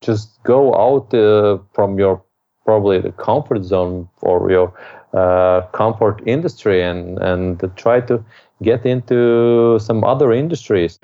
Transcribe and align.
just 0.00 0.42
go 0.44 0.74
out 0.74 1.12
uh, 1.12 1.58
from 1.72 1.98
your 1.98 2.22
probably 2.64 3.00
the 3.00 3.12
comfort 3.12 3.64
zone 3.64 4.08
or 4.22 4.50
your 4.50 4.72
uh, 5.12 5.62
comfort 5.72 6.22
industry 6.26 6.82
and 6.82 7.18
and 7.18 7.60
try 7.76 8.00
to 8.00 8.24
get 8.62 8.86
into 8.86 9.78
some 9.78 10.04
other 10.04 10.32
industries. 10.32 10.98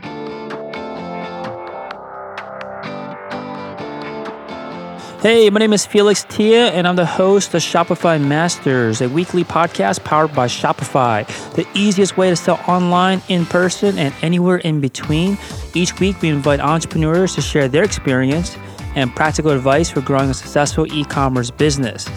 Hey, 5.22 5.50
my 5.50 5.58
name 5.58 5.72
is 5.72 5.84
Felix 5.84 6.24
Thea, 6.24 6.68
and 6.68 6.86
I'm 6.86 6.94
the 6.94 7.06
host 7.06 7.52
of 7.52 7.60
Shopify 7.60 8.22
Masters, 8.22 9.00
a 9.00 9.08
weekly 9.08 9.42
podcast 9.42 10.04
powered 10.04 10.32
by 10.34 10.46
Shopify, 10.46 11.26
the 11.54 11.66
easiest 11.74 12.16
way 12.16 12.30
to 12.30 12.36
sell 12.36 12.60
online, 12.68 13.20
in 13.28 13.44
person, 13.44 13.98
and 13.98 14.14
anywhere 14.22 14.58
in 14.58 14.80
between. 14.80 15.36
Each 15.74 15.98
week, 15.98 16.22
we 16.22 16.28
invite 16.28 16.60
entrepreneurs 16.60 17.34
to 17.34 17.40
share 17.40 17.66
their 17.66 17.82
experience 17.82 18.56
and 18.96 19.14
practical 19.14 19.52
advice 19.52 19.88
for 19.88 20.00
growing 20.00 20.30
a 20.30 20.34
successful 20.34 20.92
e 20.92 21.04
commerce 21.04 21.50
business. 21.50 22.08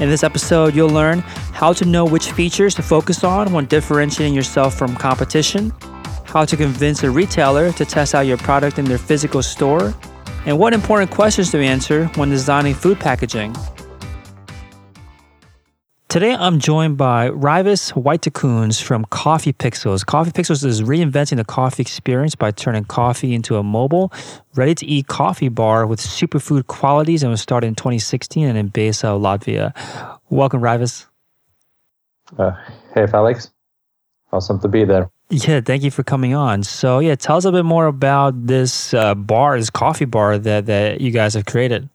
In 0.00 0.08
this 0.08 0.22
episode, 0.22 0.74
you'll 0.74 0.88
learn 0.88 1.18
how 1.52 1.72
to 1.74 1.84
know 1.84 2.04
which 2.04 2.30
features 2.30 2.74
to 2.76 2.82
focus 2.82 3.24
on 3.24 3.52
when 3.52 3.66
differentiating 3.66 4.32
yourself 4.32 4.78
from 4.78 4.96
competition, 4.96 5.72
how 6.24 6.44
to 6.44 6.56
convince 6.56 7.02
a 7.02 7.10
retailer 7.10 7.72
to 7.72 7.84
test 7.84 8.14
out 8.14 8.20
your 8.20 8.38
product 8.38 8.78
in 8.78 8.84
their 8.84 8.96
physical 8.98 9.42
store 9.42 9.92
and 10.46 10.58
what 10.58 10.72
important 10.72 11.10
questions 11.10 11.50
to 11.50 11.58
answer 11.58 12.06
when 12.14 12.30
designing 12.30 12.74
food 12.74 12.98
packaging. 12.98 13.54
Today, 16.08 16.34
I'm 16.34 16.58
joined 16.58 16.96
by 16.96 17.28
Raivis 17.28 17.92
Vaitekūns 17.92 18.82
from 18.82 19.04
Coffee 19.10 19.52
Pixels. 19.52 20.06
Coffee 20.06 20.30
Pixels 20.30 20.64
is 20.64 20.80
reinventing 20.80 21.36
the 21.36 21.44
coffee 21.44 21.82
experience 21.82 22.34
by 22.34 22.50
turning 22.50 22.84
coffee 22.84 23.34
into 23.34 23.58
a 23.58 23.62
mobile, 23.62 24.10
ready 24.54 24.74
to 24.76 24.86
eat 24.86 25.06
coffee 25.08 25.50
bar 25.50 25.86
with 25.86 26.00
superfood 26.00 26.66
qualities 26.66 27.22
and 27.22 27.30
was 27.30 27.42
started 27.42 27.66
in 27.66 27.74
2016 27.74 28.48
and 28.48 28.56
in 28.56 28.68
Besa, 28.68 29.08
Latvia. 29.08 29.74
Welcome, 30.30 30.62
Raivis. 30.62 31.04
Uh, 32.38 32.52
hey, 32.94 33.06
Felix. 33.06 33.50
Awesome 34.32 34.60
to 34.60 34.68
be 34.68 34.86
there. 34.86 35.10
Yeah, 35.28 35.60
thank 35.60 35.82
you 35.82 35.90
for 35.90 36.04
coming 36.04 36.32
on. 36.34 36.62
So, 36.62 37.00
yeah, 37.00 37.16
tell 37.16 37.36
us 37.36 37.44
a 37.44 37.52
bit 37.52 37.66
more 37.66 37.84
about 37.84 38.46
this 38.46 38.94
uh, 38.94 39.14
bar, 39.14 39.58
this 39.58 39.68
coffee 39.68 40.06
bar 40.06 40.38
that, 40.38 40.64
that 40.64 41.02
you 41.02 41.10
guys 41.10 41.34
have 41.34 41.44
created. 41.44 41.90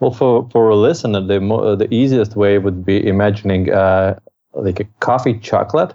Well, 0.00 0.10
for, 0.12 0.48
for 0.50 0.68
a 0.68 0.76
listener, 0.76 1.20
the, 1.20 1.40
mo- 1.40 1.74
the 1.74 1.92
easiest 1.92 2.36
way 2.36 2.58
would 2.58 2.84
be 2.84 3.06
imagining 3.06 3.72
uh, 3.72 4.18
like 4.52 4.80
a 4.80 4.84
coffee 5.00 5.38
chocolate 5.38 5.94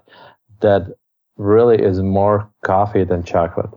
that 0.61 0.87
really 1.37 1.81
is 1.81 1.99
more 2.01 2.49
coffee 2.63 3.03
than 3.03 3.23
chocolate. 3.23 3.69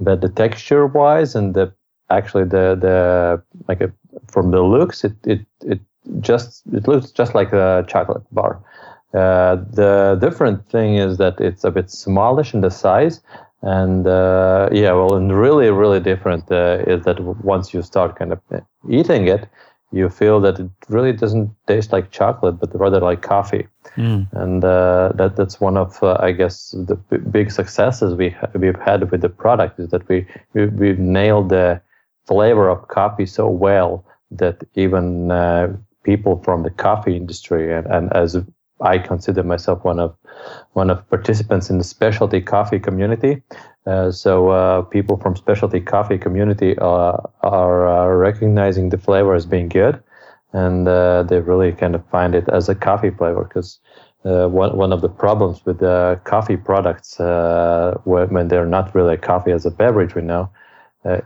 But 0.00 0.20
the 0.20 0.28
texture 0.28 0.86
wise 0.86 1.34
and 1.34 1.54
the 1.54 1.72
actually 2.10 2.44
the 2.44 2.76
the 2.80 3.42
like 3.68 3.80
a, 3.80 3.92
from 4.28 4.50
the 4.50 4.62
looks, 4.62 5.04
it, 5.04 5.14
it 5.24 5.40
it 5.62 5.80
just 6.20 6.62
it 6.72 6.88
looks 6.88 7.10
just 7.10 7.34
like 7.34 7.52
a 7.52 7.84
chocolate 7.88 8.22
bar. 8.32 8.60
Uh, 9.14 9.56
the 9.70 10.18
different 10.20 10.68
thing 10.68 10.96
is 10.96 11.18
that 11.18 11.40
it's 11.40 11.62
a 11.62 11.70
bit 11.70 11.90
smallish 11.90 12.52
in 12.54 12.60
the 12.60 12.70
size, 12.70 13.20
and 13.64 14.06
uh, 14.06 14.68
yeah, 14.72 14.92
well, 14.92 15.14
and 15.14 15.34
really, 15.36 15.70
really 15.70 16.00
different 16.00 16.50
uh, 16.52 16.84
is 16.86 17.04
that 17.04 17.18
once 17.20 17.72
you 17.72 17.82
start 17.82 18.18
kind 18.18 18.32
of 18.32 18.40
eating 18.90 19.26
it, 19.26 19.48
you 19.90 20.10
feel 20.10 20.40
that 20.40 20.58
it 20.58 20.70
really 20.88 21.12
doesn't 21.12 21.50
taste 21.66 21.90
like 21.92 22.10
chocolate, 22.10 22.60
but 22.60 22.78
rather 22.78 23.00
like 23.00 23.22
coffee. 23.22 23.66
Mm. 23.96 24.28
And 24.32 24.64
uh, 24.64 25.12
that 25.14 25.36
that's 25.36 25.60
one 25.60 25.78
of, 25.78 26.02
uh, 26.02 26.18
I 26.20 26.32
guess, 26.32 26.70
the 26.70 26.96
b- 26.96 27.16
big 27.16 27.50
successes 27.50 28.14
we 28.14 28.30
ha- 28.30 28.50
we've 28.54 28.78
had 28.80 29.10
with 29.10 29.22
the 29.22 29.28
product 29.28 29.80
is 29.80 29.88
that 29.90 30.06
we, 30.08 30.26
we 30.52 30.66
we've 30.66 30.98
nailed 30.98 31.48
the 31.48 31.80
flavor 32.26 32.68
of 32.68 32.88
coffee 32.88 33.26
so 33.26 33.48
well 33.48 34.04
that 34.30 34.62
even 34.74 35.30
uh, 35.30 35.74
people 36.02 36.42
from 36.42 36.64
the 36.64 36.70
coffee 36.70 37.16
industry 37.16 37.72
and, 37.72 37.86
and 37.86 38.12
as 38.12 38.36
I 38.80 38.98
consider 38.98 39.42
myself 39.42 39.84
one 39.84 40.00
of 40.00 40.16
one 40.72 40.90
of 40.90 41.08
participants 41.08 41.70
in 41.70 41.78
the 41.78 41.84
specialty 41.84 42.40
coffee 42.40 42.80
community. 42.80 43.42
Uh, 43.86 44.10
so 44.10 44.48
uh, 44.48 44.82
people 44.82 45.16
from 45.18 45.36
specialty 45.36 45.80
coffee 45.80 46.18
community 46.18 46.76
uh, 46.78 47.16
are 47.42 47.88
uh, 47.88 48.08
recognizing 48.08 48.88
the 48.88 48.98
flavor 48.98 49.34
as 49.34 49.46
being 49.46 49.68
good, 49.68 50.02
and 50.52 50.88
uh, 50.88 51.22
they 51.22 51.40
really 51.40 51.72
kind 51.72 51.94
of 51.94 52.04
find 52.08 52.34
it 52.34 52.48
as 52.48 52.68
a 52.68 52.74
coffee 52.74 53.10
flavor 53.10 53.44
because. 53.44 53.78
Uh, 54.26 54.48
one 54.48 54.74
one 54.74 54.90
of 54.90 55.02
the 55.02 55.08
problems 55.10 55.62
with 55.66 55.80
the 55.80 56.18
coffee 56.24 56.56
products 56.56 57.18
when, 58.04 58.26
when 58.30 58.48
they're 58.48 58.64
not 58.64 58.94
really 58.94 59.18
coffee 59.18 59.52
as 59.52 59.66
a 59.66 59.70
beverage 59.70 60.14
we 60.14 60.22
know 60.22 60.48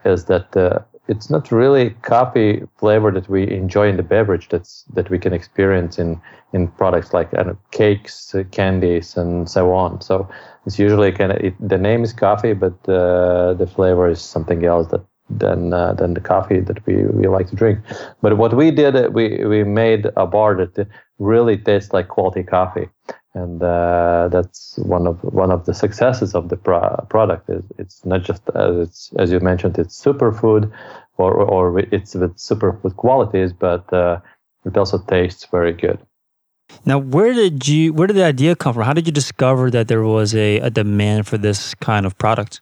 is 0.04 0.24
that 0.24 0.50
it's 1.08 1.30
not 1.30 1.50
really 1.50 1.90
coffee 2.02 2.62
flavor 2.76 3.10
that 3.10 3.28
we 3.28 3.50
enjoy 3.50 3.88
in 3.88 3.96
the 3.96 4.02
beverage 4.02 4.48
that's 4.48 4.84
that 4.94 5.10
we 5.10 5.18
can 5.18 5.32
experience 5.32 5.98
in 5.98 6.20
in 6.52 6.68
products 6.68 7.12
like 7.12 7.32
know, 7.32 7.58
cakes 7.70 8.34
uh, 8.34 8.44
candies 8.50 9.16
and 9.16 9.48
so 9.50 9.72
on. 9.72 10.00
So 10.00 10.28
it's 10.66 10.78
usually 10.78 11.12
kind 11.12 11.32
of 11.32 11.38
it, 11.38 11.54
the 11.60 11.78
name 11.78 12.04
is 12.04 12.12
coffee 12.12 12.52
but 12.52 12.74
uh, 12.88 13.54
the 13.54 13.66
flavor 13.66 14.08
is 14.08 14.20
something 14.20 14.64
else 14.64 14.88
that 14.88 15.04
than 15.30 15.72
uh, 15.72 15.92
than 15.94 16.14
the 16.14 16.20
coffee 16.20 16.60
that 16.60 16.84
we, 16.86 17.04
we 17.04 17.26
like 17.26 17.48
to 17.48 17.56
drink. 17.56 17.78
But 18.22 18.38
what 18.38 18.54
we 18.54 18.70
did 18.70 18.96
uh, 18.96 19.10
we 19.12 19.44
we 19.44 19.64
made 19.64 20.06
a 20.16 20.26
bar 20.26 20.54
that 20.56 20.88
really 21.18 21.56
tastes 21.56 21.92
like 21.92 22.08
quality 22.08 22.42
coffee. 22.42 22.88
And 23.34 23.62
uh, 23.62 24.28
that's 24.32 24.78
one 24.78 25.06
of 25.06 25.22
one 25.22 25.50
of 25.50 25.66
the 25.66 25.74
successes 25.74 26.34
of 26.34 26.48
the 26.48 26.56
pro- 26.56 27.06
product 27.08 27.48
is 27.50 27.62
it's 27.78 28.04
not 28.04 28.22
just 28.24 28.42
as 28.54 28.76
it's 28.76 29.12
as 29.18 29.30
you 29.30 29.38
mentioned 29.40 29.78
it's 29.78 30.02
superfood 30.02 30.72
or 31.18 31.34
or 31.34 31.78
it's 31.78 32.14
with 32.14 32.36
superfood 32.36 32.96
qualities 32.96 33.52
but 33.52 33.92
uh, 33.92 34.18
it 34.64 34.76
also 34.76 34.98
tastes 34.98 35.44
very 35.46 35.72
good. 35.72 35.98
Now 36.84 36.98
where 36.98 37.32
did 37.32 37.68
you 37.68 37.92
where 37.92 38.06
did 38.06 38.16
the 38.16 38.24
idea 38.24 38.56
come 38.56 38.74
from? 38.74 38.84
How 38.84 38.94
did 38.94 39.06
you 39.06 39.12
discover 39.12 39.70
that 39.70 39.88
there 39.88 40.02
was 40.02 40.34
a, 40.34 40.58
a 40.58 40.70
demand 40.70 41.26
for 41.28 41.38
this 41.38 41.74
kind 41.74 42.06
of 42.06 42.16
product? 42.18 42.60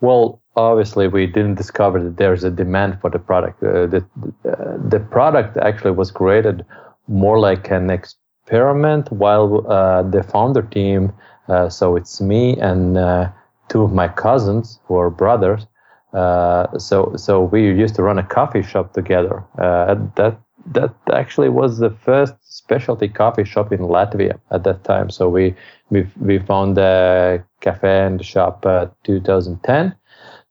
Well 0.00 0.40
obviously 0.56 1.08
we 1.08 1.26
didn't 1.26 1.56
discover 1.56 2.02
that 2.02 2.16
there's 2.16 2.44
a 2.44 2.50
demand 2.50 3.00
for 3.00 3.10
the 3.10 3.18
product. 3.18 3.62
Uh, 3.62 3.86
the, 3.86 4.04
uh, 4.44 4.76
the 4.88 5.00
product 5.00 5.56
actually 5.58 5.90
was 5.92 6.10
created 6.10 6.64
more 7.08 7.38
like 7.38 7.70
an 7.70 7.90
experiment 7.90 9.10
while 9.10 9.66
uh, 9.68 10.02
the 10.02 10.22
founder 10.22 10.62
team, 10.62 11.12
uh, 11.48 11.68
so 11.68 11.96
it's 11.96 12.20
me 12.20 12.56
and 12.58 12.98
uh, 12.98 13.30
two 13.68 13.82
of 13.82 13.92
my 13.92 14.08
cousins 14.08 14.80
who 14.84 14.96
are 14.96 15.10
brothers. 15.10 15.66
Uh, 16.12 16.78
so 16.78 17.12
so 17.16 17.42
we 17.42 17.66
used 17.66 17.94
to 17.94 18.02
run 18.02 18.18
a 18.18 18.22
coffee 18.22 18.62
shop 18.62 18.92
together. 18.92 19.44
Uh, 19.58 19.96
that 20.16 20.38
that 20.72 20.94
actually 21.12 21.48
was 21.48 21.78
the 21.78 21.90
first 21.90 22.34
specialty 22.42 23.08
coffee 23.08 23.44
shop 23.44 23.72
in 23.72 23.80
Latvia 23.80 24.38
at 24.50 24.64
that 24.64 24.84
time. 24.84 25.10
So 25.10 25.28
we 25.28 25.54
we 25.90 26.06
we 26.20 26.38
found 26.38 26.78
a 26.78 27.44
cafe 27.60 28.06
and 28.06 28.24
shop 28.24 28.62
2010. 29.04 29.94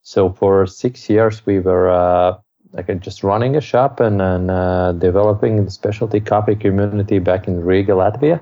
So 0.02 0.32
for 0.32 0.66
six 0.68 1.10
years 1.10 1.46
we 1.46 1.60
were 1.60 1.90
like 2.78 3.00
just 3.02 3.24
running 3.24 3.56
a 3.56 3.62
shop 3.62 4.00
and, 4.00 4.22
and 4.22 4.52
uh, 4.52 4.92
developing 4.94 5.66
the 5.66 5.72
specialty 5.72 6.20
coffee 6.20 6.56
community 6.56 7.20
back 7.20 7.48
in 7.48 7.64
Riga, 7.66 7.94
Latvia. 7.94 8.40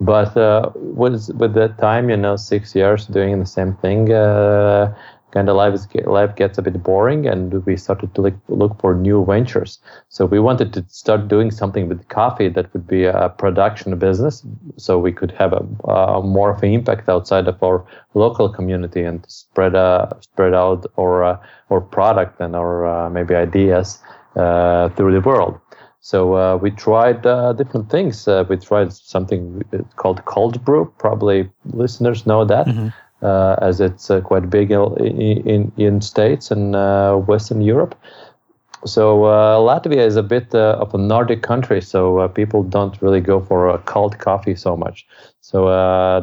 But 0.00 0.36
uh, 0.36 0.70
with 0.74 1.30
with 1.34 1.54
that 1.54 1.78
time, 1.78 2.08
you 2.08 2.16
know, 2.16 2.36
six 2.36 2.74
years 2.74 3.06
doing 3.06 3.38
the 3.38 3.46
same 3.46 3.74
thing, 3.74 4.12
uh, 4.12 4.94
kind 5.36 5.50
of 5.50 5.56
life 5.56 5.74
life 6.06 6.34
gets 6.34 6.56
a 6.56 6.62
bit 6.62 6.82
boring, 6.82 7.26
and 7.26 7.42
we 7.66 7.76
started 7.76 8.14
to 8.14 8.20
look, 8.48 8.80
for 8.80 8.94
new 8.94 9.22
ventures. 9.22 9.78
So 10.08 10.24
we 10.24 10.40
wanted 10.40 10.72
to 10.72 10.80
start 10.88 11.28
doing 11.28 11.50
something 11.50 11.88
with 11.90 12.08
coffee 12.08 12.48
that 12.48 12.72
would 12.72 12.86
be 12.86 13.04
a 13.04 13.28
production 13.28 13.98
business, 13.98 14.42
so 14.78 14.98
we 14.98 15.12
could 15.12 15.32
have 15.32 15.52
a, 15.52 15.62
a 15.92 16.22
more 16.22 16.50
of 16.54 16.62
an 16.62 16.72
impact 16.72 17.10
outside 17.10 17.46
of 17.48 17.62
our 17.62 17.84
local 18.14 18.48
community 18.48 19.02
and 19.02 19.18
spread 19.28 19.74
uh, 19.74 20.08
spread 20.20 20.54
out 20.54 20.86
our 20.98 21.22
uh, 21.22 21.36
our 21.70 21.82
product 21.82 22.40
and 22.40 22.56
our 22.56 22.86
uh, 22.86 23.10
maybe 23.10 23.34
ideas 23.34 24.00
uh, 24.36 24.88
through 24.96 25.12
the 25.12 25.20
world. 25.20 25.60
So 26.00 26.18
uh, 26.34 26.56
we 26.56 26.70
tried 26.70 27.26
uh, 27.26 27.52
different 27.52 27.90
things. 27.90 28.28
Uh, 28.28 28.44
we 28.48 28.56
tried 28.56 28.92
something 28.92 29.62
called 29.96 30.24
cold 30.24 30.64
brew. 30.64 30.84
Probably 30.98 31.50
listeners 31.82 32.24
know 32.24 32.44
that. 32.46 32.66
Mm-hmm 32.66 32.88
uh, 33.22 33.56
as 33.62 33.80
it's 33.80 34.10
uh, 34.10 34.20
quite 34.20 34.50
big 34.50 34.70
in, 34.70 34.82
in, 34.98 35.72
in 35.76 36.00
states 36.02 36.50
and 36.50 36.76
uh, 36.76 37.16
Western 37.16 37.62
Europe. 37.62 37.94
So 38.84 39.24
uh, 39.24 39.56
Latvia 39.58 40.04
is 40.06 40.16
a 40.16 40.22
bit 40.22 40.54
uh, 40.54 40.76
of 40.78 40.94
a 40.94 40.98
Nordic 40.98 41.42
country, 41.42 41.80
so 41.80 42.28
people 42.28 42.62
don't 42.62 43.00
really 43.00 43.20
go 43.20 43.40
for 43.40 43.70
a 43.70 43.78
cold 43.78 44.18
coffee 44.18 44.54
so 44.54 44.76
much. 44.76 45.06
So 45.40 45.66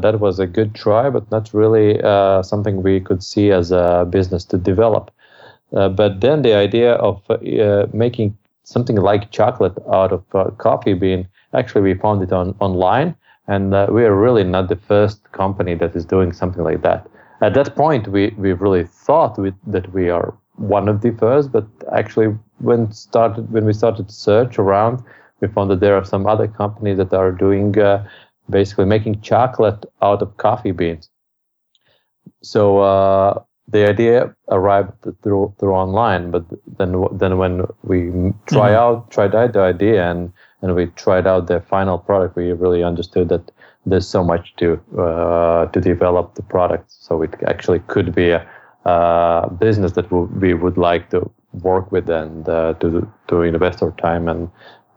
that 0.01 0.19
was 0.19 0.40
a 0.40 0.45
good 0.45 0.75
try, 0.75 1.10
but 1.10 1.30
not 1.31 1.54
really 1.54 2.00
something 2.44 2.84
we 2.84 3.00
could 3.00 3.24
see 3.24 3.51
as 3.51 3.72
a 3.72 4.07
business 4.10 4.46
to 4.46 4.57
develop. 4.57 5.12
but 5.72 6.22
then 6.22 6.44
the 6.44 6.54
idea 6.54 6.94
of 6.94 7.22
making 7.94 8.38
something 8.63 8.98
like 8.98 9.31
chocolate 9.31 9.78
out 9.92 10.12
of 10.13 10.24
coffee 10.57 10.94
bean, 10.94 11.28
actually 11.54 11.81
we 11.81 11.96
found 11.96 12.22
it 12.22 12.31
on 12.31 12.56
online 12.60 13.16
and 13.48 13.74
uh, 13.74 13.88
we 13.90 14.06
are 14.06 14.16
really 14.16 14.44
not 14.44 14.69
the 14.69 14.75
first 14.75 15.31
company 15.31 15.75
that 15.75 15.95
is 15.95 16.06
doing 16.06 16.31
something 16.31 16.63
like 16.63 16.81
that. 16.81 17.07
At 17.42 17.54
that 17.56 17.75
point, 17.75 18.07
we, 18.07 18.30
we 18.38 18.54
really 18.54 18.86
thought 18.86 19.38
we, 19.38 19.54
that 19.68 19.92
we 19.94 20.10
are 20.10 20.34
one 20.56 20.88
of 20.88 21.01
the 21.01 21.12
first, 21.12 21.51
but 21.51 21.66
actually, 21.92 22.28
when 22.60 22.92
started 22.92 23.51
when 23.51 23.66
we 23.66 23.74
started 23.74 24.07
to 24.07 24.13
search 24.13 24.57
around, 24.57 25.04
we 25.42 25.48
found 25.48 25.69
that 25.72 25.80
there 25.80 25.95
are 25.95 26.06
some 26.06 26.25
other 26.25 26.48
companies 26.48 26.98
that 26.98 27.13
are 27.13 27.31
doing 27.31 27.78
uh, 27.78 28.07
basically 28.50 28.86
making 28.86 29.19
chocolate 29.22 29.86
out 30.01 30.22
of 30.22 30.38
coffee 30.38 30.72
beans. 30.72 31.10
So 32.42 32.80
uh, 32.80 33.42
the 33.68 33.89
idea 33.89 34.34
arrived 34.50 34.92
through 35.24 35.56
through 35.60 35.74
online, 35.74 36.31
but 36.31 36.46
then 36.78 37.06
then 37.12 37.38
when 37.38 37.66
we 37.84 38.12
try 38.46 38.69
mm-hmm. 38.69 38.84
out 38.84 39.12
tried 39.12 39.36
out 39.36 39.54
the 39.54 39.62
idea 39.62 40.10
and 40.10 40.31
and 40.63 40.74
we 40.75 40.88
tried 40.88 41.27
out 41.27 41.48
the 41.48 41.60
final 41.60 41.98
product, 42.00 42.38
we 42.38 42.51
really 42.54 42.83
understood 42.83 43.27
that 43.30 43.51
there's 43.86 44.07
so 44.07 44.24
much 44.24 44.56
to 44.56 44.80
uh, 44.98 45.65
to 45.68 45.81
develop 45.81 46.36
the 46.36 46.42
product. 46.42 46.89
So 46.89 47.21
it 47.21 47.36
actually 47.45 47.80
could 47.80 48.15
be 48.15 48.30
a, 48.30 48.50
a 48.86 49.50
business 49.60 49.92
that 49.92 50.10
we 50.12 50.54
would 50.54 50.77
like 50.77 51.10
to 51.10 51.30
work 51.51 51.92
with 51.92 52.10
and 52.10 52.48
uh, 52.48 52.75
to 52.80 53.07
to 53.27 53.42
invest 53.42 53.83
our 53.83 53.92
time 53.92 54.30
and 54.30 54.50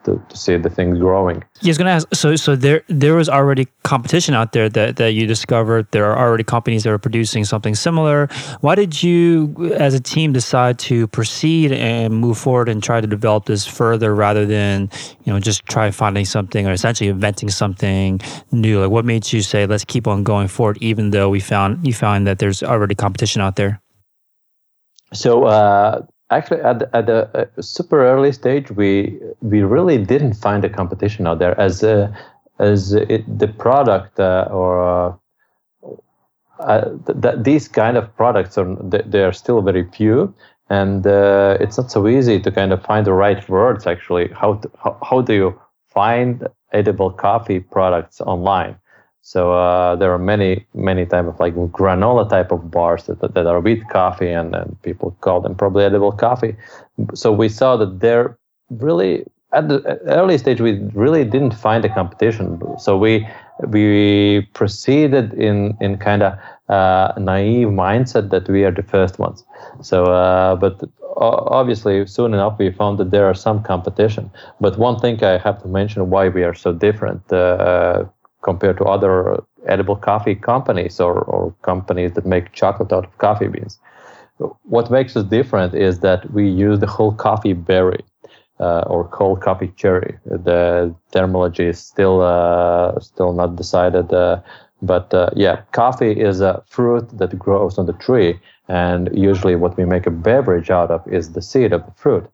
to, 0.07 0.23
to 0.29 0.37
see 0.37 0.57
the 0.57 0.71
things 0.71 0.99
growing. 0.99 1.45
Yeah, 1.61 1.69
I 1.69 1.71
was 1.71 1.79
going 1.79 1.87
to 1.87 1.93
ask. 1.93 2.09
So, 2.15 2.37
so 2.37 2.57
there 2.57 2.83
there 2.89 3.15
was 3.15 3.29
already 3.29 3.67
competition 3.83 4.35
out 4.35 4.53
there 4.53 4.69
that, 4.71 4.97
that 4.97 5.13
you 5.13 5.27
discovered. 5.27 5.87
There 5.91 6.07
are 6.07 6.19
already 6.19 6.45
companies 6.45 6.85
that 6.85 6.91
are 6.91 6.99
producing 6.99 7.45
something 7.45 7.75
similar. 7.75 8.29
Why 8.61 8.75
did 8.75 9.03
you, 9.03 9.75
as 9.75 9.95
a 9.95 10.01
team, 10.01 10.33
decide 10.33 10.79
to 10.91 11.07
proceed 11.09 11.73
and 11.73 12.15
move 12.15 12.39
forward 12.39 12.69
and 12.69 12.83
try 12.83 13.01
to 13.01 13.07
develop 13.07 13.47
this 13.47 13.67
further 13.67 14.15
rather 14.15 14.47
than 14.47 14.91
you 15.25 15.33
know 15.33 15.39
just 15.41 15.67
try 15.67 15.91
finding 15.91 16.25
something 16.25 16.67
or 16.67 16.73
essentially 16.73 17.11
inventing 17.11 17.51
something 17.51 18.21
new? 18.53 18.81
Like, 18.81 18.91
what 18.91 19.05
made 19.05 19.31
you 19.33 19.43
say, 19.43 19.67
let's 19.67 19.85
keep 19.85 20.07
on 20.07 20.23
going 20.23 20.49
forward, 20.49 20.79
even 20.81 21.11
though 21.11 21.29
we 21.29 21.41
found 21.41 21.87
you 21.87 21.93
found 21.93 22.27
that 22.27 22.39
there's 22.39 22.63
already 22.63 22.95
competition 22.95 23.43
out 23.43 23.57
there? 23.57 23.83
So. 25.13 25.45
Uh, 25.45 26.07
actually 26.31 26.61
at 26.61 26.79
the, 26.81 26.97
at 26.97 27.07
the 27.07 27.29
uh, 27.39 27.63
super 27.63 28.05
early 28.05 28.33
stage 28.33 28.71
we 28.71 29.19
we 29.41 29.63
really 29.63 29.99
didn't 29.99 30.35
find 30.35 30.65
a 30.65 30.69
competition 30.69 31.27
out 31.27 31.39
there 31.39 31.59
as 31.61 31.83
uh, 31.85 32.13
as 32.59 32.93
it, 32.93 33.23
the 33.39 33.49
product 33.49 34.19
uh, 34.19 34.49
or 34.51 34.83
uh, 34.83 35.13
uh, 36.61 36.91
th- 37.07 37.21
th- 37.23 37.35
these 37.43 37.69
kind 37.69 37.97
of 37.97 38.15
products 38.17 38.57
are 38.59 38.77
they 38.83 39.23
are 39.23 39.33
still 39.33 39.61
very 39.63 39.85
few. 39.91 40.35
And 40.69 41.07
uh, 41.07 41.59
it's 41.61 41.79
not 41.79 41.91
so 41.93 42.09
easy 42.09 42.41
to 42.41 42.51
kind 42.51 42.73
of 42.73 42.85
find 42.85 43.07
the 43.07 43.13
right 43.13 43.47
words 43.49 43.87
actually. 43.87 44.29
How 44.33 44.55
to, 44.55 44.71
how, 44.83 44.99
how 45.09 45.21
do 45.21 45.35
you 45.35 45.61
find 45.89 46.49
edible 46.73 47.11
coffee 47.11 47.61
products 47.61 48.21
online 48.21 48.77
so 49.27 49.53
uh, 49.53 49.97
there 49.97 50.13
are 50.13 50.21
many, 50.21 50.65
many 50.73 51.05
type 51.05 51.27
of 51.27 51.41
like 51.41 51.53
granola 51.73 52.31
type 52.31 52.53
of 52.53 52.71
bars 52.71 53.03
that, 53.07 53.35
that 53.35 53.45
are 53.45 53.59
with 53.59 53.81
coffee, 53.89 54.31
and, 54.31 54.55
and 54.55 54.81
people 54.83 55.17
call 55.21 55.41
them 55.41 55.57
probably 55.57 55.83
edible 55.83 56.13
coffee. 56.13 56.55
So 57.13 57.33
we 57.33 57.49
saw 57.49 57.77
that 57.77 57.99
there 57.99 58.39
really 58.71 59.27
at 59.53 59.67
the 59.69 59.81
early 60.07 60.39
stage 60.39 60.61
we 60.61 60.79
really 60.95 61.25
didn't 61.25 61.55
find 61.55 61.85
a 61.85 61.93
competition. 61.93 62.63
So 62.79 62.97
we 62.97 63.27
we 63.67 64.49
proceeded 64.55 65.35
in 65.35 65.77
in 65.81 65.99
kind 65.99 66.23
of 66.23 66.39
uh, 66.69 67.13
naive 67.19 67.67
mindset 67.67 68.31
that 68.31 68.49
we 68.49 68.63
are 68.63 68.71
the 68.71 68.85
first 68.85 69.19
ones. 69.19 69.45
So, 69.83 70.05
uh, 70.05 70.55
but 70.55 70.81
obviously, 71.17 72.07
soon 72.07 72.33
enough, 72.33 72.61
we 72.61 72.71
found 72.71 72.99
that 72.99 73.11
there 73.11 73.27
are 73.27 73.35
some 73.35 73.61
competition. 73.65 74.31
But 74.61 74.79
one 74.79 75.01
thing 75.01 75.25
I 75.25 75.39
have 75.39 75.61
to 75.63 75.69
mention 75.69 76.11
why 76.11 76.29
we 76.29 76.45
are 76.45 76.55
so 76.55 76.73
different. 76.73 77.23
Compared 78.51 78.77
to 78.81 78.85
other 78.97 79.13
edible 79.75 79.99
coffee 80.11 80.37
companies 80.53 80.95
or, 81.07 81.15
or 81.33 81.43
companies 81.71 82.13
that 82.15 82.25
make 82.35 82.45
chocolate 82.61 82.93
out 82.97 83.05
of 83.09 83.13
coffee 83.27 83.49
beans. 83.55 83.75
What 84.75 84.87
makes 84.99 85.17
us 85.19 85.25
different 85.39 85.75
is 85.75 85.95
that 86.01 86.21
we 86.37 86.45
use 86.67 86.79
the 86.79 86.87
whole 86.97 87.13
coffee 87.29 87.55
berry 87.71 88.03
uh, 88.61 88.93
or 88.93 89.05
whole 89.05 89.37
coffee 89.37 89.73
cherry. 89.77 90.19
The 90.25 90.95
terminology 91.13 91.67
is 91.67 91.79
still 91.79 92.21
uh, 92.23 93.01
still 93.01 93.33
not 93.33 93.57
decided, 93.57 94.13
uh, 94.13 94.41
but 94.83 95.13
uh, 95.13 95.31
yeah, 95.45 95.57
coffee 95.73 96.13
is 96.31 96.41
a 96.41 96.63
fruit 96.67 97.07
that 97.19 97.39
grows 97.39 97.79
on 97.79 97.87
the 97.87 97.99
tree, 98.07 98.39
and 98.69 99.11
usually 99.13 99.57
what 99.57 99.77
we 99.77 99.85
make 99.85 100.07
a 100.07 100.11
beverage 100.11 100.71
out 100.71 100.91
of 100.91 101.01
is 101.19 101.33
the 101.33 101.43
seed 101.43 101.73
of 101.73 101.83
the 101.87 101.93
fruit. 102.03 102.25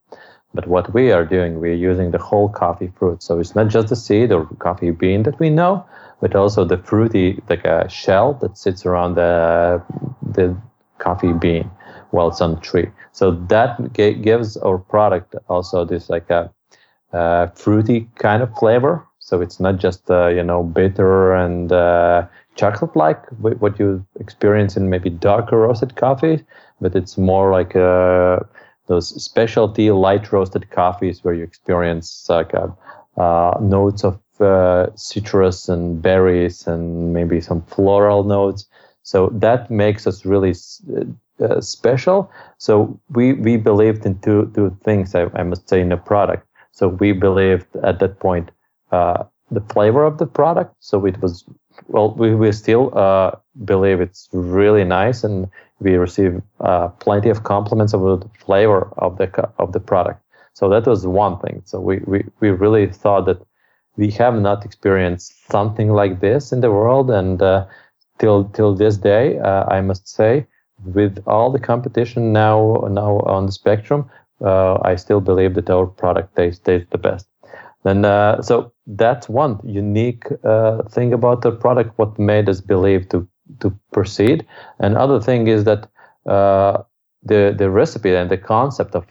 But 0.54 0.66
what 0.66 0.92
we 0.92 1.12
are 1.12 1.24
doing, 1.24 1.60
we're 1.60 1.82
using 1.90 2.10
the 2.10 2.18
whole 2.18 2.48
coffee 2.48 2.92
fruit. 2.98 3.22
So 3.22 3.40
it's 3.40 3.54
not 3.54 3.68
just 3.68 3.88
the 3.88 3.96
seed 3.96 4.32
or 4.32 4.46
coffee 4.58 4.90
bean 4.90 5.22
that 5.22 5.38
we 5.40 5.48
know, 5.48 5.84
but 6.22 6.36
also 6.36 6.64
the 6.64 6.78
fruity, 6.78 7.42
like 7.50 7.64
a 7.64 7.88
shell 7.88 8.34
that 8.34 8.56
sits 8.56 8.86
around 8.86 9.16
the, 9.16 9.82
the 10.30 10.56
coffee 10.98 11.32
bean 11.32 11.68
while 12.12 12.28
it's 12.28 12.40
on 12.40 12.54
the 12.54 12.60
tree. 12.60 12.88
So 13.10 13.32
that 13.48 13.92
g- 13.92 14.14
gives 14.14 14.56
our 14.58 14.78
product 14.78 15.34
also 15.48 15.84
this 15.84 16.08
like 16.08 16.30
a, 16.30 16.48
a, 17.12 17.50
fruity 17.56 18.08
kind 18.14 18.40
of 18.40 18.56
flavor. 18.56 19.04
So 19.18 19.40
it's 19.40 19.58
not 19.58 19.78
just, 19.78 20.08
uh, 20.10 20.28
you 20.28 20.44
know, 20.44 20.62
bitter 20.62 21.34
and 21.34 21.72
uh, 21.72 22.26
chocolate-like, 22.54 23.28
what 23.40 23.78
you 23.80 24.06
experience 24.20 24.76
in 24.76 24.88
maybe 24.88 25.10
darker 25.10 25.58
roasted 25.58 25.96
coffee, 25.96 26.44
but 26.80 26.94
it's 26.94 27.18
more 27.18 27.50
like 27.50 27.74
uh, 27.74 28.38
those 28.86 29.08
specialty 29.22 29.90
light 29.90 30.30
roasted 30.32 30.70
coffees 30.70 31.24
where 31.24 31.34
you 31.34 31.42
experience 31.42 32.26
like 32.28 32.52
a, 32.52 32.72
uh, 33.20 33.58
notes 33.60 34.04
of 34.04 34.21
uh, 34.42 34.90
citrus 34.96 35.68
and 35.68 36.02
berries 36.02 36.66
and 36.66 37.12
maybe 37.12 37.40
some 37.40 37.62
floral 37.62 38.24
notes. 38.24 38.66
So 39.02 39.30
that 39.32 39.70
makes 39.70 40.06
us 40.06 40.24
really 40.24 40.54
uh, 40.96 41.44
uh, 41.44 41.60
special. 41.60 42.30
So 42.58 43.00
we 43.10 43.32
we 43.34 43.56
believed 43.56 44.06
in 44.06 44.18
two 44.20 44.50
two 44.54 44.76
things. 44.84 45.14
I, 45.14 45.26
I 45.34 45.42
must 45.42 45.68
say 45.68 45.80
in 45.80 45.88
the 45.88 45.96
product. 45.96 46.46
So 46.72 46.88
we 46.88 47.12
believed 47.12 47.66
at 47.82 47.98
that 47.98 48.18
point 48.18 48.50
uh, 48.92 49.24
the 49.50 49.60
flavor 49.60 50.04
of 50.04 50.18
the 50.18 50.26
product. 50.26 50.74
So 50.80 51.06
it 51.06 51.20
was 51.22 51.44
well, 51.88 52.14
we, 52.14 52.34
we 52.34 52.52
still 52.52 52.96
uh, 52.96 53.32
believe 53.64 54.00
it's 54.00 54.28
really 54.32 54.84
nice, 54.84 55.24
and 55.24 55.48
we 55.80 55.96
receive 55.96 56.42
uh, 56.60 56.88
plenty 56.88 57.30
of 57.30 57.42
compliments 57.44 57.92
about 57.92 58.20
the 58.20 58.44
flavor 58.44 58.92
of 58.98 59.18
the 59.18 59.28
of 59.58 59.72
the 59.72 59.80
product. 59.80 60.22
So 60.54 60.68
that 60.68 60.86
was 60.86 61.06
one 61.06 61.38
thing. 61.40 61.62
So 61.64 61.80
we, 61.80 62.00
we, 62.06 62.24
we 62.40 62.50
really 62.50 62.86
thought 62.86 63.26
that 63.26 63.40
we 63.96 64.10
have 64.12 64.40
not 64.40 64.64
experienced 64.64 65.32
something 65.50 65.90
like 65.90 66.20
this 66.20 66.52
in 66.52 66.60
the 66.60 66.70
world, 66.70 67.10
and 67.10 67.42
uh, 67.42 67.66
till 68.18 68.44
till 68.44 68.74
this 68.74 68.96
day, 68.96 69.38
uh, 69.38 69.64
I 69.68 69.80
must 69.80 70.08
say, 70.08 70.46
with 70.84 71.22
all 71.26 71.52
the 71.52 71.60
competition 71.60 72.32
now 72.32 72.86
now 72.90 73.20
on 73.20 73.46
the 73.46 73.52
spectrum, 73.52 74.10
uh, 74.44 74.78
I 74.82 74.96
still 74.96 75.20
believe 75.20 75.54
that 75.54 75.70
our 75.70 75.86
product 75.86 76.36
tastes, 76.36 76.60
the 76.64 76.98
best. 76.98 77.26
and 77.84 78.06
uh, 78.06 78.40
so 78.42 78.72
that's 78.86 79.28
one 79.28 79.60
unique 79.64 80.24
uh, 80.44 80.82
thing 80.84 81.12
about 81.12 81.42
the 81.42 81.52
product. 81.52 81.98
What 81.98 82.18
made 82.18 82.48
us 82.48 82.60
believe 82.60 83.08
to 83.10 83.26
to 83.60 83.70
proceed, 83.92 84.46
and 84.78 84.96
other 84.96 85.20
thing 85.20 85.48
is 85.48 85.64
that 85.64 85.88
uh, 86.26 86.82
the 87.22 87.54
the 87.58 87.70
recipe 87.70 88.14
and 88.14 88.30
the 88.30 88.38
concept 88.38 88.94
of 88.94 89.04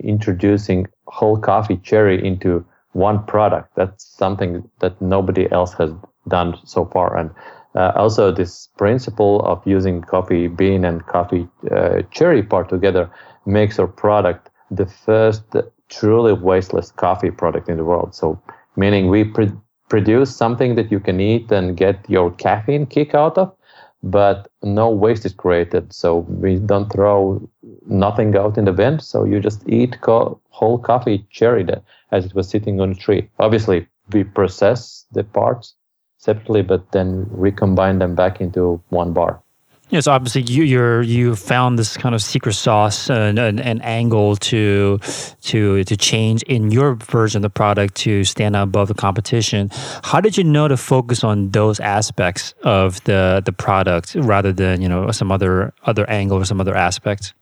introducing 0.00 0.86
whole 1.06 1.38
coffee 1.38 1.76
cherry 1.78 2.26
into 2.26 2.64
one 2.98 3.24
product. 3.24 3.74
That's 3.76 4.04
something 4.04 4.68
that 4.80 5.00
nobody 5.00 5.50
else 5.52 5.72
has 5.74 5.92
done 6.28 6.56
so 6.64 6.84
far. 6.86 7.16
And 7.16 7.30
uh, 7.74 7.92
also 7.96 8.32
this 8.32 8.68
principle 8.76 9.40
of 9.44 9.62
using 9.66 10.02
coffee 10.02 10.48
bean 10.48 10.84
and 10.84 11.06
coffee 11.06 11.48
uh, 11.70 12.02
cherry 12.10 12.42
part 12.42 12.68
together 12.68 13.10
makes 13.46 13.78
our 13.78 13.86
product 13.86 14.50
the 14.70 14.86
first 14.86 15.44
truly 15.88 16.32
wasteless 16.32 16.90
coffee 16.92 17.30
product 17.30 17.68
in 17.68 17.76
the 17.76 17.84
world. 17.84 18.14
So 18.14 18.40
meaning 18.76 19.08
we 19.08 19.24
pr- 19.24 19.56
produce 19.88 20.34
something 20.34 20.74
that 20.74 20.90
you 20.90 21.00
can 21.00 21.20
eat 21.20 21.50
and 21.50 21.76
get 21.76 22.08
your 22.10 22.30
caffeine 22.32 22.86
kick 22.86 23.14
out 23.14 23.38
of 23.38 23.54
but 24.02 24.48
no 24.62 24.90
waste 24.90 25.26
is 25.26 25.32
created. 25.32 25.92
So 25.92 26.18
we 26.28 26.56
don't 26.58 26.90
throw 26.92 27.48
nothing 27.88 28.36
out 28.36 28.58
in 28.58 28.64
the 28.64 28.72
bin. 28.72 29.00
So 29.00 29.24
you 29.24 29.40
just 29.40 29.68
eat 29.68 30.00
co- 30.00 30.40
whole 30.50 30.78
coffee 30.78 31.26
cherry 31.30 31.64
that, 31.64 31.82
as 32.12 32.26
it 32.26 32.34
was 32.34 32.48
sitting 32.48 32.80
on 32.80 32.92
a 32.92 32.94
tree. 32.94 33.28
Obviously, 33.38 33.88
we 34.12 34.24
process 34.24 35.06
the 35.12 35.24
parts 35.24 35.74
separately, 36.18 36.62
but 36.62 36.92
then 36.92 37.26
recombine 37.30 37.98
them 37.98 38.14
back 38.14 38.40
into 38.40 38.82
one 38.88 39.12
bar. 39.12 39.42
Yes, 39.90 40.06
obviously 40.06 40.42
you 40.42 40.64
you're 40.64 41.00
you 41.00 41.34
found 41.34 41.78
this 41.78 41.96
kind 41.96 42.14
of 42.14 42.20
secret 42.20 42.52
sauce 42.52 43.08
uh, 43.08 43.14
and 43.14 43.38
an, 43.38 43.58
an, 43.58 43.80
angle 43.80 44.36
to 44.36 44.98
to 45.44 45.82
to 45.84 45.96
change 45.96 46.42
in 46.42 46.70
your 46.70 46.96
version 46.96 47.38
of 47.38 47.42
the 47.42 47.50
product 47.50 47.94
to 48.04 48.22
stand 48.24 48.54
out 48.54 48.64
above 48.64 48.88
the 48.88 48.94
competition. 48.94 49.70
How 50.04 50.20
did 50.20 50.36
you 50.36 50.44
know 50.44 50.68
to 50.68 50.76
focus 50.76 51.24
on 51.24 51.52
those 51.52 51.80
aspects 51.80 52.52
of 52.64 53.02
the 53.04 53.42
the 53.42 53.52
product 53.52 54.14
rather 54.14 54.52
than 54.52 54.82
you 54.82 54.90
know 54.90 55.10
some 55.10 55.32
other 55.32 55.72
other 55.84 56.08
angle 56.10 56.36
or 56.36 56.44
some 56.44 56.60
other 56.60 56.76
aspect? 56.76 57.32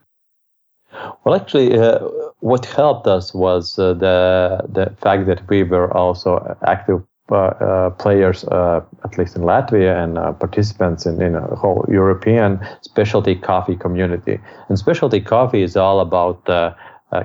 Well, 1.24 1.34
actually, 1.34 1.78
uh, 1.78 1.98
what 2.40 2.64
helped 2.64 3.06
us 3.06 3.34
was 3.34 3.78
uh, 3.78 3.94
the 3.94 4.60
the 4.68 4.94
fact 5.00 5.26
that 5.26 5.48
we 5.48 5.62
were 5.62 5.94
also 5.96 6.56
active 6.66 7.02
uh, 7.30 7.34
uh, 7.34 7.90
players, 7.90 8.44
uh, 8.44 8.80
at 9.04 9.18
least 9.18 9.36
in 9.36 9.42
Latvia, 9.42 10.02
and 10.02 10.14
participants 10.38 11.06
in, 11.06 11.20
in 11.20 11.34
a 11.34 11.56
whole 11.56 11.84
European 11.88 12.60
specialty 12.82 13.34
coffee 13.34 13.76
community. 13.76 14.38
And 14.68 14.78
specialty 14.78 15.20
coffee 15.20 15.62
is 15.62 15.76
all 15.76 15.98
about 16.00 16.48
uh, 16.48 16.72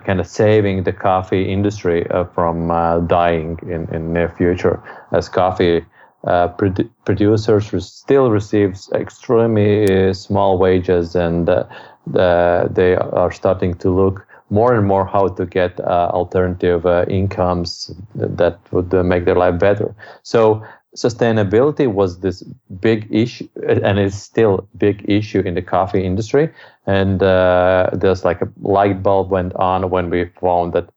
kind 0.05 0.19
of 0.19 0.27
saving 0.27 0.83
the 0.83 0.93
coffee 0.93 1.51
industry 1.51 2.09
uh, 2.09 2.25
from 2.25 2.71
uh, 2.71 2.99
dying 3.01 3.59
in 3.63 3.87
in 3.93 4.13
near 4.13 4.29
future, 4.29 4.81
as 5.11 5.29
coffee 5.29 5.85
uh, 6.23 6.47
produ- 6.49 6.89
producers 7.05 7.85
still 7.85 8.31
receives 8.31 8.91
extremely 8.93 10.13
small 10.13 10.57
wages, 10.57 11.15
and 11.15 11.49
uh, 11.49 11.63
the, 12.07 12.69
they 12.71 12.95
are 12.95 13.31
starting 13.31 13.73
to 13.75 13.89
look 13.89 14.27
more 14.49 14.73
and 14.73 14.85
more 14.85 15.05
how 15.05 15.29
to 15.29 15.45
get 15.45 15.79
uh, 15.79 16.09
alternative 16.11 16.85
incomes 17.09 17.91
that 18.15 18.59
would 18.71 18.91
make 19.05 19.25
their 19.25 19.35
life 19.35 19.57
better. 19.59 19.95
So 20.23 20.61
sustainability 20.95 21.91
was 21.91 22.19
this 22.19 22.43
big 22.81 23.07
issue 23.09 23.47
and 23.65 23.97
it's 23.97 24.15
still 24.15 24.67
big 24.77 25.05
issue 25.09 25.39
in 25.39 25.53
the 25.53 25.61
coffee 25.61 26.03
industry 26.03 26.49
and 26.85 27.23
uh, 27.23 27.89
there's 27.93 28.25
like 28.25 28.41
a 28.41 28.49
light 28.61 29.01
bulb 29.01 29.29
went 29.29 29.53
on 29.55 29.89
when 29.89 30.09
we 30.09 30.25
found 30.41 30.73
that 30.73 30.89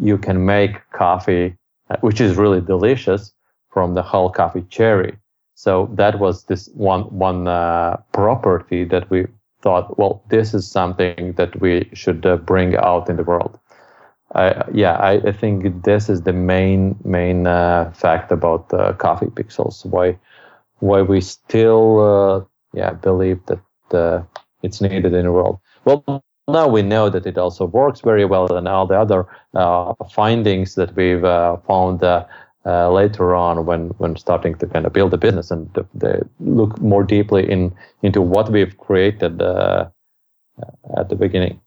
you 0.00 0.18
can 0.18 0.44
make 0.44 0.90
coffee 0.90 1.56
uh, 1.90 1.96
which 2.00 2.20
is 2.20 2.36
really 2.36 2.60
delicious 2.60 3.32
from 3.70 3.94
the 3.94 4.02
whole 4.02 4.28
coffee 4.28 4.64
cherry 4.70 5.16
so 5.54 5.88
that 5.92 6.18
was 6.18 6.44
this 6.44 6.68
one 6.74 7.02
one 7.02 7.46
uh, 7.46 7.96
property 8.12 8.82
that 8.84 9.08
we 9.08 9.24
thought 9.60 9.98
well 9.98 10.22
this 10.28 10.54
is 10.54 10.70
something 10.70 11.32
that 11.36 11.60
we 11.60 11.88
should 11.92 12.24
uh, 12.24 12.36
bring 12.36 12.76
out 12.76 13.08
in 13.10 13.16
the 13.16 13.24
world 13.24 13.58
I, 14.34 14.64
yeah, 14.72 14.92
I, 14.92 15.12
I, 15.28 15.32
think 15.32 15.84
this 15.84 16.10
is 16.10 16.22
the 16.22 16.34
main 16.34 16.96
main 17.02 17.46
uh, 17.46 17.90
fact 17.92 18.30
about 18.30 18.72
uh, 18.74 18.92
coffee 18.92 19.26
pixels. 19.26 19.86
Why 19.86 20.18
why 20.80 21.02
we 21.02 21.20
still 21.22 22.00
uh, 22.00 22.44
yeah 22.74 22.92
believe 22.92 23.40
that 23.46 23.96
uh, 23.96 24.22
it's 24.62 24.80
needed 24.80 25.14
in 25.14 25.24
the 25.24 25.32
world. 25.32 25.60
Well, 25.86 26.04
now 26.46 26.68
we 26.68 26.82
know 26.82 27.08
that 27.08 27.26
it 27.26 27.38
also 27.38 27.64
works 27.64 28.02
very 28.02 28.26
well, 28.26 28.52
and 28.54 28.68
all 28.68 28.86
the 28.86 29.00
other 29.00 29.26
uh, 29.54 29.94
findings 30.10 30.74
that 30.74 30.94
we've 30.94 31.24
uh, 32.68 32.90
later 32.90 33.34
on 33.34 33.64
when 33.64 33.88
when 33.98 34.16
starting 34.16 34.54
to 34.56 34.66
kind 34.66 34.84
of 34.86 34.92
build 34.92 35.14
a 35.14 35.16
business 35.16 35.50
and 35.50 35.72
the, 35.74 35.86
the 35.94 36.28
look 36.40 36.78
more 36.80 37.04
deeply 37.04 37.50
in 37.50 37.74
into 38.02 38.20
what 38.20 38.50
we've 38.50 38.76
created 38.76 39.40
at 40.96 41.08
the 41.08 41.16
beginning. 41.16 41.60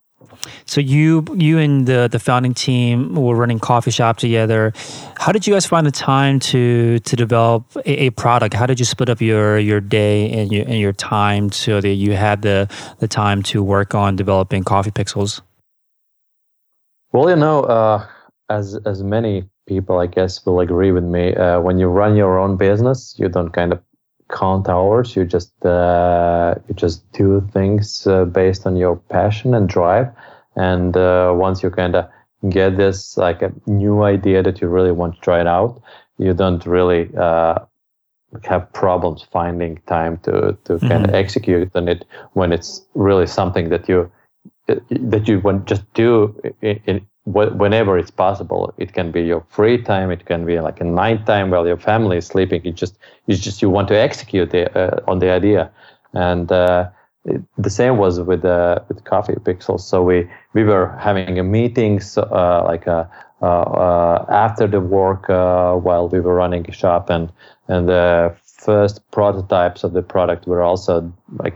So 0.65 0.79
you 0.79 1.25
you 1.35 1.57
and 1.57 1.87
the 1.87 2.07
the 2.11 2.19
founding 2.19 2.53
team 2.53 3.15
were 3.15 3.35
running 3.35 3.59
coffee 3.59 3.91
shop 3.91 4.17
together. 4.17 4.73
How 5.17 5.31
did 5.31 5.45
you 5.47 5.53
guys 5.53 5.65
find 5.65 5.85
the 5.85 5.91
time 5.91 6.39
to 6.51 6.99
to 6.99 7.15
develop 7.15 7.63
a, 7.85 8.05
a, 8.05 8.09
product? 8.11 8.53
How 8.53 8.65
did 8.65 8.79
you 8.79 8.85
split 8.85 9.09
up 9.09 9.21
your 9.21 9.57
your 9.59 9.81
day 9.81 10.31
and 10.31 10.51
your 10.51 10.63
and 10.65 10.79
your 10.79 10.93
time 10.93 11.51
so 11.51 11.81
that 11.81 11.95
you 11.95 12.13
had 12.13 12.41
the 12.41 12.69
the 12.99 13.07
time 13.07 13.43
to 13.43 13.63
work 13.63 13.93
on 13.95 14.15
developing 14.15 14.63
coffee 14.63 14.91
pixels? 14.91 15.41
Well, 17.11 17.29
you 17.29 17.35
know, 17.35 17.63
uh, 17.63 18.05
as 18.49 18.75
as 18.85 19.03
many 19.03 19.49
people, 19.71 19.99
I 19.99 20.07
guess, 20.07 20.45
will 20.45 20.59
agree 20.59 20.91
with 20.91 21.05
me. 21.05 21.33
Uh, 21.33 21.61
when 21.61 21.79
you 21.79 21.87
run 21.87 22.17
your 22.17 22.37
own 22.43 22.57
business, 22.57 23.15
you 23.17 23.29
don't 23.29 23.53
kind 23.59 23.71
of 23.71 23.79
count 24.39 24.67
hours. 24.67 25.15
You 25.15 25.23
just 25.25 25.53
uh, 25.65 26.55
you 26.67 26.73
just 26.75 26.99
do 27.13 27.27
things 27.53 28.05
uh, 28.07 28.25
based 28.25 28.65
on 28.67 28.75
your 28.75 28.95
passion 29.15 29.53
and 29.53 29.69
drive. 29.69 30.07
And 30.55 30.97
uh, 30.97 31.31
once 31.47 31.63
you 31.63 31.69
kind 31.69 31.95
of 31.95 32.03
get 32.49 32.75
this 32.75 33.17
like 33.17 33.41
a 33.41 33.51
new 33.65 34.03
idea 34.03 34.43
that 34.43 34.59
you 34.61 34.67
really 34.67 34.91
want 34.91 35.15
to 35.15 35.21
try 35.21 35.39
it 35.39 35.47
out, 35.47 35.81
you 36.17 36.33
don't 36.33 36.65
really 36.65 37.03
uh, 37.17 37.59
have 38.43 38.73
problems 38.73 39.25
finding 39.31 39.73
time 39.87 40.17
to 40.25 40.33
to 40.65 40.73
mm-hmm. 40.73 40.87
kind 40.87 41.05
of 41.05 41.15
execute 41.23 41.71
on 41.75 41.87
it 41.87 42.05
when 42.33 42.51
it's 42.51 42.85
really 42.93 43.27
something 43.27 43.69
that 43.69 43.87
you 43.87 44.11
that 44.67 45.27
you 45.27 45.39
want 45.39 45.65
just 45.65 45.85
do 45.93 46.11
in, 46.61 46.79
in 46.85 47.07
whenever 47.25 47.97
it's 47.97 48.11
possible. 48.11 48.73
It 48.77 48.93
can 48.93 49.11
be 49.11 49.21
your 49.21 49.45
free 49.49 49.81
time. 49.81 50.11
It 50.11 50.25
can 50.25 50.45
be 50.45 50.59
like 50.59 50.81
a 50.81 50.83
night 50.83 51.25
time 51.25 51.51
while 51.51 51.67
your 51.67 51.77
family 51.77 52.17
is 52.17 52.25
sleeping. 52.25 52.61
It 52.65 52.75
just 52.75 52.97
it's 53.27 53.39
just 53.39 53.61
you 53.61 53.69
want 53.69 53.87
to 53.89 53.97
execute 53.97 54.49
the, 54.51 54.75
uh, 54.77 54.99
on 55.07 55.19
the 55.19 55.29
idea, 55.29 55.69
and 56.13 56.51
uh, 56.51 56.89
it, 57.25 57.41
the 57.57 57.69
same 57.69 57.97
was 57.97 58.19
with 58.19 58.43
uh, 58.43 58.79
with 58.87 59.03
Coffee 59.03 59.33
Pixels. 59.33 59.81
So 59.81 60.01
we 60.03 60.27
we 60.53 60.63
were 60.63 60.95
having 60.99 61.37
a 61.37 61.43
meetings 61.43 62.17
uh, 62.17 62.63
like 62.65 62.87
a, 62.87 63.09
uh, 63.41 63.45
uh, 63.45 64.25
after 64.29 64.67
the 64.67 64.81
work 64.81 65.27
while 65.29 66.09
we 66.09 66.19
were 66.19 66.33
running 66.35 66.67
a 66.67 66.71
shop, 66.71 67.09
and 67.09 67.31
and 67.67 67.87
the 67.87 68.35
first 68.43 69.01
prototypes 69.11 69.83
of 69.83 69.93
the 69.93 70.01
product 70.01 70.47
were 70.47 70.61
also 70.61 71.11
like 71.37 71.55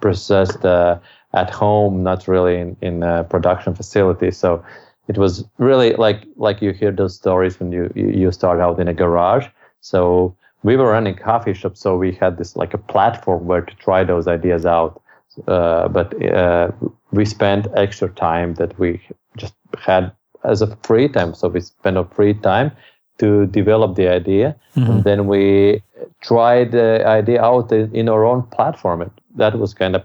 processed 0.00 0.64
at 0.64 1.50
home, 1.50 2.02
not 2.02 2.28
really 2.28 2.56
in 2.58 2.76
in 2.82 3.02
a 3.02 3.24
production 3.24 3.74
facility. 3.74 4.30
So 4.30 4.62
it 5.08 5.18
was 5.18 5.44
really 5.58 5.92
like 5.92 6.24
like 6.36 6.60
you 6.60 6.72
hear 6.72 6.90
those 6.90 7.14
stories 7.14 7.58
when 7.60 7.72
you 7.72 7.90
you 7.94 8.32
start 8.32 8.60
out 8.60 8.80
in 8.80 8.88
a 8.88 8.94
garage. 8.94 9.46
So 9.80 10.36
we 10.62 10.76
were 10.76 10.90
running 10.90 11.14
coffee 11.14 11.54
shops, 11.54 11.80
so 11.80 11.96
we 11.96 12.12
had 12.12 12.38
this 12.38 12.56
like 12.56 12.74
a 12.74 12.78
platform 12.78 13.46
where 13.46 13.62
to 13.62 13.74
try 13.76 14.04
those 14.04 14.26
ideas 14.26 14.66
out. 14.66 15.00
Uh, 15.46 15.86
but 15.88 16.08
uh, 16.24 16.70
we 17.12 17.24
spent 17.24 17.68
extra 17.76 18.08
time 18.08 18.54
that 18.54 18.76
we 18.78 19.00
just 19.36 19.54
had 19.78 20.10
as 20.44 20.62
a 20.62 20.76
free 20.82 21.08
time. 21.08 21.34
So 21.34 21.48
we 21.48 21.60
spent 21.60 21.96
our 21.96 22.06
free 22.06 22.34
time 22.34 22.72
to 23.18 23.46
develop 23.46 23.96
the 23.96 24.08
idea, 24.08 24.56
mm-hmm. 24.74 24.90
and 24.90 25.04
then 25.04 25.26
we 25.26 25.82
tried 26.20 26.72
the 26.72 27.06
idea 27.06 27.42
out 27.42 27.70
in 27.70 28.08
our 28.08 28.24
own 28.24 28.42
platform. 28.42 29.02
It, 29.02 29.12
that 29.36 29.58
was 29.58 29.72
kind 29.72 29.94
of 29.94 30.04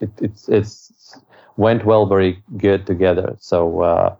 it, 0.00 0.10
it's 0.22 0.48
it's 0.48 1.20
went 1.56 1.84
well, 1.84 2.06
very 2.06 2.42
good 2.56 2.86
together. 2.86 3.36
So. 3.40 3.82
Uh, 3.82 4.16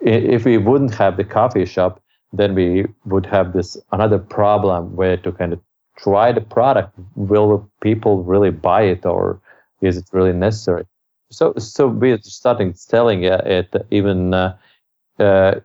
if 0.00 0.44
we 0.44 0.58
wouldn't 0.58 0.94
have 0.94 1.16
the 1.16 1.24
coffee 1.24 1.64
shop, 1.64 2.00
then 2.32 2.54
we 2.54 2.86
would 3.04 3.26
have 3.26 3.52
this 3.52 3.76
another 3.92 4.18
problem 4.18 4.94
where 4.96 5.16
to 5.16 5.32
kind 5.32 5.52
of 5.52 5.60
try 5.96 6.32
the 6.32 6.40
product. 6.40 6.92
Will 7.16 7.68
people 7.80 8.22
really 8.22 8.50
buy 8.50 8.82
it, 8.82 9.04
or 9.04 9.40
is 9.80 9.96
it 9.96 10.04
really 10.12 10.32
necessary? 10.32 10.84
So, 11.30 11.54
so 11.58 11.88
we're 11.88 12.18
starting 12.22 12.74
selling 12.74 13.24
it 13.24 13.74
even, 13.90 14.32
uh, 14.32 14.56
uh, 15.18 15.56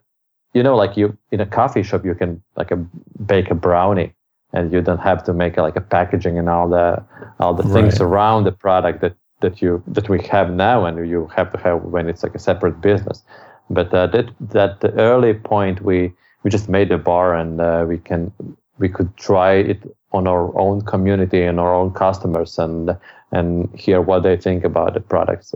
you 0.52 0.62
know, 0.62 0.76
like 0.76 0.96
you 0.96 1.16
in 1.30 1.40
a 1.40 1.46
coffee 1.46 1.82
shop, 1.82 2.04
you 2.04 2.14
can 2.14 2.42
like 2.56 2.70
a, 2.70 2.76
bake 3.24 3.50
a 3.50 3.54
brownie, 3.54 4.12
and 4.52 4.72
you 4.72 4.80
don't 4.80 4.98
have 4.98 5.24
to 5.24 5.32
make 5.32 5.56
a, 5.56 5.62
like 5.62 5.76
a 5.76 5.80
packaging 5.80 6.38
and 6.38 6.48
all 6.48 6.68
the 6.68 7.02
all 7.40 7.54
the 7.54 7.62
right. 7.62 7.72
things 7.72 8.00
around 8.00 8.44
the 8.44 8.52
product 8.52 9.00
that 9.00 9.14
that 9.40 9.62
you 9.62 9.82
that 9.86 10.08
we 10.08 10.22
have 10.22 10.50
now, 10.50 10.84
and 10.84 11.08
you 11.08 11.30
have 11.34 11.50
to 11.52 11.58
have 11.58 11.82
when 11.82 12.08
it's 12.08 12.22
like 12.22 12.34
a 12.34 12.38
separate 12.38 12.80
business. 12.80 13.22
But 13.70 13.92
uh, 13.94 14.06
that 14.08 14.30
that 14.40 14.80
the 14.80 14.92
early 14.92 15.34
point, 15.34 15.82
we 15.82 16.12
we 16.42 16.50
just 16.50 16.68
made 16.68 16.92
a 16.92 16.98
bar, 16.98 17.34
and 17.34 17.60
uh, 17.60 17.84
we 17.88 17.98
can 17.98 18.32
we 18.78 18.88
could 18.88 19.16
try 19.16 19.54
it 19.54 19.96
on 20.12 20.26
our 20.26 20.56
own 20.58 20.82
community 20.82 21.42
and 21.42 21.58
our 21.58 21.74
own 21.74 21.92
customers, 21.92 22.58
and 22.58 22.96
and 23.32 23.68
hear 23.74 24.00
what 24.00 24.22
they 24.22 24.36
think 24.36 24.64
about 24.64 24.94
the 24.94 25.00
products. 25.00 25.54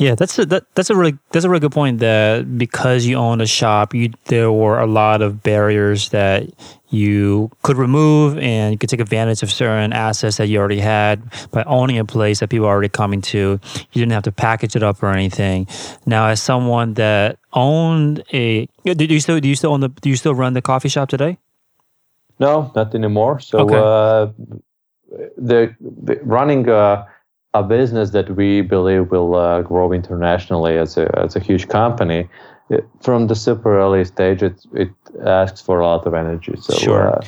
Yeah, 0.00 0.14
that's 0.14 0.38
a 0.38 0.46
that, 0.46 0.64
that's 0.74 0.88
a 0.88 0.96
really 0.96 1.18
that's 1.30 1.44
a 1.44 1.50
really 1.50 1.60
good 1.60 1.72
point. 1.72 1.98
That 1.98 2.56
because 2.56 3.04
you 3.04 3.16
own 3.16 3.42
a 3.42 3.46
shop, 3.46 3.92
you 3.92 4.10
there 4.24 4.50
were 4.50 4.80
a 4.80 4.86
lot 4.86 5.20
of 5.20 5.42
barriers 5.42 6.08
that 6.08 6.48
you 6.88 7.50
could 7.62 7.76
remove, 7.76 8.38
and 8.38 8.72
you 8.72 8.78
could 8.78 8.88
take 8.88 9.00
advantage 9.00 9.42
of 9.42 9.52
certain 9.52 9.92
assets 9.92 10.38
that 10.38 10.48
you 10.48 10.58
already 10.58 10.80
had 10.80 11.20
by 11.50 11.64
owning 11.64 11.98
a 11.98 12.06
place 12.06 12.40
that 12.40 12.48
people 12.48 12.66
are 12.66 12.70
already 12.70 12.88
coming 12.88 13.20
to. 13.20 13.60
You 13.92 14.00
didn't 14.00 14.12
have 14.12 14.22
to 14.22 14.32
package 14.32 14.74
it 14.74 14.82
up 14.82 15.02
or 15.02 15.10
anything. 15.10 15.66
Now, 16.06 16.28
as 16.28 16.40
someone 16.40 16.94
that 16.94 17.38
owned 17.52 18.24
a, 18.32 18.66
do 18.86 19.04
you 19.04 19.20
still 19.20 19.38
do 19.38 19.50
you 19.50 19.54
still 19.54 19.74
own 19.74 19.80
the 19.80 19.90
do 19.90 20.08
you 20.08 20.16
still 20.16 20.34
run 20.34 20.54
the 20.54 20.62
coffee 20.62 20.88
shop 20.88 21.10
today? 21.10 21.36
No, 22.38 22.72
not 22.74 22.94
anymore. 22.94 23.38
So 23.40 23.58
okay. 23.58 23.76
uh, 23.76 25.28
the, 25.36 25.76
the 25.78 26.18
running. 26.22 26.70
Uh, 26.70 27.04
a 27.54 27.62
business 27.62 28.10
that 28.10 28.30
we 28.36 28.60
believe 28.60 29.10
will 29.10 29.34
uh, 29.34 29.62
grow 29.62 29.92
internationally 29.92 30.78
as 30.78 30.96
a 30.96 31.10
as 31.18 31.36
a 31.36 31.40
huge 31.40 31.68
company. 31.68 32.28
It, 32.68 32.86
from 33.00 33.26
the 33.26 33.34
super 33.34 33.78
early 33.78 34.04
stage, 34.04 34.42
it 34.42 34.64
it 34.72 34.90
asks 35.24 35.60
for 35.60 35.80
a 35.80 35.86
lot 35.86 36.06
of 36.06 36.14
energy. 36.14 36.54
So, 36.60 36.74
sure. 36.74 37.16
Uh, 37.16 37.24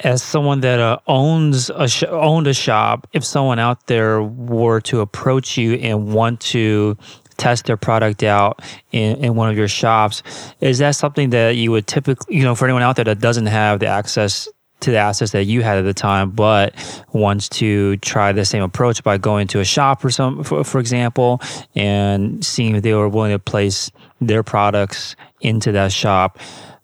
as 0.00 0.22
someone 0.22 0.60
that 0.60 0.80
uh, 0.80 0.98
owns 1.06 1.70
a 1.70 1.86
sh- 1.86 2.04
owned 2.10 2.48
a 2.48 2.54
shop, 2.54 3.06
if 3.12 3.24
someone 3.24 3.60
out 3.60 3.86
there 3.86 4.22
were 4.22 4.80
to 4.80 5.00
approach 5.00 5.56
you 5.56 5.74
and 5.74 6.12
want 6.12 6.40
to 6.40 6.96
test 7.36 7.66
their 7.66 7.76
product 7.76 8.22
out 8.22 8.62
in, 8.92 9.16
in 9.24 9.34
one 9.34 9.48
of 9.48 9.56
your 9.56 9.68
shops, 9.68 10.22
is 10.60 10.78
that 10.78 10.92
something 10.92 11.30
that 11.30 11.56
you 11.56 11.70
would 11.70 11.86
typically, 11.86 12.36
you 12.36 12.42
know, 12.42 12.54
for 12.54 12.64
anyone 12.64 12.82
out 12.82 12.96
there 12.96 13.04
that 13.04 13.20
doesn't 13.20 13.46
have 13.46 13.80
the 13.80 13.86
access 13.86 14.48
to 14.84 14.90
the 14.90 14.98
assets 14.98 15.32
that 15.32 15.44
you 15.44 15.62
had 15.62 15.78
at 15.78 15.82
the 15.82 15.94
time, 15.94 16.30
but 16.30 16.74
wants 17.12 17.48
to 17.48 17.96
try 17.98 18.32
the 18.32 18.44
same 18.44 18.62
approach 18.62 19.02
by 19.02 19.18
going 19.18 19.46
to 19.48 19.60
a 19.60 19.64
shop 19.64 20.04
or 20.04 20.10
some, 20.10 20.44
for, 20.44 20.64
for 20.64 20.78
example, 20.78 21.40
and 21.74 22.44
seeing 22.44 22.76
if 22.76 22.82
they 22.82 22.94
were 22.94 23.08
willing 23.08 23.32
to 23.32 23.38
place 23.38 23.90
their 24.20 24.42
products 24.42 25.16
into 25.40 25.72
that 25.72 25.92
shop. 25.92 26.38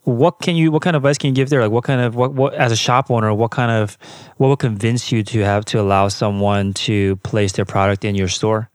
What 0.04 0.40
can 0.40 0.57
you? 0.57 0.73
What 0.73 0.83
kind 0.83 0.97
of 0.97 1.04
advice 1.04 1.19
can 1.19 1.28
you 1.28 1.35
give 1.35 1.50
there? 1.50 1.61
Like, 1.61 1.71
what 1.71 1.85
kind 1.85 2.00
of 2.00 2.16
what? 2.16 2.33
What 2.33 2.54
as 2.54 2.73
a 2.73 2.76
shop 2.76 3.11
owner, 3.11 3.33
what 3.35 3.50
kind 3.50 3.71
of 3.71 3.99
what 4.38 4.49
would 4.49 4.59
convince 4.59 5.12
you 5.12 5.23
to 5.25 5.40
have 5.40 5.64
to 5.66 5.80
allow 5.80 6.09
someone 6.09 6.73
to 6.88 7.16
place 7.16 7.52
their 7.52 7.66
product 7.66 8.04
in 8.04 8.14
your 8.14 8.28
store? 8.28 8.71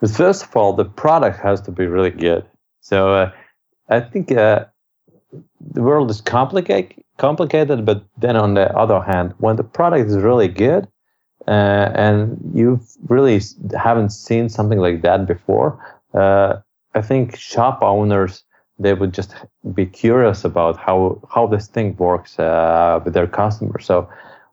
But 0.00 0.10
first 0.10 0.42
of 0.44 0.54
all, 0.56 0.72
the 0.72 0.84
product 0.84 1.38
has 1.40 1.60
to 1.62 1.70
be 1.70 1.86
really 1.86 2.10
good. 2.10 2.44
So 2.80 3.14
uh, 3.14 3.32
I 3.88 4.00
think 4.00 4.32
uh, 4.32 4.66
the 5.60 5.82
world 5.82 6.10
is 6.10 6.20
complicated, 6.20 7.02
complicated. 7.18 7.84
But 7.84 8.04
then 8.18 8.36
on 8.36 8.54
the 8.54 8.74
other 8.76 9.00
hand, 9.00 9.34
when 9.38 9.56
the 9.56 9.64
product 9.64 10.08
is 10.08 10.16
really 10.16 10.48
good, 10.48 10.88
uh, 11.48 11.90
and 11.94 12.38
you 12.54 12.80
really 13.08 13.40
haven't 13.78 14.10
seen 14.10 14.48
something 14.48 14.78
like 14.78 15.02
that 15.02 15.26
before, 15.26 15.78
uh, 16.14 16.56
I 16.94 17.02
think 17.02 17.36
shop 17.36 17.82
owners 17.82 18.42
they 18.78 18.92
would 18.92 19.14
just 19.14 19.34
be 19.74 19.86
curious 19.86 20.44
about 20.44 20.76
how 20.76 21.20
how 21.30 21.46
this 21.46 21.66
thing 21.66 21.96
works 21.96 22.38
uh, 22.38 23.00
with 23.04 23.14
their 23.14 23.26
customers. 23.26 23.86
So 23.86 24.08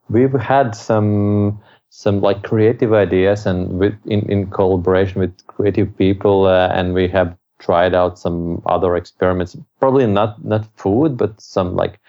we've 0.09 0.33
had 0.33 0.75
some 0.75 1.59
some 1.89 2.21
like 2.21 2.41
creative 2.43 2.93
ideas 2.93 3.45
and 3.45 3.79
with 3.79 3.93
in, 4.05 4.21
in 4.31 4.49
collaboration 4.49 5.19
with 5.21 5.45
creative 5.47 5.95
people 5.97 6.45
uh, 6.45 6.69
and 6.73 6.93
we 6.93 7.07
have 7.07 7.37
tried 7.59 7.93
out 7.93 8.17
some 8.17 8.61
other 8.65 8.95
experiments 8.95 9.55
probably 9.79 10.07
not 10.07 10.43
not 10.43 10.65
food 10.75 11.15
but 11.17 11.39
some 11.39 11.75
like 11.75 11.99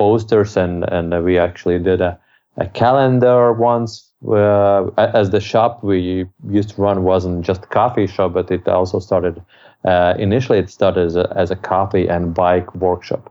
posters 0.00 0.56
and 0.56 0.74
and 0.96 1.06
we 1.28 1.34
actually 1.38 1.78
did 1.78 2.00
a, 2.00 2.12
a 2.56 2.66
calendar 2.82 3.52
once 3.52 3.90
uh, 4.28 4.86
as 4.96 5.26
the 5.30 5.40
shop 5.40 5.84
we 5.84 6.26
used 6.58 6.70
to 6.70 6.82
run 6.86 7.02
wasn't 7.12 7.44
just 7.50 7.68
coffee 7.78 8.06
shop 8.06 8.32
but 8.32 8.50
it 8.50 8.66
also 8.68 8.98
started 8.98 9.42
uh, 9.84 10.14
initially 10.26 10.58
it 10.58 10.70
started 10.70 11.04
as 11.10 11.16
a, 11.16 11.26
as 11.42 11.50
a 11.50 11.56
coffee 11.72 12.06
and 12.08 12.34
bike 12.34 12.68
workshop 12.74 13.22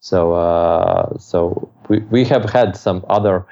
so 0.00 0.20
uh, 0.34 1.18
so 1.18 1.38
we, 1.88 1.98
we 2.14 2.24
have 2.24 2.44
had 2.58 2.76
some 2.76 3.04
other 3.08 3.46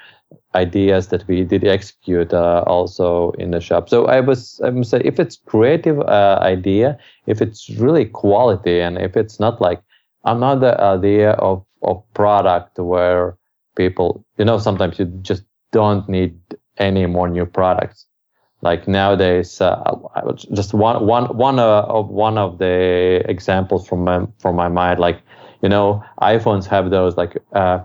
ideas 0.55 1.07
that 1.07 1.27
we 1.27 1.43
did 1.43 1.63
execute 1.63 2.33
uh, 2.33 2.63
also 2.65 3.31
in 3.43 3.51
the 3.51 3.61
shop. 3.61 3.89
So 3.89 4.05
I 4.05 4.19
was 4.21 4.61
I 4.63 4.69
would 4.69 4.87
say 4.87 5.01
if 5.03 5.19
it's 5.19 5.37
creative 5.45 5.99
uh, 5.99 6.39
idea, 6.41 6.97
if 7.25 7.41
it's 7.41 7.69
really 7.69 8.05
quality, 8.05 8.81
and 8.81 8.97
if 8.97 9.15
it's 9.15 9.39
not 9.39 9.61
like 9.61 9.81
another 10.25 10.79
idea 10.81 11.31
of 11.49 11.66
of 11.81 12.03
product 12.13 12.79
where 12.79 13.37
people 13.75 14.25
you 14.37 14.45
know 14.45 14.57
sometimes 14.57 14.99
you 14.99 15.05
just 15.21 15.43
don't 15.71 16.07
need 16.09 16.39
any 16.77 17.05
more 17.05 17.27
new 17.27 17.45
products. 17.45 18.05
Like 18.61 18.87
nowadays, 18.87 19.61
uh, 19.61 19.83
just 20.51 20.73
one 20.73 21.05
one 21.05 21.25
one 21.37 21.59
uh, 21.59 21.83
of 21.83 22.09
one 22.09 22.37
of 22.39 22.57
the 22.57 23.21
examples 23.29 23.87
from 23.87 24.03
my 24.03 24.25
from 24.39 24.55
my 24.55 24.67
mind, 24.67 24.99
like 24.99 25.21
you 25.61 25.69
know, 25.69 26.03
iPhones 26.21 26.65
have 26.65 26.89
those 26.89 27.17
like 27.17 27.37
uh, 27.53 27.79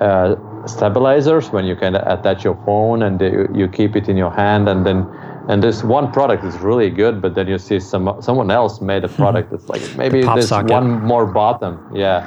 uh, 0.00 0.66
stabilizers 0.66 1.50
when 1.50 1.64
you 1.64 1.76
can 1.76 1.94
attach 1.94 2.44
your 2.44 2.56
phone 2.64 3.02
and 3.02 3.20
you, 3.20 3.48
you 3.54 3.68
keep 3.68 3.96
it 3.96 4.08
in 4.08 4.16
your 4.16 4.30
hand 4.30 4.68
and 4.68 4.84
then 4.84 5.06
and 5.48 5.62
this 5.62 5.82
one 5.82 6.10
product 6.12 6.44
is 6.44 6.56
really 6.58 6.88
good 6.88 7.20
but 7.20 7.34
then 7.34 7.48
you 7.48 7.58
see 7.58 7.80
some 7.80 8.16
someone 8.20 8.50
else 8.50 8.80
made 8.80 9.04
a 9.04 9.08
product 9.20 9.50
that's 9.50 9.68
like 9.68 9.82
maybe 9.96 10.22
the 10.22 10.34
there's 10.34 10.48
socket. 10.48 10.70
one 10.70 11.02
more 11.02 11.26
bottom 11.26 11.78
yeah 11.94 12.26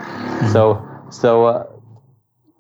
so 0.51 0.81
so 1.09 1.45
uh, 1.45 1.65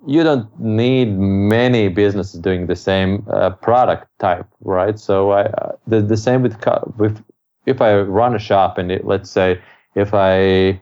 you 0.07 0.23
don't 0.23 0.47
need 0.59 1.17
many 1.17 1.87
businesses 1.87 2.39
doing 2.39 2.67
the 2.67 2.75
same 2.75 3.25
uh, 3.31 3.49
product 3.49 4.07
type 4.19 4.47
right 4.61 4.99
so 4.99 5.31
I, 5.31 5.43
uh, 5.43 5.71
the, 5.87 6.01
the 6.01 6.17
same 6.17 6.41
with 6.41 6.57
with 6.97 7.23
if 7.65 7.81
i 7.81 7.95
run 7.95 8.35
a 8.35 8.39
shop 8.39 8.77
and 8.77 8.91
it, 8.91 9.05
let's 9.05 9.29
say 9.29 9.59
if 9.95 10.13
i 10.13 10.79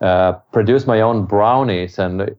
uh, 0.00 0.32
produce 0.52 0.86
my 0.86 1.00
own 1.00 1.24
brownies 1.24 1.98
and 1.98 2.36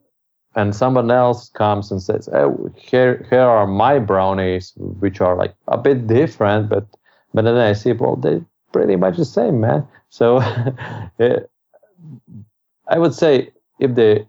and 0.57 0.75
someone 0.75 1.11
else 1.11 1.49
comes 1.49 1.91
and 1.91 2.01
says, 2.01 2.27
oh, 2.33 2.73
here, 2.75 3.25
here 3.29 3.41
are 3.41 3.67
my 3.67 3.99
brownies, 3.99 4.73
which 4.75 5.21
are 5.21 5.35
like 5.35 5.53
a 5.67 5.77
bit 5.77 6.07
different, 6.07 6.67
but, 6.67 6.87
but 7.31 7.43
then 7.43 7.55
I 7.55 7.73
see, 7.73 7.91
well, 7.93 8.15
they're 8.15 8.43
pretty 8.73 8.95
much 8.95 9.17
the 9.17 9.25
same, 9.25 9.61
man. 9.61 9.87
So 10.09 10.39
I 11.19 12.97
would 12.97 13.13
say 13.13 13.51
if 13.79 13.93
the 13.93 14.25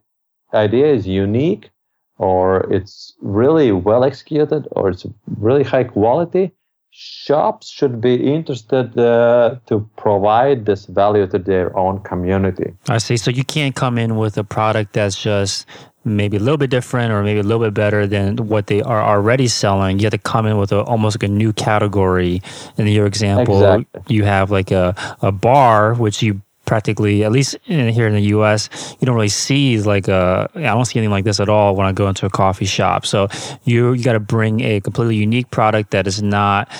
idea 0.54 0.86
is 0.86 1.06
unique 1.06 1.70
or 2.18 2.70
it's 2.72 3.14
really 3.20 3.72
well 3.72 4.04
executed 4.04 4.66
or 4.72 4.90
it's 4.90 5.06
really 5.38 5.62
high 5.62 5.84
quality, 5.84 6.52
shops 6.90 7.68
should 7.68 8.00
be 8.00 8.14
interested 8.14 8.98
uh, 8.98 9.56
to 9.66 9.88
provide 9.96 10.66
this 10.66 10.86
value 10.86 11.26
to 11.28 11.38
their 11.38 11.76
own 11.78 12.00
community. 12.02 12.74
I 12.88 12.98
see. 12.98 13.16
So 13.16 13.30
you 13.30 13.44
can't 13.44 13.76
come 13.76 13.98
in 13.98 14.16
with 14.16 14.36
a 14.36 14.44
product 14.44 14.94
that's 14.94 15.20
just 15.20 15.66
maybe 16.04 16.36
a 16.36 16.40
little 16.40 16.56
bit 16.56 16.70
different 16.70 17.12
or 17.12 17.22
maybe 17.22 17.40
a 17.40 17.42
little 17.42 17.62
bit 17.62 17.74
better 17.74 18.06
than 18.06 18.36
what 18.48 18.66
they 18.66 18.80
are 18.82 19.02
already 19.02 19.46
selling. 19.46 19.98
You 19.98 20.06
have 20.06 20.12
to 20.12 20.18
come 20.18 20.46
in 20.46 20.56
with 20.56 20.72
a, 20.72 20.82
almost 20.82 21.16
like 21.16 21.28
a 21.28 21.32
new 21.32 21.52
category. 21.52 22.42
In 22.78 22.86
your 22.86 23.06
example, 23.06 23.62
exactly. 23.62 24.14
you 24.16 24.24
have 24.24 24.50
like 24.50 24.70
a, 24.70 24.94
a 25.20 25.30
bar, 25.30 25.94
which 25.94 26.22
you 26.22 26.40
practically, 26.68 27.24
at 27.24 27.32
least 27.32 27.56
in, 27.64 27.88
here 27.88 28.06
in 28.06 28.12
the 28.12 28.28
U.S., 28.36 28.68
you 29.00 29.06
don't 29.06 29.14
really 29.14 29.30
see 29.30 29.80
like 29.80 30.06
a. 30.06 30.48
I 30.54 30.60
don't 30.60 30.84
see 30.84 30.98
anything 30.98 31.10
like 31.10 31.24
this 31.24 31.40
at 31.40 31.48
all 31.48 31.74
when 31.74 31.86
I 31.86 31.92
go 31.92 32.06
into 32.08 32.26
a 32.26 32.30
coffee 32.30 32.66
shop. 32.66 33.06
So 33.06 33.28
you 33.64 33.94
you 33.94 34.04
got 34.04 34.12
to 34.12 34.20
bring 34.20 34.60
a 34.60 34.80
completely 34.80 35.16
unique 35.16 35.50
product 35.50 35.90
that 35.92 36.06
is 36.06 36.22
not 36.22 36.70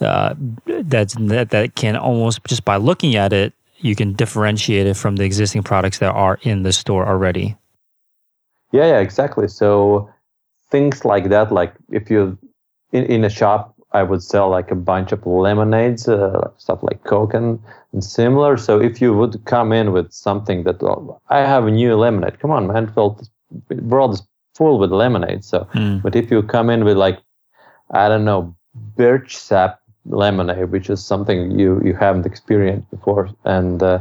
uh, 0.00 0.34
that's 0.66 1.14
that 1.14 1.50
that 1.50 1.74
can 1.74 1.96
almost 1.96 2.44
just 2.46 2.64
by 2.64 2.76
looking 2.76 3.16
at 3.16 3.32
it, 3.32 3.54
you 3.78 3.96
can 3.96 4.12
differentiate 4.12 4.86
it 4.86 4.96
from 4.96 5.16
the 5.16 5.24
existing 5.24 5.62
products 5.62 5.98
that 5.98 6.12
are 6.12 6.38
in 6.42 6.62
the 6.62 6.72
store 6.72 7.06
already. 7.06 7.56
Yeah, 8.70 8.86
yeah, 8.86 9.00
exactly. 9.00 9.48
So 9.48 10.10
things 10.70 11.06
like 11.06 11.30
that, 11.30 11.50
like 11.50 11.72
if 11.88 12.10
you 12.10 12.36
in, 12.92 13.04
in 13.04 13.24
a 13.24 13.30
shop, 13.30 13.74
I 13.92 14.02
would 14.02 14.22
sell 14.22 14.50
like 14.50 14.70
a 14.70 14.74
bunch 14.76 15.12
of 15.12 15.26
lemonades, 15.26 16.06
uh, 16.06 16.50
stuff 16.58 16.82
like 16.82 17.02
Coke 17.04 17.32
and, 17.32 17.58
and 17.92 18.04
similar. 18.04 18.56
So 18.56 18.80
if 18.80 19.00
you 19.00 19.14
would 19.14 19.44
come 19.44 19.72
in 19.72 19.92
with 19.92 20.12
something 20.12 20.64
that 20.64 20.82
well, 20.82 21.22
I 21.28 21.40
have 21.40 21.66
a 21.66 21.70
new 21.70 21.96
lemonade, 21.96 22.38
come 22.40 22.50
on, 22.50 22.66
man, 22.66 22.86
the 22.86 23.82
world 23.82 24.14
is 24.14 24.22
full 24.54 24.78
with 24.78 24.92
lemonade. 24.92 25.44
So, 25.44 25.66
mm. 25.74 26.02
but 26.02 26.16
if 26.16 26.30
you 26.30 26.42
come 26.42 26.70
in 26.70 26.84
with 26.84 26.96
like, 26.96 27.18
I 27.92 28.08
don't 28.08 28.24
know, 28.24 28.54
birch 28.74 29.36
sap 29.36 29.80
lemonade, 30.04 30.70
which 30.70 30.90
is 30.90 31.04
something 31.04 31.58
you 31.58 31.80
you 31.84 31.94
haven't 31.94 32.26
experienced 32.26 32.90
before, 32.90 33.30
and 33.44 33.82
uh, 33.82 34.00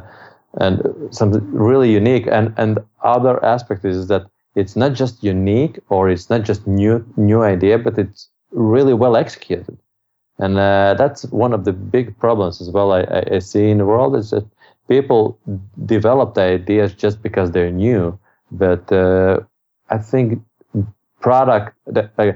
and 0.55 0.81
something 1.11 1.43
really 1.51 1.91
unique, 1.91 2.27
and 2.27 2.53
and 2.57 2.79
other 3.03 3.43
aspect 3.43 3.85
is 3.85 4.07
that 4.07 4.25
it's 4.55 4.75
not 4.75 4.93
just 4.93 5.23
unique 5.23 5.79
or 5.89 6.09
it's 6.09 6.29
not 6.29 6.43
just 6.43 6.67
new 6.67 7.05
new 7.15 7.43
idea, 7.43 7.77
but 7.77 7.97
it's 7.97 8.29
really 8.51 8.93
well 8.93 9.15
executed. 9.15 9.77
And 10.39 10.57
uh, 10.57 10.95
that's 10.97 11.23
one 11.25 11.53
of 11.53 11.65
the 11.65 11.73
big 11.73 12.17
problems 12.19 12.61
as 12.61 12.69
well 12.69 12.91
I, 12.91 13.23
I, 13.31 13.39
see 13.39 13.69
in 13.71 13.79
the 13.79 13.85
world 13.85 14.15
is 14.15 14.29
that 14.29 14.45
people 14.87 15.39
develop 15.85 16.35
the 16.35 16.41
ideas 16.41 16.93
just 16.93 17.23
because 17.23 17.51
they're 17.51 17.71
new. 17.71 18.17
But 18.51 18.91
uh, 18.91 19.39
I 19.89 19.97
think 19.97 20.43
product, 21.21 21.75
that, 21.87 22.11
uh, 22.19 22.33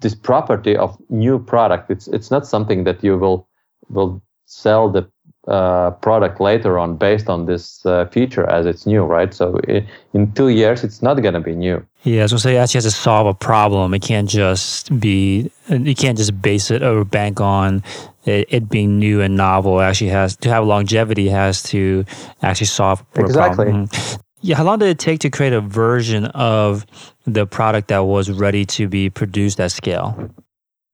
this 0.00 0.14
property 0.14 0.76
of 0.76 1.00
new 1.08 1.38
product, 1.38 1.90
it's 1.90 2.08
it's 2.08 2.30
not 2.30 2.46
something 2.46 2.84
that 2.84 3.02
you 3.04 3.16
will 3.16 3.46
will 3.88 4.20
sell 4.46 4.90
the 4.90 5.08
uh, 5.48 5.90
product 5.90 6.40
later 6.40 6.78
on 6.78 6.96
based 6.96 7.28
on 7.28 7.46
this 7.46 7.84
uh, 7.84 8.06
feature 8.06 8.48
as 8.48 8.66
it's 8.66 8.86
new, 8.86 9.02
right? 9.02 9.34
So 9.34 9.58
in 10.12 10.32
two 10.32 10.48
years, 10.48 10.82
it's 10.84 11.02
not 11.02 11.20
going 11.20 11.34
to 11.34 11.40
be 11.40 11.54
new. 11.54 11.84
Yeah, 12.02 12.26
so 12.26 12.36
say 12.36 12.56
it 12.56 12.58
actually 12.58 12.78
has 12.78 12.84
to 12.84 12.90
solve 12.90 13.26
a 13.26 13.34
problem. 13.34 13.94
It 13.94 14.02
can't 14.02 14.28
just 14.28 14.98
be, 14.98 15.50
you 15.68 15.94
can't 15.94 16.16
just 16.16 16.40
base 16.40 16.70
it 16.70 16.82
or 16.82 17.04
bank 17.04 17.40
on 17.40 17.82
it, 18.24 18.48
it 18.50 18.68
being 18.68 18.98
new 18.98 19.20
and 19.20 19.36
novel. 19.36 19.80
It 19.80 19.84
actually 19.84 20.10
has 20.10 20.36
to 20.38 20.48
have 20.48 20.64
longevity, 20.64 21.28
has 21.28 21.62
to 21.64 22.04
actually 22.42 22.66
solve 22.66 23.04
exactly. 23.14 23.28
a 23.28 23.54
problem. 23.54 23.82
Exactly. 23.84 24.24
Yeah, 24.40 24.56
how 24.56 24.64
long 24.64 24.78
did 24.78 24.88
it 24.88 24.98
take 24.98 25.20
to 25.20 25.30
create 25.30 25.54
a 25.54 25.62
version 25.62 26.26
of 26.26 26.84
the 27.24 27.46
product 27.46 27.88
that 27.88 28.04
was 28.04 28.30
ready 28.30 28.66
to 28.66 28.88
be 28.88 29.08
produced 29.08 29.58
at 29.58 29.72
scale? 29.72 30.30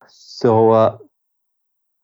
So 0.06 0.70
uh, 0.70 0.98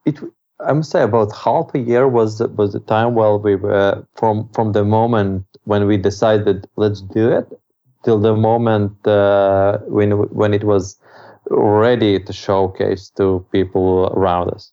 it 0.04 0.18
I 0.60 0.72
must 0.72 0.90
say 0.90 1.02
about 1.02 1.34
half 1.34 1.74
a 1.74 1.78
year 1.78 2.08
was 2.08 2.40
was 2.56 2.72
the 2.72 2.80
time 2.80 3.14
while 3.14 3.38
we 3.38 3.56
were 3.56 4.06
from 4.14 4.48
from 4.54 4.72
the 4.72 4.84
moment 4.84 5.44
when 5.64 5.86
we 5.86 5.96
decided 5.96 6.66
let's 6.76 7.02
do 7.02 7.30
it 7.30 7.46
till 8.04 8.18
the 8.18 8.34
moment 8.34 9.06
uh, 9.06 9.78
when 9.86 10.12
when 10.40 10.54
it 10.54 10.64
was 10.64 10.98
ready 11.50 12.18
to 12.18 12.32
showcase 12.32 13.10
to 13.10 13.44
people 13.52 14.06
around 14.16 14.50
us. 14.50 14.72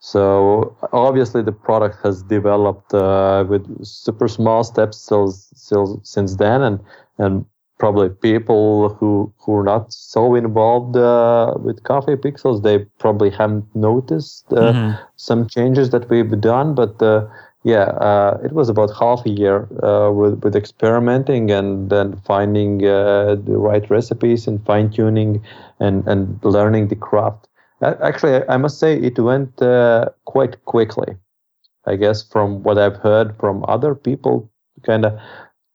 So 0.00 0.76
obviously 0.92 1.42
the 1.42 1.52
product 1.52 1.96
has 2.02 2.22
developed 2.24 2.92
uh, 2.92 3.44
with 3.48 3.64
super 3.84 4.26
small 4.26 4.64
steps 4.64 4.98
still, 4.98 5.30
still 5.30 6.00
since 6.02 6.36
then, 6.36 6.62
and 6.62 6.80
and 7.18 7.44
probably 7.82 8.08
people 8.08 8.90
who 8.96 9.10
who 9.38 9.56
are 9.58 9.64
not 9.64 9.92
so 9.92 10.36
involved 10.36 10.96
uh, 10.96 11.52
with 11.66 11.82
coffee 11.82 12.14
pixels 12.24 12.62
they 12.66 12.78
probably 13.04 13.30
haven't 13.38 13.64
noticed 13.74 14.44
uh, 14.52 14.72
mm-hmm. 14.72 14.90
some 15.16 15.48
changes 15.48 15.90
that 15.90 16.08
we've 16.08 16.34
done 16.40 16.76
but 16.76 17.02
uh, 17.02 17.26
yeah 17.64 17.88
uh, 18.08 18.38
it 18.44 18.52
was 18.52 18.68
about 18.68 18.90
half 19.02 19.26
a 19.26 19.30
year 19.30 19.56
uh, 19.82 20.12
with 20.12 20.34
with 20.44 20.54
experimenting 20.54 21.50
and 21.50 21.90
then 21.90 22.14
finding 22.32 22.86
uh, 22.86 23.34
the 23.48 23.58
right 23.68 23.90
recipes 23.90 24.46
and 24.46 24.64
fine 24.64 24.88
tuning 24.88 25.42
and 25.80 26.06
and 26.06 26.22
learning 26.44 26.86
the 26.86 27.00
craft 27.08 27.48
actually 28.10 28.36
i 28.54 28.56
must 28.56 28.78
say 28.78 28.92
it 29.10 29.18
went 29.18 29.50
quite 30.34 30.54
quickly 30.66 31.10
I 31.84 31.96
guess 31.96 32.22
from 32.22 32.62
what 32.62 32.78
I've 32.78 32.98
heard 32.98 33.36
from 33.40 33.64
other 33.66 33.94
people, 33.94 34.48
kind 34.86 35.04
of 35.04 35.18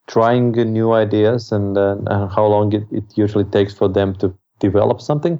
trying 0.07 0.51
new 0.51 0.93
ideas 0.93 1.51
and, 1.51 1.77
uh, 1.77 1.97
and 2.07 2.31
how 2.31 2.45
long 2.45 2.73
it, 2.73 2.83
it 2.91 3.03
usually 3.15 3.43
takes 3.43 3.73
for 3.73 3.87
them 3.87 4.15
to 4.15 4.33
develop 4.59 5.01
something. 5.01 5.39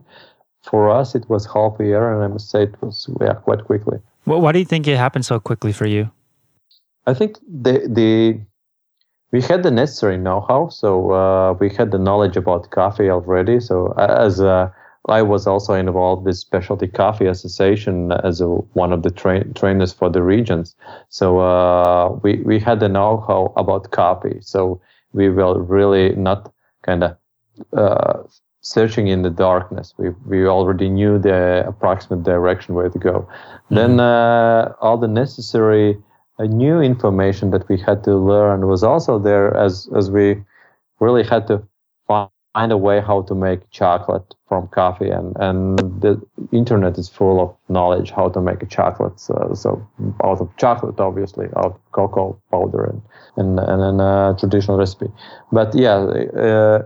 For 0.64 0.90
us, 0.90 1.16
it 1.16 1.30
was 1.30 1.46
half 1.46 1.80
a 1.80 1.86
year, 1.86 2.14
and 2.14 2.24
I 2.24 2.28
must 2.28 2.50
say 2.50 2.64
it 2.64 2.76
was 2.82 3.10
yeah, 3.22 3.36
quite 3.36 3.64
quickly. 3.64 4.00
Well, 4.26 4.42
why 4.42 4.52
do 4.52 4.60
you 4.60 4.66
think 4.66 4.88
it 4.88 4.98
happened 4.98 5.26
so 5.26 5.40
quickly 5.40 5.72
for 5.72 5.86
you? 5.86 6.12
I 7.06 7.14
think 7.14 7.38
the 7.48 7.88
the 7.88 8.42
we 9.32 9.42
had 9.42 9.64
the 9.64 9.72
necessary 9.72 10.18
know-how, 10.18 10.70
so 10.70 11.12
uh, 11.12 11.54
we 11.54 11.70
had 11.70 11.92
the 11.92 11.98
knowledge 11.98 12.36
about 12.36 12.70
coffee 12.72 13.10
already. 13.10 13.60
So 13.62 13.94
as 13.98 14.42
a 14.42 14.74
I 15.08 15.22
was 15.22 15.48
also 15.48 15.74
involved 15.74 16.26
with 16.26 16.38
Specialty 16.38 16.88
Coffee 16.88 17.28
Association 17.28 18.12
as 18.12 18.42
a, 18.42 18.48
one 18.48 18.92
of 18.92 19.04
the 19.04 19.10
tra- 19.10 19.48
trainers 19.54 19.94
for 19.94 20.10
the 20.10 20.22
regions. 20.22 20.76
So 21.10 21.40
uh, 21.40 22.10
we 22.24 22.42
we 22.44 22.60
had 22.60 22.80
the 22.80 22.90
know-how 22.90 23.54
about 23.56 23.92
coffee. 23.92 24.40
So 24.42 24.82
we 25.14 25.30
were 25.30 25.62
really 25.62 26.16
not 26.16 26.52
kind 26.84 27.04
of 27.04 27.18
uh, 27.74 28.24
searching 28.62 29.08
in 29.08 29.22
the 29.22 29.30
darkness. 29.30 29.94
We 29.98 30.10
we 30.26 30.46
already 30.46 30.90
knew 30.90 31.20
the 31.20 31.66
approximate 31.68 32.24
direction 32.24 32.76
where 32.76 32.90
to 32.90 33.00
go. 33.00 33.12
Mm-hmm. 33.12 33.76
Then 33.76 34.00
uh, 34.00 34.74
all 34.82 34.98
the 34.98 35.08
necessary 35.08 35.98
uh, 36.40 36.44
new 36.44 36.82
information 36.82 37.52
that 37.52 37.68
we 37.70 37.78
had 37.78 38.04
to 38.04 38.16
learn 38.16 38.68
was 38.68 38.84
also 38.84 39.20
there 39.20 39.56
as 39.56 39.90
as 39.96 40.12
we 40.12 40.44
really 41.00 41.24
had 41.24 41.48
to 41.48 41.64
find 42.58 42.72
a 42.72 42.78
way 42.78 43.00
how 43.02 43.22
to 43.22 43.36
make 43.36 43.60
chocolate 43.72 44.36
from 44.50 44.68
coffee 44.70 45.10
and 45.10 45.36
and 45.48 45.78
the 46.02 46.14
internet 46.52 46.98
is 46.98 47.10
full 47.10 47.38
of 47.46 47.50
knowledge 47.70 48.10
how 48.20 48.28
to 48.30 48.42
make 48.42 48.64
a 48.64 48.66
chocolate 48.66 49.20
so, 49.20 49.52
so 49.64 49.70
out 50.24 50.40
of 50.42 50.48
chocolate 50.58 51.00
obviously 51.00 51.46
out 51.58 51.72
of 51.74 51.92
cocoa 51.92 52.30
powder 52.52 52.84
and 52.92 53.02
and 53.40 53.60
and, 53.60 53.82
and 53.90 54.02
a 54.02 54.36
traditional 54.40 54.78
recipe. 54.78 55.10
But 55.52 55.76
yeah 55.76 55.98
uh, 56.46 56.80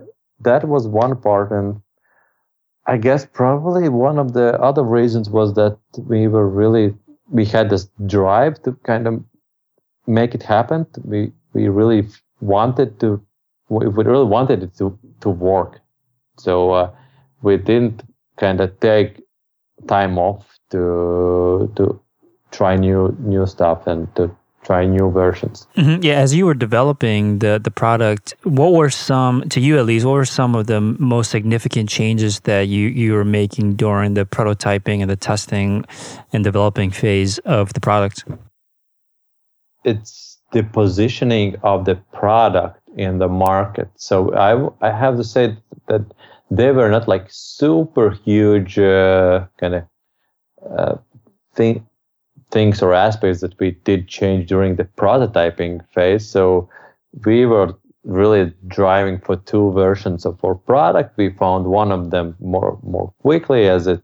that 0.48 0.68
was 0.68 0.88
one 0.88 1.16
part 1.28 1.52
and 1.52 1.82
i 2.94 2.98
guess 2.98 3.26
probably 3.26 3.88
one 3.90 4.18
of 4.24 4.34
the 4.34 4.48
other 4.70 4.84
reasons 4.84 5.30
was 5.30 5.54
that 5.54 5.78
we 6.12 6.28
were 6.28 6.50
really 6.62 6.88
we 7.32 7.46
had 7.46 7.70
this 7.70 7.90
drive 8.06 8.62
to 8.64 8.74
kind 8.84 9.08
of 9.08 9.24
make 10.08 10.36
it 10.36 10.44
happen. 10.44 10.86
We 11.04 11.32
we 11.54 11.68
really 11.70 12.08
wanted 12.40 13.00
to 13.00 13.22
we 13.72 13.86
really 13.86 14.26
wanted 14.26 14.64
it 14.64 14.76
to 14.78 14.98
to 15.22 15.30
work. 15.30 15.80
So 16.38 16.72
uh, 16.72 16.92
we 17.42 17.58
didn't 17.58 18.04
kind 18.38 18.60
of 18.60 18.78
take 18.80 19.22
time 19.88 20.18
off 20.18 20.46
to 20.72 21.72
to 21.78 22.00
try 22.52 22.76
new 22.76 23.16
new 23.20 23.46
stuff 23.46 23.88
and 23.88 24.14
to 24.16 24.36
try 24.64 24.86
new 24.86 25.10
versions. 25.10 25.68
Mm-hmm. 25.76 26.04
Yeah, 26.04 26.16
as 26.16 26.36
you 26.36 26.46
were 26.46 26.54
developing 26.54 27.40
the 27.40 27.62
the 27.64 27.72
product, 27.72 28.36
what 28.44 28.74
were 28.74 28.90
some 28.90 29.48
to 29.50 29.60
you 29.62 29.80
at 29.80 29.86
least? 29.86 30.06
What 30.06 30.14
were 30.14 30.26
some 30.26 30.54
of 30.54 30.68
the 30.68 30.82
most 30.82 31.32
significant 31.32 31.88
changes 31.90 32.42
that 32.42 32.68
you 32.68 32.88
you 32.90 33.14
were 33.14 33.26
making 33.26 33.76
during 33.76 34.16
the 34.16 34.26
prototyping 34.26 35.02
and 35.02 35.10
the 35.10 35.16
testing 35.16 35.86
and 36.34 36.44
developing 36.44 36.92
phase 36.92 37.40
of 37.46 37.72
the 37.74 37.80
product? 37.80 38.26
It's 39.86 40.40
the 40.52 40.64
positioning 40.64 41.56
of 41.64 41.86
the 41.86 41.96
product 42.12 42.81
in 42.96 43.20
the 43.20 43.28
market. 43.28 43.90
So 43.96 44.34
I, 44.34 44.88
I 44.88 44.92
have 44.92 45.18
to 45.18 45.24
say 45.24 45.58
that 45.88 46.02
they 46.50 46.72
were 46.72 46.90
not 46.90 47.08
like 47.08 47.26
super 47.30 48.12
huge 48.12 48.78
uh, 48.78 49.46
kind 49.58 49.76
of 49.76 49.84
uh, 50.78 50.96
thing, 51.56 51.88
things 52.52 52.82
or 52.82 52.94
aspects 52.94 53.42
that 53.42 53.58
we 53.60 53.72
did 53.84 54.08
change 54.08 54.50
during 54.50 54.76
the 54.76 54.84
prototyping 54.84 55.82
phase. 55.94 56.28
So 56.28 56.70
we 57.26 57.46
were 57.46 57.74
really 58.04 58.54
driving 58.68 59.20
for 59.20 59.36
two 59.38 59.72
versions 59.72 60.26
of 60.26 60.44
our 60.44 60.56
product. 60.56 61.18
We 61.18 61.30
found 61.30 61.68
one 61.68 61.92
of 61.92 62.12
them 62.12 62.36
more 62.40 62.80
more 62.84 63.14
quickly 63.22 63.68
as 63.68 63.88
it 63.88 64.02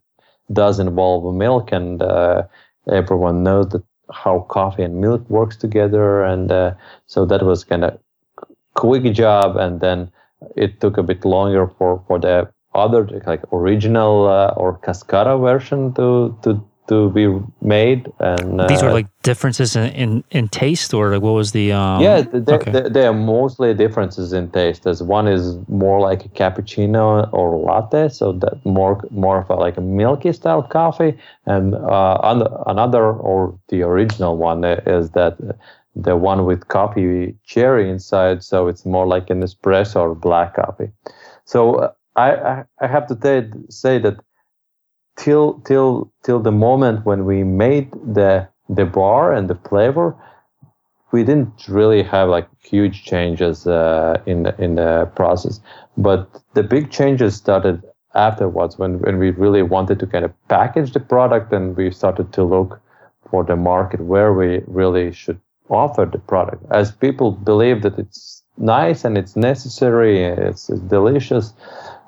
does 0.54 0.80
involve 0.80 1.34
milk, 1.36 1.72
and 1.72 2.02
uh, 2.02 2.44
everyone 2.90 3.44
knows 3.44 3.70
that 3.70 3.84
how 4.14 4.42
coffee 4.50 4.84
and 4.84 5.02
milk 5.02 5.30
works 5.30 5.58
together, 5.58 6.24
and 6.24 6.52
uh, 6.52 6.74
so 7.08 7.26
that 7.26 7.44
was 7.44 7.64
kind 7.64 7.84
of 7.84 8.00
quick 8.78 9.12
job, 9.14 9.58
and 9.58 9.82
then 9.82 10.12
it 10.56 10.80
took 10.80 10.98
a 10.98 11.04
bit 11.04 11.26
longer 11.26 11.68
for 11.78 12.04
for 12.08 12.20
the 12.20 12.48
other 12.74 13.02
like 13.26 13.42
original 13.52 14.28
uh, 14.28 14.54
or 14.56 14.78
Cascara 14.78 15.38
version 15.38 15.94
to 15.96 16.38
to 16.44 16.64
to 16.88 17.10
be 17.10 17.28
made 17.62 18.12
and 18.20 18.62
uh, 18.62 18.68
these 18.68 18.82
were 18.82 18.94
like 18.94 19.08
differences 19.22 19.76
in, 19.76 19.90
in, 19.92 20.24
in 20.32 20.48
taste 20.48 20.94
or 20.94 21.12
like 21.12 21.22
what 21.22 21.34
was 21.34 21.52
the 21.52 21.72
um, 21.72 22.02
yeah 22.02 22.22
they, 22.22 22.54
okay. 22.54 22.72
they, 22.72 22.90
they, 22.90 23.06
are 23.06 23.14
mostly 23.14 23.74
differences 23.74 24.32
in 24.32 24.50
taste 24.52 24.88
as 24.88 25.04
one 25.04 25.28
is 25.28 25.58
more 25.68 26.00
like 26.00 26.24
a 26.24 26.30
cappuccino 26.30 27.30
or 27.34 27.58
latte 27.58 28.08
so 28.08 28.32
that 28.32 28.66
more 28.66 29.04
more 29.12 29.42
of 29.42 29.50
a 29.50 29.56
like 29.56 29.76
a 29.76 29.82
milky 29.82 30.32
style 30.32 30.64
coffee 30.64 31.18
and 31.46 31.76
uh, 31.76 32.18
another 32.68 33.12
or 33.12 33.58
the 33.68 33.82
original 33.82 34.38
one 34.38 34.64
is 34.64 35.10
that 35.12 35.38
the 36.02 36.16
one 36.16 36.46
with 36.46 36.68
coffee 36.68 37.36
cherry 37.46 37.90
inside, 37.90 38.44
so 38.44 38.68
it's 38.68 38.86
more 38.86 39.08
like 39.08 39.30
an 39.30 39.42
espresso 39.42 40.02
or 40.02 40.16
black 40.16 40.56
coffee. 40.56 40.92
So 41.46 41.76
uh, 41.76 41.94
I, 42.16 42.64
I 42.80 42.88
have 42.88 43.08
to 43.08 43.16
t- 43.16 43.52
say 43.70 44.00
that 44.00 44.18
till 45.18 45.60
till 45.66 46.12
till 46.24 46.40
the 46.40 46.52
moment 46.52 47.06
when 47.06 47.26
we 47.26 47.44
made 47.44 47.92
the 47.92 48.48
the 48.70 48.86
bar 48.86 49.34
and 49.34 49.50
the 49.50 49.56
flavor, 49.70 50.16
we 51.12 51.24
didn't 51.24 51.68
really 51.68 52.04
have 52.04 52.30
like 52.30 52.48
huge 52.62 53.04
changes 53.04 53.66
uh, 53.66 54.22
in 54.26 54.44
the, 54.44 54.62
in 54.62 54.76
the 54.76 55.10
process. 55.16 55.60
But 55.98 56.30
the 56.54 56.64
big 56.64 56.92
changes 56.92 57.36
started 57.36 57.82
afterwards 58.14 58.78
when 58.78 59.00
when 59.00 59.18
we 59.18 59.32
really 59.32 59.64
wanted 59.64 60.00
to 60.00 60.08
kind 60.08 60.26
of 60.26 60.34
package 60.48 60.94
the 60.94 61.00
product 61.00 61.52
and 61.54 61.76
we 61.76 61.92
started 61.92 62.32
to 62.34 62.44
look 62.44 62.80
for 63.30 63.44
the 63.44 63.56
market 63.56 64.02
where 64.02 64.34
we 64.34 64.62
really 64.68 65.12
should 65.12 65.40
offer 65.70 66.06
the 66.06 66.20
product. 66.20 66.64
As 66.72 66.92
people 66.92 67.32
believe 67.32 67.82
that 67.82 67.98
it's 68.00 68.44
nice 68.58 69.06
and 69.06 69.18
it's 69.18 69.36
necessary 69.36 70.24
it's, 70.24 70.68
it's 70.68 70.82
delicious 70.82 71.54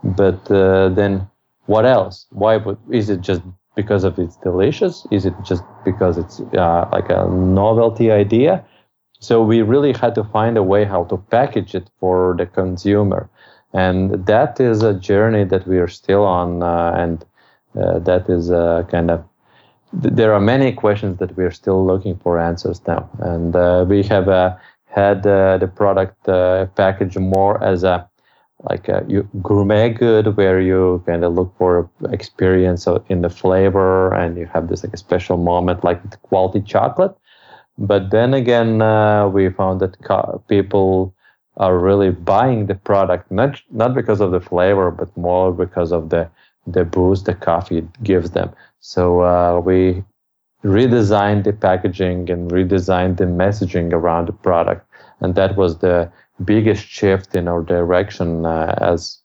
but 0.04 0.50
uh, 0.50 0.90
then 0.90 1.28
what 1.66 1.86
else? 1.86 2.26
Why 2.32 2.58
would 2.58 2.78
is 2.90 3.10
it 3.10 3.22
just 3.22 3.42
because 3.76 4.04
of 4.04 4.18
it's 4.18 4.38
delicious? 4.38 5.06
Is 5.12 5.26
it 5.26 5.34
just 5.44 5.64
because 5.86 6.18
it's 6.18 6.40
uh, 6.40 6.90
like 6.92 7.10
a 7.10 7.28
novelty 7.30 8.12
idea? 8.12 8.66
So 9.20 9.44
we 9.44 9.62
really 9.62 9.94
had 9.94 10.16
to 10.16 10.24
find 10.24 10.58
a 10.58 10.64
way 10.64 10.86
how 10.86 11.04
to 11.06 11.18
package 11.18 11.76
it 11.76 11.90
for 12.00 12.36
the 12.38 12.46
consumer. 12.46 13.30
And 13.74 14.26
that 14.26 14.60
is 14.60 14.82
a 14.82 14.94
journey 14.94 15.44
that 15.44 15.68
we 15.68 15.78
are 15.78 15.88
still 15.88 16.24
on 16.24 16.64
uh, 16.64 16.94
and 16.98 17.26
uh, 17.80 18.00
that 18.00 18.30
is 18.30 18.50
a 18.50 18.88
kind 18.90 19.12
of 19.12 19.24
there 19.94 20.34
are 20.34 20.40
many 20.40 20.72
questions 20.72 21.18
that 21.20 21.36
we're 21.36 21.52
still 21.52 21.86
looking 21.86 22.18
for 22.18 22.40
answers 22.40 22.82
now, 22.88 23.10
and 23.20 23.56
uh, 23.56 23.86
we 23.88 24.04
have 24.04 24.30
uh, 24.30 24.56
had 24.86 25.26
uh, 25.26 25.58
the 25.58 25.68
product 25.68 26.28
uh, 26.30 26.66
packaged 26.76 27.20
more 27.20 27.62
as 27.64 27.84
a 27.84 28.08
like 28.70 28.90
a 28.90 29.02
gourmet 29.42 29.90
good, 29.90 30.36
where 30.36 30.60
you 30.60 31.02
kind 31.06 31.24
of 31.24 31.34
look 31.34 31.54
for 31.58 31.90
experience 32.12 32.86
in 33.08 33.22
the 33.22 33.30
flavor, 33.30 34.14
and 34.14 34.38
you 34.38 34.46
have 34.48 34.68
this 34.68 34.84
like 34.84 34.94
a 34.94 34.98
special 34.98 35.38
moment, 35.38 35.84
like 35.84 36.22
quality 36.24 36.62
chocolate. 36.62 37.16
But 37.78 38.12
then 38.12 38.34
again, 38.34 38.82
uh, 38.82 39.28
we 39.30 39.50
found 39.50 39.80
that 39.82 40.02
co- 40.04 40.44
people 40.48 41.16
are 41.58 41.78
really 41.78 42.12
buying 42.12 42.66
the 42.68 42.76
product 42.76 43.32
not 43.32 43.62
not 43.72 43.94
because 43.96 44.22
of 44.22 44.32
the 44.32 44.42
flavor, 44.42 44.92
but 44.92 45.16
more 45.18 45.52
because 45.52 45.92
of 45.92 46.10
the 46.10 46.30
the 46.68 46.84
boost 46.86 47.26
the 47.26 47.34
coffee 47.34 47.88
gives 48.04 48.32
them. 48.32 48.52
So 48.80 49.22
uh, 49.22 49.60
we 49.60 50.04
redesigned 50.64 51.44
the 51.44 51.54
packaging 51.54 52.30
and 52.30 52.52
redesigned 52.52 53.18
the 53.18 53.26
messaging 53.26 53.94
around 53.94 54.28
the 54.28 54.34
product, 54.34 54.86
and 55.22 55.36
that 55.36 55.56
was 55.56 55.80
the 55.80 56.12
biggest 56.44 56.86
shift 56.86 57.36
in 57.36 57.48
our 57.48 57.62
direction 57.62 58.46
uh, 58.46 58.76
as 58.82 59.20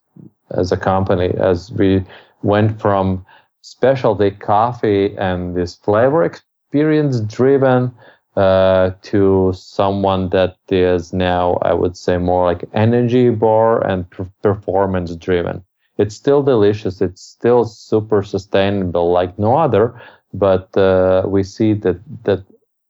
as 0.51 0.73
a 0.73 0.77
company 0.77 1.31
as 1.39 1.73
we 1.73 2.05
went 2.43 2.81
from 2.81 3.25
specialty 3.63 4.31
coffee 4.31 5.17
and 5.17 5.57
this 5.57 5.75
flavor 5.77 6.23
experience 6.23 7.21
driven 7.21 7.93
uh, 8.37 8.91
to 9.03 9.53
someone 9.57 10.29
that 10.31 10.57
is 10.69 11.13
now, 11.13 11.55
I 11.63 11.73
would 11.73 11.97
say, 11.97 12.19
more 12.19 12.45
like 12.45 12.65
energy 12.75 13.31
bar 13.31 13.85
and 13.87 14.07
performance 14.43 15.15
driven 15.17 15.65
it's 15.99 16.15
still 16.15 16.43
delicious. 16.43 17.01
It's 17.01 17.23
still 17.23 17.65
super 17.65 18.23
sustainable 18.23 19.13
like 19.13 19.39
no 19.39 19.57
other. 19.57 20.01
But 20.33 20.77
uh, 20.77 21.23
we 21.27 21.43
see 21.43 21.75
that 21.75 22.01
that 22.25 22.45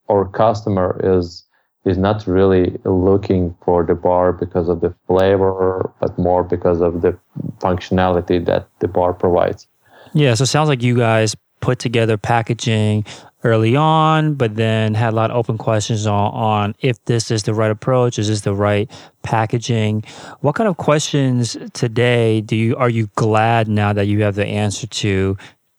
our 0.08 0.26
customer 0.28 1.00
is 1.02 1.44
is 1.84 1.98
not 1.98 2.26
really 2.26 2.78
looking 2.84 3.54
for 3.62 3.84
the 3.84 3.94
bar 3.94 4.32
because 4.32 4.70
of 4.70 4.80
the 4.80 4.94
flavor, 5.06 5.92
but 6.00 6.16
more 6.18 6.42
because 6.42 6.80
of 6.80 7.02
the 7.02 7.16
functionality 7.58 8.42
that 8.46 8.68
the 8.78 8.88
bar 8.88 9.12
provides. 9.12 9.66
Yeah, 10.14 10.32
so 10.34 10.44
it 10.44 10.46
sounds 10.46 10.68
like 10.68 10.82
you 10.82 10.96
guys 10.96 11.36
put 11.60 11.78
together 11.78 12.16
packaging 12.16 13.04
early 13.44 13.76
on, 13.76 14.34
but 14.34 14.56
then 14.56 14.94
had 14.94 15.12
a 15.12 15.16
lot 15.16 15.30
of 15.30 15.36
open 15.36 15.58
questions 15.58 16.06
on, 16.06 16.32
on 16.32 16.74
if 16.80 17.04
this 17.04 17.30
is 17.30 17.44
the 17.44 17.54
right 17.54 17.70
approach, 17.70 18.18
is 18.18 18.28
this 18.28 18.40
the 18.40 18.54
right 18.54 18.90
packaging? 19.22 20.02
What 20.40 20.54
kind 20.54 20.68
of 20.68 20.78
questions 20.78 21.56
today 21.74 22.40
do 22.40 22.56
you 22.56 22.76
are 22.76 22.88
you 22.88 23.08
glad 23.14 23.68
now 23.68 23.92
that 23.92 24.06
you 24.06 24.22
have 24.22 24.34
the 24.34 24.46
answer 24.46 24.86
to 24.86 25.36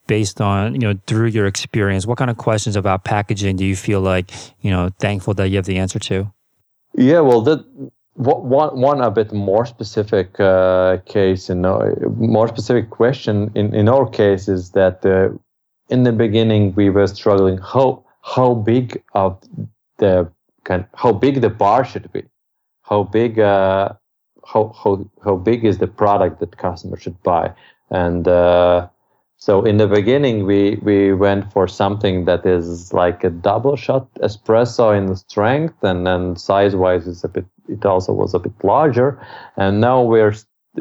based 0.07 0.39
on 0.39 0.73
you 0.73 0.79
know 0.79 0.93
through 1.07 1.27
your 1.27 1.47
experience 1.47 2.05
what 2.05 2.17
kind 2.17 2.29
of 2.29 2.37
questions 2.37 2.75
about 2.75 3.03
packaging 3.03 3.55
do 3.55 3.65
you 3.65 3.75
feel 3.75 4.01
like 4.01 4.31
you 4.61 4.69
know 4.69 4.89
thankful 4.99 5.33
that 5.33 5.49
you 5.49 5.55
have 5.55 5.65
the 5.65 5.77
answer 5.77 5.97
to 5.97 6.31
yeah 6.93 7.19
well 7.19 7.41
that 7.41 7.65
one 8.13 8.79
one 8.79 9.01
a 9.01 9.11
bit 9.11 9.33
more 9.33 9.65
specific 9.65 10.39
uh, 10.39 10.97
case 11.05 11.49
in 11.49 11.65
uh, 11.65 11.89
more 12.17 12.47
specific 12.47 12.89
question 12.89 13.51
in 13.55 13.73
in 13.73 13.89
our 13.89 14.07
case 14.07 14.47
is 14.47 14.71
that 14.71 15.05
uh, 15.05 15.35
in 15.89 16.03
the 16.03 16.11
beginning 16.11 16.73
we 16.75 16.89
were 16.89 17.07
struggling 17.07 17.57
how 17.57 18.03
how 18.21 18.53
big 18.53 19.03
of 19.13 19.39
the 19.97 20.29
kind 20.63 20.85
how 20.95 21.11
big 21.11 21.41
the 21.41 21.49
bar 21.49 21.85
should 21.85 22.11
be 22.11 22.23
how 22.83 23.03
big 23.03 23.39
uh, 23.39 23.89
how 24.45 24.73
how 24.83 25.05
how 25.23 25.35
big 25.35 25.65
is 25.65 25.77
the 25.77 25.87
product 25.87 26.39
that 26.39 26.57
customer 26.57 26.97
should 26.97 27.21
buy 27.23 27.51
and 27.89 28.27
uh, 28.27 28.87
so 29.37 29.63
in 29.63 29.77
the 29.77 29.87
beginning, 29.87 30.45
we 30.45 30.79
we 30.81 31.13
went 31.13 31.51
for 31.51 31.67
something 31.67 32.25
that 32.25 32.45
is 32.45 32.93
like 32.93 33.23
a 33.23 33.29
double 33.29 33.75
shot 33.75 34.11
espresso 34.15 34.97
in 34.97 35.15
strength, 35.15 35.83
and 35.83 36.07
then 36.07 36.35
size 36.35 36.75
wise, 36.75 37.05
is 37.05 37.23
a 37.23 37.27
bit. 37.27 37.45
It 37.67 37.85
also 37.85 38.13
was 38.13 38.33
a 38.33 38.39
bit 38.39 38.53
larger, 38.63 39.19
and 39.57 39.81
now 39.81 40.01
we're 40.01 40.33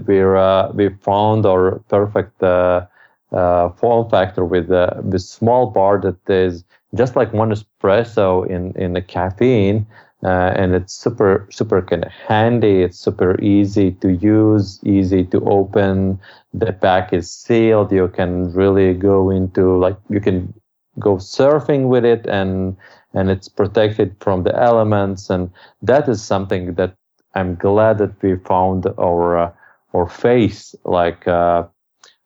we're 0.07 0.37
uh, 0.37 0.73
we 0.73 0.89
found 0.89 1.47
our 1.47 1.81
perfect 1.89 2.43
uh, 2.43 2.87
uh, 3.35 3.71
form 3.71 4.09
factor 4.11 4.45
with 4.45 4.71
a 4.71 5.01
with 5.05 5.23
small 5.23 5.67
bar 5.71 5.99
that 6.01 6.31
is 6.31 6.65
just 6.95 7.17
like 7.17 7.33
one 7.33 7.51
espresso 7.51 8.47
in 8.49 8.73
in 8.77 8.93
the 8.95 9.03
caffeine, 9.03 9.87
uh, 10.25 10.53
and 10.57 10.75
it's 10.75 10.95
super 10.95 11.47
super 11.51 11.83
kind 11.83 12.05
of 12.05 12.13
handy. 12.13 12.83
It's 12.83 12.99
super 12.99 13.41
easy 13.43 13.93
to 13.93 14.13
use, 14.15 14.81
easy 14.85 15.25
to 15.27 15.41
open. 15.45 16.21
The 16.53 16.73
pack 16.73 17.13
is 17.13 17.31
sealed. 17.31 17.93
You 17.93 18.09
can 18.09 18.53
really 18.53 18.95
go 18.95 19.31
into 19.31 19.77
like 19.79 19.97
you 20.09 20.21
can 20.21 20.55
go 20.99 21.17
surfing 21.17 21.89
with 21.89 22.05
it, 22.05 22.27
and 22.27 22.77
and 23.15 23.31
it's 23.31 23.49
protected 23.49 24.17
from 24.21 24.45
the 24.45 24.55
elements. 24.57 25.31
And 25.31 25.51
that 25.83 26.09
is 26.09 26.23
something 26.23 26.75
that 26.75 26.95
I'm 27.35 27.57
glad 27.57 27.99
that 27.99 28.23
we 28.23 28.37
found 28.37 28.87
our 28.99 29.39
uh, 29.39 29.53
our 29.95 30.07
face 30.09 30.75
like 30.85 31.27
uh, 31.29 31.65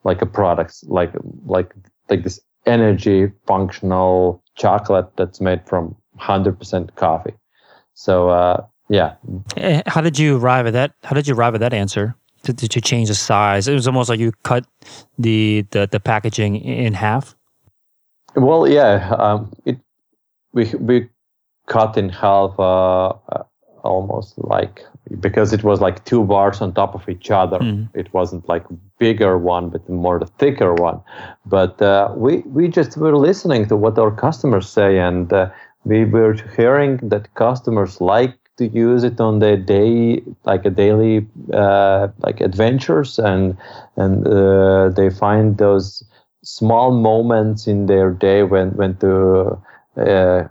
like 0.08 0.22
a 0.22 0.26
product 0.26 0.72
like 0.88 1.12
like 1.46 1.70
like 2.10 2.22
this 2.24 2.40
energy 2.66 3.30
functional 3.46 4.42
chocolate 4.56 5.08
that's 5.16 5.40
made 5.40 5.60
from 5.66 5.94
100% 6.18 6.94
coffee. 6.96 7.34
So 7.94 8.30
uh, 8.30 8.66
yeah. 8.88 9.14
Eh, 9.56 9.82
how 9.86 10.00
did 10.00 10.18
you 10.18 10.38
arrive 10.38 10.66
at 10.66 10.72
that? 10.72 10.92
How 11.04 11.14
did 11.14 11.28
you 11.28 11.34
arrive 11.34 11.54
at 11.54 11.60
that 11.60 11.74
answer? 11.74 12.14
To, 12.44 12.54
to, 12.54 12.68
to 12.68 12.80
change 12.80 13.08
the 13.08 13.16
size, 13.16 13.66
it 13.66 13.74
was 13.74 13.88
almost 13.88 14.08
like 14.08 14.20
you 14.20 14.32
cut 14.44 14.64
the 15.18 15.66
the, 15.72 15.88
the 15.90 15.98
packaging 15.98 16.54
in 16.56 16.94
half. 16.94 17.34
Well, 18.36 18.68
yeah, 18.68 19.12
um, 19.18 19.52
it 19.64 19.76
we 20.52 20.70
we 20.78 21.08
cut 21.66 21.96
in 21.98 22.08
half 22.08 22.54
uh, 22.58 23.08
uh, 23.08 23.42
almost 23.82 24.38
like 24.38 24.84
because 25.20 25.52
it 25.52 25.64
was 25.64 25.80
like 25.80 26.04
two 26.04 26.24
bars 26.24 26.60
on 26.60 26.72
top 26.72 26.94
of 26.94 27.08
each 27.08 27.30
other. 27.30 27.58
Mm. 27.58 27.88
It 27.94 28.12
wasn't 28.12 28.48
like 28.48 28.64
bigger 28.98 29.38
one, 29.38 29.70
but 29.70 29.88
more 29.88 30.18
the 30.18 30.26
thicker 30.26 30.74
one. 30.74 31.00
But 31.46 31.80
uh, 31.80 32.12
we 32.16 32.38
we 32.46 32.68
just 32.68 32.96
were 32.96 33.16
listening 33.16 33.68
to 33.68 33.76
what 33.76 33.98
our 33.98 34.10
customers 34.10 34.68
say, 34.68 34.98
and 34.98 35.32
uh, 35.32 35.50
we 35.84 36.04
were 36.04 36.34
hearing 36.56 36.98
that 37.08 37.34
customers 37.34 38.00
like 38.00 38.34
to 38.58 38.66
use 38.66 39.04
it 39.04 39.20
on 39.20 39.38
their 39.38 39.56
day 39.56 40.20
like 40.44 40.64
a 40.64 40.70
daily 40.70 41.26
uh, 41.54 42.08
like 42.18 42.40
adventures 42.40 43.18
and 43.18 43.56
and 43.96 44.26
uh, 44.26 44.88
they 44.90 45.08
find 45.10 45.58
those 45.58 46.04
small 46.42 46.90
moments 46.90 47.66
in 47.66 47.86
their 47.86 48.10
day 48.10 48.42
when 48.42 48.70
when 48.70 48.96
to 48.96 49.60
uh, 49.96 50.42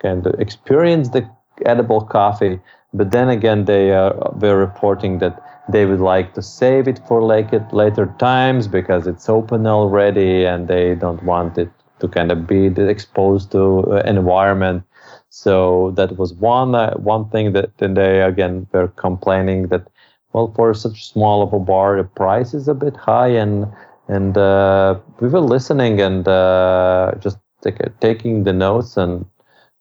kind 0.00 0.26
of 0.26 0.34
experience 0.40 1.10
the 1.10 1.28
edible 1.64 2.00
coffee 2.00 2.58
but 2.96 3.10
then 3.10 3.28
again 3.28 3.64
they 3.66 3.92
are 3.92 4.14
were 4.40 4.56
reporting 4.56 5.18
that 5.18 5.42
they 5.68 5.84
would 5.84 6.00
like 6.00 6.34
to 6.34 6.42
save 6.42 6.86
it 6.88 7.00
for 7.08 7.20
like 7.22 7.52
it 7.52 7.72
later 7.72 8.06
times 8.18 8.68
because 8.68 9.06
it's 9.06 9.28
open 9.28 9.66
already 9.66 10.44
and 10.44 10.68
they 10.68 10.94
don't 10.94 11.22
want 11.24 11.58
it 11.58 11.70
to 11.98 12.08
kind 12.08 12.30
of 12.30 12.46
be 12.46 12.66
exposed 12.66 13.50
to 13.52 13.62
uh, 13.92 14.02
environment. 14.06 14.84
So 15.30 15.92
that 15.96 16.16
was 16.18 16.32
one 16.34 16.74
uh, 16.74 16.94
one 16.94 17.28
thing 17.30 17.52
that 17.52 17.76
then 17.78 17.94
they 17.94 18.22
again 18.22 18.66
were 18.72 18.88
complaining 18.88 19.68
that 19.68 19.86
well 20.32 20.52
for 20.54 20.72
such 20.74 21.10
small 21.12 21.42
of 21.42 21.52
a 21.52 21.58
bar 21.58 21.96
the 21.96 22.04
price 22.04 22.54
is 22.54 22.68
a 22.68 22.74
bit 22.74 22.96
high 22.96 23.28
and 23.28 23.66
and 24.08 24.38
uh, 24.38 24.98
we 25.20 25.28
were 25.28 25.40
listening 25.40 26.00
and 26.00 26.28
uh, 26.28 27.12
just 27.18 27.38
take, 27.62 27.78
taking 28.00 28.44
the 28.44 28.52
notes 28.52 28.96
and 28.96 29.26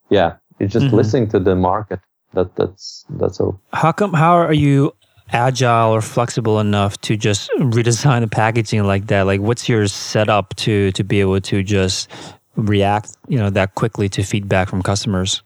yeah 0.10 0.36
you 0.60 0.67
just 0.67 0.88
mm-hmm. 0.88 0.95
listening 0.95 1.28
to 1.28 1.39
the 1.39 1.56
market 1.56 1.99
that 2.36 2.56
that's 2.56 3.06
that's 3.10 3.39
all. 3.39 3.60
How 3.74 3.91
come? 3.91 4.13
How 4.13 4.34
are 4.36 4.54
you 4.54 4.93
agile 5.32 5.91
or 5.91 6.02
flexible 6.02 6.60
enough 6.60 7.00
to 7.02 7.17
just 7.17 7.50
redesign 7.58 8.21
the 8.21 8.28
packaging 8.28 8.84
like 8.84 9.08
that? 9.08 9.24
Like, 9.24 9.41
what's 9.41 9.67
your 9.67 9.88
setup 9.88 10.56
to 10.58 10.91
to 10.91 11.04
be 11.04 11.19
able 11.21 11.41
to 11.41 11.63
just 11.63 12.10
react, 12.56 13.15
you 13.28 13.38
know, 13.38 13.50
that 13.50 13.76
quickly 13.76 14.10
to 14.10 14.24
feedback 14.24 14.69
from 14.69 14.82
customers? 14.82 15.41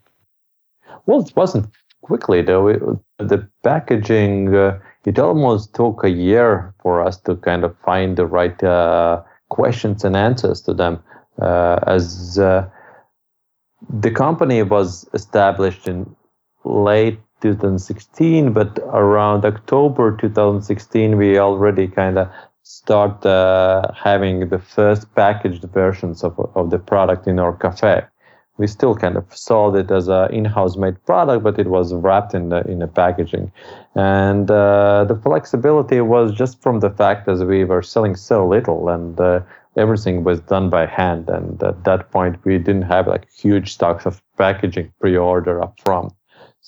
Well, 1.06 1.22
it 1.22 1.34
wasn't 1.36 1.70
quickly 2.02 2.42
though. 2.42 2.68
It, 2.68 2.82
the 3.18 3.48
packaging 3.64 4.56
uh, 4.56 4.80
it 5.06 5.18
almost 5.18 5.74
took 5.74 6.04
a 6.04 6.10
year 6.10 6.74
for 6.82 7.02
us 7.02 7.18
to 7.22 7.36
kind 7.38 7.64
of 7.64 7.76
find 7.86 8.18
the 8.18 8.26
right 8.26 8.62
uh, 8.64 9.22
questions 9.50 10.04
and 10.04 10.16
answers 10.16 10.62
to 10.62 10.74
them, 10.74 11.02
uh, 11.42 11.80
as 11.88 12.38
uh, 12.38 12.68
the 13.90 14.12
company 14.12 14.62
was 14.62 15.10
established 15.14 15.88
in 15.88 16.16
late 16.64 17.20
2016, 17.42 18.54
but 18.54 18.80
around 18.88 19.46
October 19.46 20.16
2016, 20.18 21.18
we 21.18 21.40
already 21.40 21.88
kind 21.88 22.18
of 22.18 22.30
start 22.64 23.26
uh, 23.26 23.88
having 23.96 24.50
the 24.50 24.60
first 24.60 25.14
packaged 25.16 25.64
versions 25.74 26.24
of, 26.24 26.40
of 26.56 26.70
the 26.70 26.80
product 26.80 27.28
in 27.28 27.40
our 27.40 27.54
cafe. 27.54 28.04
We 28.58 28.68
still 28.68 28.94
kind 28.94 29.16
of 29.16 29.26
sold 29.36 29.78
it 29.78 29.90
as 29.90 30.10
an 30.10 30.34
in-house 30.34 30.76
made 30.76 31.04
product, 31.06 31.44
but 31.44 31.58
it 31.58 31.68
was 31.68 31.94
wrapped 31.94 32.34
in 32.34 32.50
the 32.50 32.60
in 32.68 32.80
the 32.80 32.88
packaging, 32.88 33.54
and 33.96 34.52
uh, 34.52 35.06
the 35.06 35.16
flexibility 35.16 36.02
was 36.02 36.34
just 36.34 36.62
from 36.62 36.82
the 36.82 36.90
fact 36.90 37.26
that 37.26 37.48
we 37.48 37.64
were 37.64 37.82
selling 37.82 38.18
so 38.18 38.46
little, 38.46 38.90
and 38.90 39.18
uh, 39.18 39.40
everything 39.78 40.26
was 40.26 40.42
done 40.42 40.70
by 40.70 40.86
hand. 40.86 41.30
And 41.30 41.64
at 41.64 41.86
that 41.86 42.12
point, 42.12 42.36
we 42.44 42.58
didn't 42.58 42.84
have 42.84 43.08
like 43.08 43.32
huge 43.32 43.72
stocks 43.72 44.06
of 44.06 44.22
packaging 44.38 44.92
pre-order 45.00 45.62
up 45.62 45.80
front. 45.80 46.12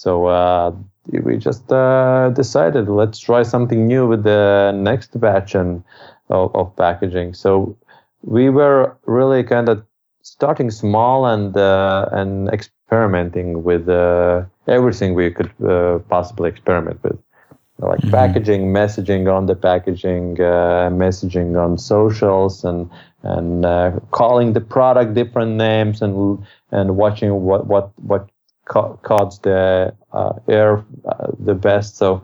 So 0.01 0.25
uh, 0.25 0.71
we 1.11 1.37
just 1.37 1.71
uh, 1.71 2.31
decided 2.31 2.89
let's 2.89 3.19
try 3.19 3.43
something 3.43 3.85
new 3.85 4.07
with 4.07 4.23
the 4.23 4.71
next 4.73 5.19
batch 5.19 5.53
and 5.53 5.83
of, 6.29 6.55
of 6.55 6.75
packaging. 6.75 7.35
So 7.35 7.77
we 8.23 8.49
were 8.49 8.97
really 9.05 9.43
kind 9.43 9.69
of 9.69 9.85
starting 10.23 10.71
small 10.71 11.27
and 11.27 11.55
uh, 11.55 12.09
and 12.11 12.49
experimenting 12.49 13.61
with 13.61 13.87
uh, 13.87 14.41
everything 14.67 15.13
we 15.13 15.29
could 15.29 15.53
uh, 15.63 15.99
possibly 16.09 16.49
experiment 16.49 17.03
with, 17.03 17.19
like 17.77 17.99
mm-hmm. 17.99 18.09
packaging, 18.09 18.73
messaging 18.73 19.31
on 19.31 19.45
the 19.45 19.55
packaging, 19.55 20.41
uh, 20.41 20.89
messaging 20.89 21.63
on 21.63 21.77
socials, 21.77 22.63
and 22.63 22.89
and 23.21 23.63
calling 24.09 24.53
the 24.53 24.61
product 24.61 25.13
different 25.13 25.51
names 25.57 26.01
and 26.01 26.43
and 26.71 26.97
watching 26.97 27.43
what 27.43 27.67
what 27.67 27.91
what 27.97 28.30
ca- 28.71 28.95
caught 29.03 29.41
the 29.43 29.93
uh, 30.13 30.33
air 30.47 30.85
uh, 31.09 31.27
the 31.39 31.55
best. 31.55 31.97
So 31.97 32.23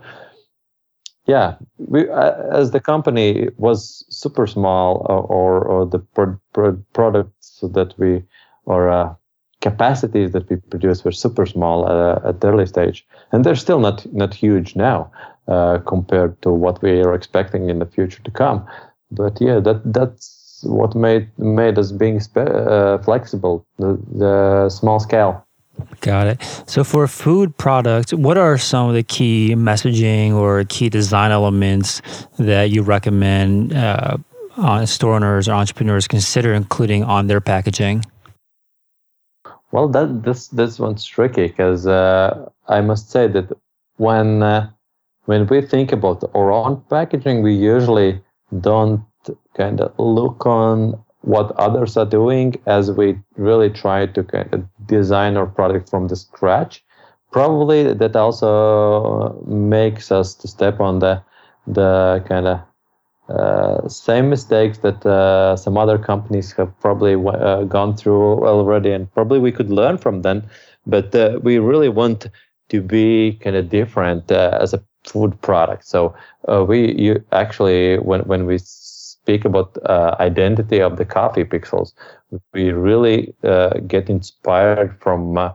yeah, 1.28 1.56
we 1.78 2.10
uh, 2.10 2.34
as 2.52 2.72
the 2.72 2.80
company 2.80 3.50
was 3.58 4.06
super 4.10 4.48
small, 4.48 5.06
or 5.10 5.60
or 5.66 5.86
the 5.86 6.00
pro- 6.00 6.40
pro- 6.54 6.84
products 6.94 7.60
that 7.74 7.94
we 7.98 8.24
or 8.66 9.18
capacities 9.62 10.32
that 10.32 10.50
we 10.50 10.58
produce 10.58 11.04
were 11.04 11.12
super 11.12 11.46
small 11.46 11.86
uh, 11.86 12.20
at 12.30 12.42
the 12.42 12.48
early 12.48 12.66
stage, 12.66 13.06
and 13.32 13.44
they're 13.44 13.56
still 13.56 13.80
not 13.80 14.06
not 14.14 14.34
huge 14.34 14.76
now 14.76 15.12
uh, 15.48 15.80
compared 15.86 16.42
to 16.42 16.52
what 16.52 16.82
we 16.82 17.02
are 17.02 17.14
expecting 17.14 17.70
in 17.70 17.80
the 17.80 17.86
future 17.86 18.24
to 18.24 18.32
come. 18.32 18.66
But 19.12 19.42
yeah, 19.42 19.60
that 19.62 19.82
that's 19.94 20.64
what 20.64 20.96
made 20.96 21.30
made 21.38 21.78
us 21.78 21.92
being 21.92 22.20
spe- 22.20 22.38
uh, 22.38 23.00
flexible, 23.00 23.66
the, 23.78 24.00
the 24.18 24.70
small 24.70 25.00
scale. 25.00 25.47
Got 26.02 26.28
it. 26.28 26.64
So 26.68 26.84
for 26.84 27.08
food 27.08 27.58
products, 27.58 28.14
what 28.14 28.38
are 28.38 28.58
some 28.58 28.90
of 28.90 28.96
the 28.96 29.04
key 29.04 29.56
messaging 29.56 30.34
or 30.34 30.64
key 30.66 30.90
design 30.90 31.32
elements 31.32 32.02
that 32.38 32.70
you 32.70 32.82
recommend 32.82 33.74
uh, 33.74 34.18
store 34.86 35.16
owners 35.16 35.48
or 35.48 35.54
entrepreneurs 35.54 36.08
consider 36.08 36.54
including 36.54 37.04
on 37.04 37.28
their 37.28 37.42
packaging? 37.42 38.04
Well, 39.72 39.90
that 39.90 40.24
this 40.24 40.48
this 40.48 40.80
one's 40.80 41.06
tricky 41.06 41.48
because 41.48 41.88
uh, 41.88 42.50
I 42.68 42.82
must 42.82 43.12
say 43.12 43.28
that 43.28 43.52
when 43.98 44.42
uh, 44.42 44.70
when 45.26 45.46
we 45.48 45.62
think 45.62 45.92
about 45.92 46.24
our 46.34 46.52
own 46.52 46.82
packaging, 46.90 47.44
we 47.44 47.54
usually 47.54 48.22
don't 48.62 49.04
kind 49.56 49.82
of 49.82 49.94
look 50.00 50.46
on 50.46 51.04
what 51.22 51.52
others 51.58 51.98
are 51.98 52.06
doing 52.06 52.56
as 52.66 52.92
we 52.92 53.18
really 53.36 53.70
try 53.70 54.06
to 54.06 54.24
of 54.54 54.66
design 54.86 55.38
our 55.38 55.48
product 55.48 55.90
from 55.90 56.08
the 56.08 56.16
scratch. 56.16 56.84
Probably 57.32 57.94
that 57.94 58.16
also 58.16 59.42
makes 59.46 60.12
us 60.12 60.34
to 60.36 60.48
step 60.48 60.80
on 60.80 61.00
the 61.00 61.22
the 61.68 62.24
kind 62.28 62.48
of 62.48 62.60
uh, 63.30 63.88
same 63.90 64.30
mistakes 64.30 64.78
that 64.80 65.06
uh, 65.06 65.58
some 65.58 65.78
other 65.78 65.98
companies 65.98 66.54
have 66.54 66.72
probably 66.80 67.16
uh, 67.16 67.64
gone 67.64 67.98
through 67.98 68.48
already, 68.48 68.92
and 68.92 69.14
probably 69.14 69.40
we 69.40 69.52
could 69.52 69.70
learn 69.70 69.98
from 69.98 70.22
them. 70.22 70.44
But 70.86 71.14
uh, 71.14 71.40
we 71.44 71.60
really 71.60 71.90
want 71.90 72.28
to 72.70 72.82
be 72.82 73.34
kind 73.44 73.56
of 73.56 73.70
different 73.70 74.32
uh, 74.32 74.58
as 74.62 74.74
a 74.74 74.82
food 75.04 75.40
product. 75.42 75.86
So 75.86 76.16
uh, 76.48 76.64
we 76.64 76.94
you 76.94 77.24
actually 77.32 77.98
when 78.00 78.22
when 78.22 78.46
we 78.46 78.60
speak 79.28 79.46
about 79.46 79.78
identity 80.20 80.80
of 80.80 80.96
the 80.98 81.06
coffee 81.06 81.44
pixels, 81.44 81.94
we 82.54 82.72
really 82.72 83.34
get 83.88 84.10
inspired 84.10 84.98
from 85.02 85.54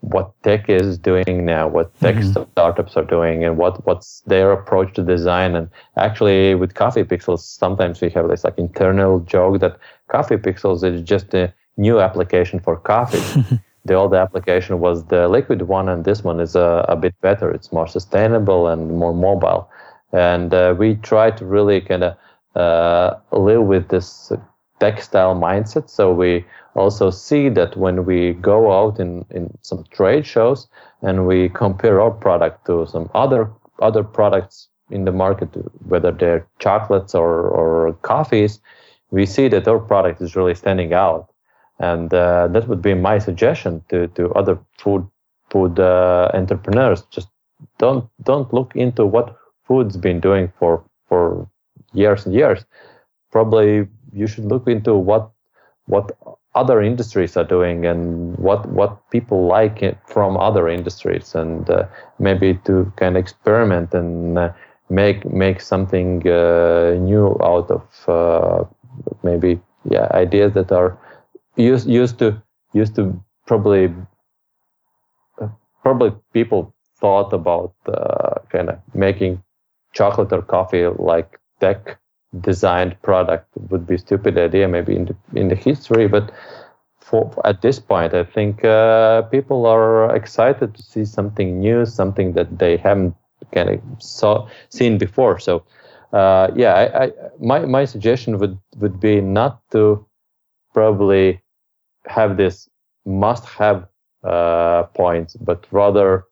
what 0.00 0.32
tech 0.42 0.68
is 0.68 0.98
doing 0.98 1.44
now, 1.44 1.68
what 1.68 1.94
tech 2.00 2.16
mm-hmm. 2.16 2.42
startups 2.52 2.96
are 2.96 3.04
doing, 3.04 3.44
and 3.44 3.56
what 3.56 3.84
what's 3.86 4.22
their 4.26 4.52
approach 4.52 4.94
to 4.94 5.02
design. 5.02 5.54
And 5.54 5.68
actually, 5.96 6.54
with 6.54 6.74
Coffee 6.74 7.04
Pixels, 7.04 7.40
sometimes 7.40 8.00
we 8.00 8.10
have 8.10 8.28
this 8.28 8.44
like 8.44 8.58
internal 8.58 9.20
joke 9.20 9.60
that 9.60 9.76
Coffee 10.08 10.36
Pixels 10.36 10.82
is 10.84 11.02
just 11.02 11.34
a 11.34 11.52
new 11.76 12.00
application 12.00 12.60
for 12.60 12.76
coffee. 12.76 13.44
the 13.84 13.94
old 13.94 14.14
application 14.14 14.80
was 14.80 15.04
the 15.06 15.28
liquid 15.28 15.62
one, 15.62 15.88
and 15.88 16.04
this 16.04 16.24
one 16.24 16.40
is 16.40 16.54
a, 16.56 16.84
a 16.88 16.96
bit 16.96 17.14
better. 17.20 17.50
It's 17.50 17.72
more 17.72 17.88
sustainable 17.88 18.68
and 18.68 18.96
more 18.96 19.14
mobile. 19.14 19.68
And 20.12 20.52
uh, 20.52 20.74
we 20.78 20.96
try 20.96 21.30
to 21.30 21.44
really 21.44 21.80
kind 21.80 22.04
of 22.04 22.16
uh, 22.54 23.14
live 23.32 23.62
with 23.62 23.88
this 23.88 24.32
textile 24.80 25.34
mindset. 25.34 25.88
So 25.88 26.12
we 26.12 26.44
also 26.74 27.10
see 27.10 27.48
that 27.50 27.76
when 27.76 28.04
we 28.04 28.32
go 28.34 28.72
out 28.72 28.98
in, 28.98 29.24
in 29.30 29.56
some 29.62 29.84
trade 29.90 30.26
shows 30.26 30.68
and 31.02 31.26
we 31.26 31.48
compare 31.50 32.00
our 32.00 32.10
product 32.10 32.66
to 32.66 32.86
some 32.86 33.08
other 33.14 33.50
other 33.80 34.04
products 34.04 34.68
in 34.90 35.04
the 35.04 35.12
market, 35.12 35.48
whether 35.88 36.12
they're 36.12 36.46
chocolates 36.58 37.14
or, 37.14 37.48
or 37.48 37.92
coffees, 38.02 38.60
we 39.10 39.26
see 39.26 39.48
that 39.48 39.66
our 39.66 39.78
product 39.78 40.20
is 40.20 40.36
really 40.36 40.54
standing 40.54 40.92
out. 40.92 41.32
And 41.78 42.12
uh, 42.14 42.48
that 42.48 42.68
would 42.68 42.82
be 42.82 42.94
my 42.94 43.18
suggestion 43.18 43.82
to, 43.88 44.08
to 44.08 44.32
other 44.34 44.58
food 44.78 45.06
food 45.50 45.78
uh, 45.78 46.30
entrepreneurs. 46.34 47.02
Just 47.10 47.28
don't 47.78 48.08
don't 48.22 48.52
look 48.52 48.74
into 48.74 49.04
what 49.06 49.36
food's 49.66 49.96
been 49.96 50.20
doing 50.20 50.52
for 50.58 50.84
for 51.08 51.48
years 51.92 52.26
and 52.26 52.34
years. 52.34 52.64
Probably 53.30 53.88
you 54.12 54.26
should 54.26 54.44
look 54.44 54.68
into 54.68 54.94
what 54.94 55.30
what 55.86 56.12
other 56.54 56.82
industries 56.82 57.36
are 57.36 57.44
doing 57.44 57.86
and 57.86 58.36
what 58.36 58.66
what 58.68 59.10
people 59.10 59.46
like 59.46 59.80
from 60.06 60.36
other 60.36 60.68
industries 60.68 61.34
and 61.34 61.68
uh, 61.70 61.84
maybe 62.18 62.54
to 62.64 62.92
kind 62.96 63.16
of 63.16 63.20
experiment 63.20 63.94
and 63.94 64.38
uh, 64.38 64.52
make 64.90 65.24
make 65.32 65.60
something 65.60 66.26
uh, 66.28 66.94
new 67.00 67.36
out 67.42 67.70
of 67.70 67.84
uh, 68.08 68.64
maybe 69.22 69.60
yeah 69.90 70.08
ideas 70.12 70.52
that 70.52 70.70
are 70.70 70.98
used 71.56 71.88
used 71.88 72.18
to 72.18 72.40
used 72.74 72.94
to 72.94 73.18
probably 73.46 73.90
uh, 75.40 75.48
probably 75.82 76.12
people 76.32 76.74
thought 77.00 77.32
about 77.32 77.74
uh, 77.88 78.38
kind 78.50 78.68
of 78.68 78.78
making 78.94 79.42
chocolate 79.94 80.32
or 80.32 80.42
coffee 80.42 80.86
like 80.98 81.38
tech 81.62 81.98
designed 82.40 82.94
product 83.02 83.46
would 83.70 83.86
be 83.86 83.94
a 83.96 84.04
stupid 84.06 84.38
idea 84.38 84.66
maybe 84.68 84.94
in 84.96 85.04
the 85.10 85.16
in 85.40 85.48
the 85.48 85.60
history 85.68 86.06
but 86.08 86.32
for 87.08 87.22
at 87.44 87.60
this 87.62 87.78
point 87.78 88.14
i 88.14 88.24
think 88.36 88.64
uh, 88.64 89.22
people 89.36 89.66
are 89.74 90.14
excited 90.20 90.74
to 90.74 90.82
see 90.82 91.04
something 91.04 91.48
new 91.66 91.84
something 91.84 92.32
that 92.38 92.58
they 92.58 92.76
haven't 92.76 93.14
kind 93.52 93.70
of 93.70 93.80
saw 94.02 94.48
seen 94.70 94.98
before. 94.98 95.38
So 95.38 95.64
uh, 96.12 96.50
yeah 96.54 96.74
I, 96.74 97.04
I, 97.04 97.12
my 97.40 97.60
my 97.66 97.84
suggestion 97.84 98.38
would 98.38 98.58
would 98.76 99.00
be 99.00 99.20
not 99.20 99.60
to 99.72 100.06
probably 100.74 101.40
have 102.06 102.36
this 102.36 102.68
must 103.06 103.44
have 103.46 103.86
uh, 104.24 104.84
points 104.94 105.36
but 105.36 105.66
rather 105.70 106.24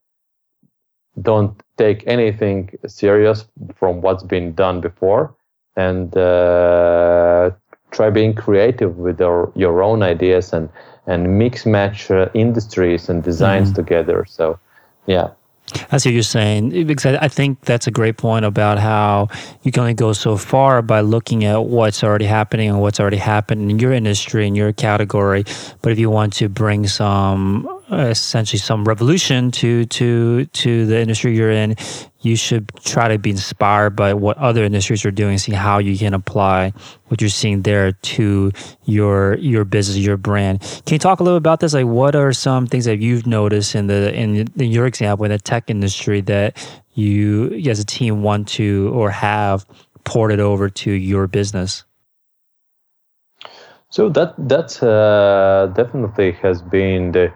don't 1.22 1.60
take 1.76 2.06
anything 2.06 2.70
serious 2.86 3.46
from 3.74 4.00
what's 4.00 4.22
been 4.22 4.54
done 4.54 4.80
before 4.80 5.34
and 5.76 6.16
uh, 6.16 7.50
try 7.90 8.10
being 8.10 8.34
creative 8.34 8.96
with 8.96 9.20
our, 9.20 9.50
your 9.54 9.82
own 9.82 10.02
ideas 10.02 10.52
and 10.52 10.68
and 11.06 11.38
mix 11.38 11.66
match 11.66 12.10
uh, 12.10 12.28
industries 12.34 13.08
and 13.08 13.22
designs 13.22 13.68
mm-hmm. 13.68 13.76
together 13.76 14.24
so 14.28 14.58
yeah 15.06 15.30
I 15.92 15.98
see 15.98 16.10
what 16.10 16.14
you're 16.14 16.22
saying 16.22 16.86
because 16.86 17.16
I 17.16 17.28
think 17.28 17.60
that's 17.62 17.86
a 17.86 17.90
great 17.90 18.16
point 18.16 18.44
about 18.44 18.78
how 18.78 19.28
you 19.62 19.72
can 19.72 19.82
only 19.82 19.94
go 19.94 20.12
so 20.12 20.36
far 20.36 20.82
by 20.82 21.00
looking 21.00 21.44
at 21.44 21.64
what's 21.64 22.02
already 22.02 22.24
happening 22.24 22.68
and 22.68 22.80
what's 22.80 23.00
already 23.00 23.18
happened 23.18 23.70
in 23.70 23.78
your 23.78 23.92
industry 23.92 24.46
in 24.46 24.54
your 24.54 24.72
category. 24.72 25.44
But 25.82 25.92
if 25.92 25.98
you 25.98 26.10
want 26.10 26.32
to 26.34 26.48
bring 26.48 26.86
some 26.86 27.79
essentially 27.92 28.58
some 28.58 28.84
revolution 28.84 29.50
to 29.50 29.84
to 29.86 30.44
to 30.46 30.86
the 30.86 31.00
industry 31.00 31.36
you're 31.36 31.50
in, 31.50 31.76
you 32.20 32.36
should 32.36 32.70
try 32.84 33.08
to 33.08 33.18
be 33.18 33.30
inspired 33.30 33.96
by 33.96 34.14
what 34.14 34.36
other 34.38 34.64
industries 34.64 35.04
are 35.04 35.10
doing, 35.10 35.38
see 35.38 35.52
how 35.52 35.78
you 35.78 35.96
can 35.96 36.14
apply 36.14 36.72
what 37.08 37.20
you're 37.20 37.30
seeing 37.30 37.62
there 37.62 37.92
to 37.92 38.52
your 38.84 39.34
your 39.36 39.64
business, 39.64 39.96
your 39.96 40.16
brand. 40.16 40.60
Can 40.86 40.94
you 40.94 40.98
talk 40.98 41.20
a 41.20 41.22
little 41.22 41.36
about 41.36 41.60
this? 41.60 41.74
Like, 41.74 41.86
what 41.86 42.14
are 42.14 42.32
some 42.32 42.66
things 42.66 42.84
that 42.84 42.98
you've 42.98 43.26
noticed 43.26 43.74
in 43.74 43.86
the 43.86 44.14
in, 44.14 44.48
in 44.56 44.70
your 44.70 44.86
example 44.86 45.24
in 45.24 45.30
the 45.30 45.38
tech 45.38 45.68
industry 45.68 46.20
that 46.22 46.56
you 46.94 47.52
as 47.68 47.80
a 47.80 47.84
team 47.84 48.22
want 48.22 48.48
to 48.48 48.90
or 48.94 49.10
have 49.10 49.66
ported 50.04 50.40
over 50.40 50.68
to 50.68 50.90
your 50.90 51.26
business? 51.26 51.84
So 53.90 54.08
that 54.10 54.34
that 54.48 54.80
uh, 54.82 55.66
definitely 55.74 56.32
has 56.42 56.62
been 56.62 57.10
the 57.10 57.32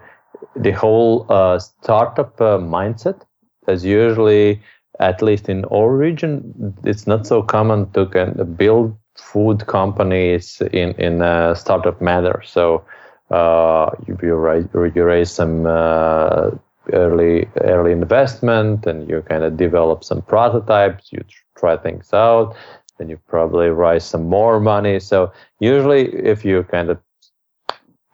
the 0.55 0.71
whole 0.71 1.25
uh, 1.29 1.59
startup 1.59 2.39
uh, 2.41 2.57
mindset. 2.57 3.21
As 3.67 3.83
usually, 3.83 4.61
at 4.99 5.21
least 5.21 5.49
in 5.49 5.65
our 5.65 5.89
region, 5.89 6.73
it's 6.83 7.07
not 7.07 7.25
so 7.27 7.41
common 7.41 7.89
to 7.91 8.05
build 8.57 8.95
food 9.15 9.65
companies 9.67 10.61
in 10.71 10.91
in 10.97 11.21
a 11.21 11.55
startup 11.55 12.01
manner. 12.01 12.41
So 12.45 12.83
uh, 13.31 13.89
you, 14.07 14.17
you 14.21 14.35
raise 14.35 14.67
you 14.73 15.03
raise 15.03 15.31
some 15.31 15.65
uh, 15.65 16.51
early 16.93 17.47
early 17.61 17.91
investment, 17.91 18.85
and 18.85 19.09
you 19.09 19.21
kind 19.21 19.43
of 19.43 19.57
develop 19.57 20.03
some 20.03 20.21
prototypes. 20.21 21.11
You 21.11 21.23
try 21.57 21.77
things 21.77 22.13
out, 22.13 22.55
then 22.97 23.09
you 23.09 23.17
probably 23.27 23.69
raise 23.69 24.03
some 24.03 24.25
more 24.29 24.59
money. 24.59 24.99
So 24.99 25.31
usually, 25.59 26.13
if 26.13 26.45
you 26.45 26.63
kind 26.63 26.89
of 26.89 26.97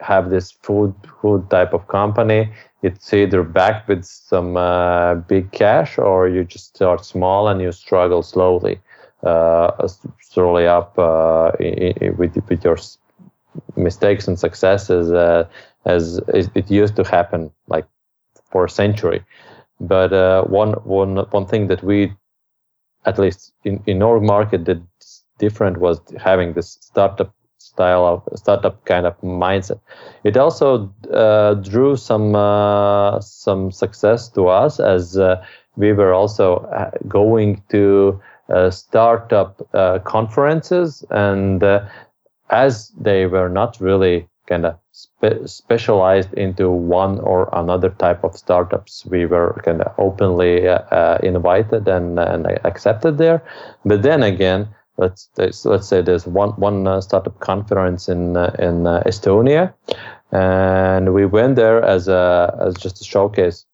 have 0.02 0.30
this 0.30 0.52
food 0.52 0.94
food 1.22 1.50
type 1.50 1.74
of 1.74 1.88
company, 1.88 2.52
it's 2.82 3.14
either 3.14 3.44
backed 3.44 3.88
with 3.88 4.04
some 4.06 4.58
uh, 4.58 5.16
big 5.16 5.52
cash 5.52 5.98
or 5.98 6.28
you 6.28 6.44
just 6.44 6.76
start 6.76 7.06
small 7.06 7.48
and 7.48 7.62
you 7.62 7.72
struggle 7.72 8.24
slowly, 8.24 8.80
uh, 9.24 9.88
slowly 10.20 10.68
up 10.68 10.98
uh, 10.98 11.52
with 12.18 12.36
with 12.50 12.64
your 12.64 12.78
mistakes 13.76 14.28
and 14.28 14.40
successes 14.40 15.12
uh, 15.12 15.44
as 15.86 16.20
it 16.30 16.70
used 16.72 16.96
to 16.96 17.04
happen 17.04 17.52
like 17.68 17.86
for 18.52 18.66
a 18.66 18.70
century. 18.70 19.24
But 19.80 20.14
uh, 20.14 20.44
one 20.46 20.74
one 20.84 21.18
one 21.32 21.46
thing 21.46 21.68
that 21.68 21.84
we, 21.84 22.14
at 23.06 23.18
least 23.20 23.54
in 23.64 23.82
in 23.86 24.02
our 24.04 24.20
market, 24.20 24.64
did 24.64 24.86
different 25.38 25.78
was 25.78 26.00
having 26.20 26.54
this 26.54 26.78
startup 26.82 27.34
style 27.62 28.06
of 28.06 28.40
startup 28.40 28.84
kind 28.86 29.06
of 29.06 29.20
mindset. 29.22 29.80
It 30.24 30.38
also 30.38 30.94
uh, 31.14 31.54
drew 31.56 31.96
some 31.96 32.36
uh, 32.36 33.20
some 33.22 33.72
success 33.72 34.30
to 34.30 34.48
us 34.48 34.80
as 34.80 35.18
uh, 35.18 35.44
we 35.76 35.94
were 35.94 36.14
also 36.14 36.58
uh, 36.58 36.92
going 37.08 37.64
to 37.70 38.20
uh, 38.50 38.70
startup 38.70 39.66
uh, 39.74 40.00
conferences, 40.00 41.06
and 41.10 41.64
as 42.50 42.90
they 43.00 43.26
were 43.26 43.50
not 43.50 43.80
really 43.80 44.28
kind 44.48 44.66
of 44.66 44.76
spe- 44.92 45.46
specialized 45.46 46.34
into 46.34 46.70
one 46.70 47.20
or 47.20 47.48
another 47.54 47.90
type 47.92 48.24
of 48.26 48.36
startups, 48.36 49.06
we 49.06 49.26
were 49.26 49.62
kind 49.64 49.82
of 49.82 49.94
openly 49.98 50.68
invited 51.24 51.88
and, 51.88 52.20
and 52.20 52.48
accepted 52.66 53.18
there. 53.18 53.42
But 53.86 54.02
then 54.02 54.24
again, 54.24 54.68
let's 54.98 55.30
let's 55.66 55.88
say 55.88 56.02
there's 56.02 56.28
one 56.28 56.52
one 56.52 56.88
uh, 56.88 57.02
startup 57.02 57.40
conference 57.40 58.10
in 58.10 58.38
uh, 58.38 58.56
in 58.60 58.88
uh, 58.88 59.04
Estonia, 59.06 59.74
and 60.32 61.14
we 61.14 61.26
went 61.26 61.56
there 61.56 61.84
as 61.84 62.08
a 62.08 62.56
as 62.60 62.76
just 62.76 63.02
a 63.02 63.04
showcase 63.04 63.66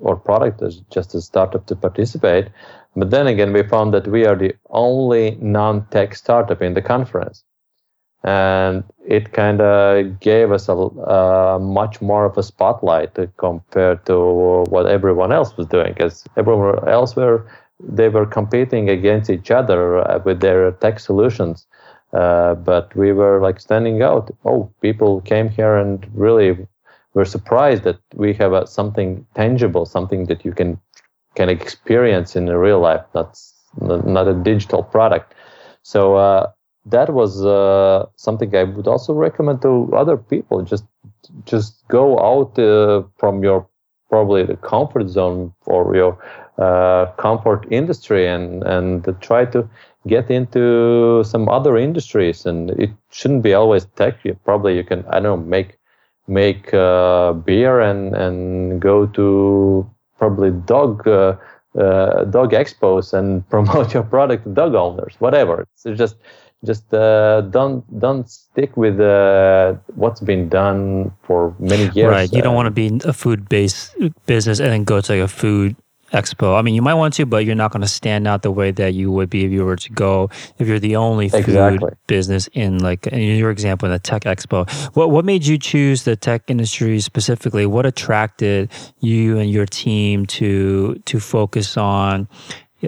or 0.00 0.16
product 0.16 0.62
as 0.62 0.80
just 0.90 1.14
a 1.14 1.20
startup 1.20 1.66
to 1.66 1.76
participate. 1.76 2.48
But 2.96 3.10
then 3.10 3.26
again, 3.26 3.52
we 3.52 3.62
found 3.62 3.94
that 3.94 4.08
we 4.08 4.26
are 4.26 4.34
the 4.36 4.54
only 4.70 5.36
non-tech 5.40 6.14
startup 6.14 6.62
in 6.62 6.74
the 6.74 6.82
conference, 6.82 7.44
and 8.24 8.82
it 9.06 9.32
kind 9.32 9.60
of 9.60 10.18
gave 10.20 10.50
us 10.50 10.68
a 10.68 11.58
much 11.60 12.00
more 12.00 12.24
of 12.24 12.36
a 12.36 12.42
spotlight 12.42 13.16
compared 13.36 14.04
to 14.06 14.64
what 14.68 14.86
everyone 14.86 15.32
else 15.32 15.56
was 15.56 15.66
doing, 15.66 15.92
because 15.92 16.24
everyone 16.36 16.88
else 16.88 17.14
were 17.14 17.46
they 17.80 18.08
were 18.08 18.26
competing 18.26 18.88
against 18.90 19.30
each 19.30 19.50
other 19.50 19.98
uh, 19.98 20.20
with 20.24 20.40
their 20.40 20.72
tech 20.72 20.98
solutions. 21.00 21.66
Uh, 22.12 22.54
but 22.54 22.94
we 22.96 23.12
were 23.12 23.40
like 23.40 23.60
standing 23.60 24.02
out. 24.02 24.30
Oh, 24.44 24.72
people 24.80 25.20
came 25.20 25.50
here 25.50 25.76
and 25.76 26.06
really 26.14 26.66
were 27.14 27.26
surprised 27.26 27.82
that 27.84 27.98
we 28.14 28.32
have 28.34 28.52
a, 28.52 28.66
something 28.66 29.26
tangible, 29.34 29.84
something 29.84 30.26
that 30.26 30.44
you 30.44 30.52
can 30.52 30.80
can 31.34 31.48
experience 31.48 32.34
in 32.34 32.46
real 32.46 32.80
life, 32.80 33.04
not 33.14 33.38
not 33.80 34.26
a 34.26 34.34
digital 34.34 34.82
product. 34.82 35.34
So 35.82 36.16
uh, 36.16 36.50
that 36.86 37.12
was 37.12 37.44
uh, 37.44 38.06
something 38.16 38.54
I 38.56 38.64
would 38.64 38.88
also 38.88 39.12
recommend 39.12 39.62
to 39.62 39.90
other 39.94 40.16
people. 40.16 40.62
Just 40.62 40.84
just 41.44 41.86
go 41.88 42.18
out 42.18 42.58
uh, 42.58 43.02
from 43.18 43.42
your 43.42 43.68
probably 44.08 44.42
the 44.44 44.56
comfort 44.56 45.08
zone 45.08 45.52
or 45.66 45.94
your 45.94 46.18
uh, 46.58 47.06
comfort 47.16 47.66
industry 47.70 48.26
and 48.26 48.62
and 48.64 49.06
try 49.20 49.44
to 49.44 49.68
get 50.06 50.30
into 50.30 51.22
some 51.24 51.48
other 51.48 51.76
industries. 51.76 52.46
And 52.46 52.70
it 52.70 52.90
shouldn't 53.10 53.42
be 53.42 53.54
always 53.54 53.84
tech. 53.96 54.18
You 54.24 54.34
probably 54.44 54.76
you 54.76 54.84
can 54.84 55.04
i 55.10 55.20
don't 55.20 55.22
know 55.22 55.36
make 55.36 55.78
make 56.26 56.72
uh, 56.74 57.32
beer 57.32 57.80
and 57.80 58.14
and 58.14 58.80
go 58.80 59.06
to 59.06 59.88
probably 60.18 60.50
dog 60.50 61.06
uh, 61.08 61.36
uh 61.78 62.24
dog 62.24 62.52
expos 62.52 63.12
and 63.12 63.48
promote 63.54 63.94
your 63.94 64.02
product 64.02 64.44
to 64.44 64.50
dog 64.50 64.74
owners 64.74 65.14
whatever. 65.18 65.66
It's 65.74 65.98
just 65.98 66.16
just 66.64 66.92
uh, 66.92 67.42
don't 67.42 67.84
don't 68.00 68.28
stick 68.28 68.76
with 68.76 69.00
uh, 69.00 69.74
what's 69.94 70.20
been 70.20 70.48
done 70.48 71.12
for 71.22 71.54
many 71.58 71.88
years. 71.94 72.10
Right. 72.10 72.32
You 72.32 72.42
don't 72.42 72.54
want 72.54 72.66
to 72.66 72.70
be 72.70 73.00
a 73.04 73.12
food 73.12 73.48
based 73.48 73.94
business 74.26 74.58
and 74.58 74.70
then 74.70 74.84
go 74.84 75.00
to 75.00 75.12
like 75.12 75.22
a 75.22 75.28
food 75.28 75.76
expo. 76.12 76.58
I 76.58 76.62
mean, 76.62 76.74
you 76.74 76.82
might 76.82 76.94
want 76.94 77.14
to, 77.14 77.26
but 77.26 77.44
you're 77.44 77.54
not 77.54 77.70
going 77.70 77.82
to 77.82 77.88
stand 77.88 78.26
out 78.26 78.42
the 78.42 78.50
way 78.50 78.70
that 78.72 78.94
you 78.94 79.10
would 79.12 79.30
be 79.30 79.44
if 79.44 79.52
you 79.52 79.64
were 79.64 79.76
to 79.76 79.90
go 79.90 80.30
if 80.58 80.66
you're 80.66 80.78
the 80.78 80.96
only 80.96 81.28
food 81.28 81.40
exactly. 81.40 81.90
business 82.06 82.48
in 82.52 82.78
like 82.78 83.06
in 83.06 83.36
your 83.36 83.50
example 83.50 83.86
in 83.86 83.92
the 83.92 83.98
tech 83.98 84.22
expo. 84.22 84.68
What 84.96 85.10
what 85.10 85.24
made 85.24 85.46
you 85.46 85.58
choose 85.58 86.04
the 86.04 86.16
tech 86.16 86.42
industry 86.48 87.00
specifically? 87.00 87.66
What 87.66 87.86
attracted 87.86 88.70
you 89.00 89.38
and 89.38 89.50
your 89.50 89.66
team 89.66 90.26
to 90.26 91.00
to 91.04 91.20
focus 91.20 91.76
on 91.76 92.28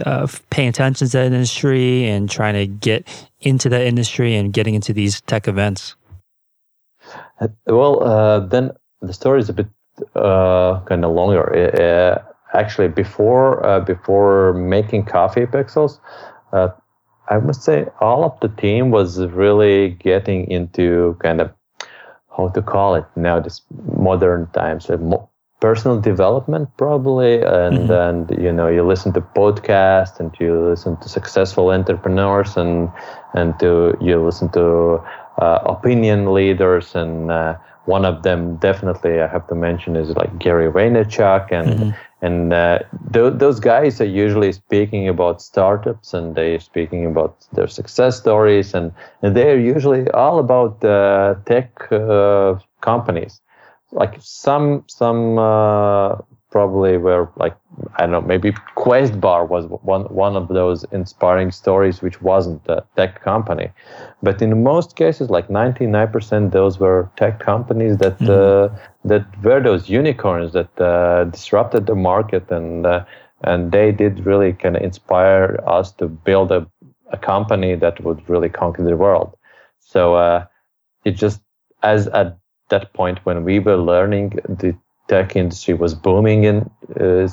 uh, 0.04 0.26
paying 0.50 0.68
attention 0.68 1.08
to 1.08 1.12
that 1.12 1.26
industry 1.26 2.08
and 2.08 2.30
trying 2.30 2.54
to 2.54 2.66
get 2.66 3.06
into 3.40 3.68
that 3.68 3.82
industry 3.82 4.36
and 4.36 4.52
getting 4.52 4.74
into 4.74 4.92
these 4.92 5.20
tech 5.22 5.48
events? 5.48 5.96
Uh, 7.40 7.48
well, 7.66 8.02
uh, 8.02 8.40
then 8.40 8.70
the 9.00 9.12
story 9.12 9.40
is 9.40 9.48
a 9.48 9.52
bit 9.52 9.68
uh, 10.14 10.80
kind 10.86 11.04
of 11.04 11.12
longer. 11.12 11.44
Uh, 11.54 12.30
actually 12.52 12.88
before 12.88 13.64
uh, 13.64 13.80
before 13.80 14.52
making 14.54 15.04
coffee 15.04 15.46
pixels 15.46 16.00
i 16.52 17.38
must 17.38 17.62
say 17.62 17.86
all 18.00 18.24
of 18.24 18.38
the 18.40 18.48
team 18.60 18.90
was 18.90 19.20
really 19.26 19.90
getting 19.90 20.50
into 20.50 21.16
kind 21.20 21.40
of 21.40 21.52
how 22.36 22.48
to 22.48 22.62
call 22.62 22.94
it 22.94 23.04
now 23.16 23.38
this 23.38 23.62
modern 23.96 24.46
times 24.48 24.90
uh, 24.90 24.96
personal 25.60 26.00
development 26.00 26.68
probably 26.76 27.34
and 27.42 27.88
mm-hmm. 27.88 27.92
and 27.92 28.42
you 28.42 28.52
know 28.52 28.66
you 28.66 28.82
listen 28.82 29.12
to 29.12 29.20
podcasts 29.20 30.18
and 30.18 30.34
you 30.40 30.68
listen 30.70 30.96
to 30.96 31.08
successful 31.08 31.70
entrepreneurs 31.70 32.56
and 32.56 32.90
and 33.34 33.58
to 33.60 33.96
you 34.00 34.24
listen 34.24 34.48
to 34.48 35.00
uh, 35.38 35.58
opinion 35.66 36.32
leaders 36.32 36.94
and 36.94 37.30
uh, 37.30 37.54
one 37.84 38.04
of 38.04 38.22
them 38.22 38.56
definitely 38.56 39.20
I 39.20 39.26
have 39.26 39.46
to 39.48 39.54
mention 39.54 39.96
is 39.96 40.10
like 40.10 40.38
Gary 40.38 40.70
Vaynerchuk 40.70 41.52
and 41.52 41.68
mm-hmm. 41.68 41.90
and 42.22 42.52
uh, 42.52 42.78
th- 43.12 43.34
those 43.36 43.60
guys 43.60 44.00
are 44.00 44.12
usually 44.24 44.52
speaking 44.52 45.08
about 45.08 45.42
startups 45.42 46.14
and 46.14 46.34
they're 46.34 46.60
speaking 46.60 47.04
about 47.06 47.46
their 47.52 47.68
success 47.68 48.18
stories 48.18 48.74
and, 48.74 48.92
and 49.22 49.36
they're 49.36 49.58
usually 49.58 50.08
all 50.10 50.38
about 50.38 50.84
uh, 50.84 51.34
tech 51.46 51.90
uh, 51.92 52.58
companies 52.80 53.40
like 53.92 54.16
some 54.20 54.84
some 54.88 55.38
uh, 55.38 56.16
probably 56.50 56.96
were 56.96 57.30
like 57.36 57.56
I 57.96 58.02
don't 58.02 58.12
know 58.12 58.20
maybe 58.20 58.52
Quest 58.74 59.20
Bar 59.20 59.44
was 59.46 59.66
one 59.66 60.04
one 60.04 60.36
of 60.36 60.48
those 60.48 60.84
inspiring 60.92 61.50
stories 61.50 62.02
which 62.02 62.20
wasn't 62.22 62.66
a 62.68 62.84
tech 62.96 63.22
company, 63.22 63.70
but 64.22 64.42
in 64.42 64.62
most 64.62 64.96
cases 64.96 65.30
like 65.30 65.48
99% 65.48 66.52
those 66.52 66.78
were 66.78 67.10
tech 67.16 67.40
companies 67.40 67.98
that 67.98 68.18
mm-hmm. 68.18 68.74
uh, 68.74 68.78
that 69.04 69.24
were 69.42 69.60
those 69.60 69.88
unicorns 69.88 70.52
that 70.52 70.80
uh, 70.80 71.24
disrupted 71.24 71.86
the 71.86 71.94
market 71.94 72.50
and 72.50 72.86
uh, 72.86 73.04
and 73.42 73.72
they 73.72 73.90
did 73.90 74.26
really 74.26 74.52
kind 74.52 74.76
of 74.76 74.82
inspire 74.82 75.62
us 75.66 75.92
to 75.92 76.06
build 76.08 76.52
a, 76.52 76.66
a 77.10 77.16
company 77.16 77.74
that 77.74 78.02
would 78.04 78.28
really 78.28 78.50
conquer 78.50 78.84
the 78.84 78.96
world. 78.96 79.34
So 79.80 80.14
uh, 80.14 80.46
it 81.04 81.12
just 81.12 81.40
as 81.82 82.06
at 82.08 82.39
that 82.70 82.92
point 82.94 83.24
when 83.24 83.44
we 83.44 83.58
were 83.58 83.76
learning 83.76 84.38
the 84.48 84.74
tech 85.08 85.36
industry 85.36 85.74
was 85.74 85.94
booming 85.94 86.44
in 86.44 86.70
uh, 87.00 87.28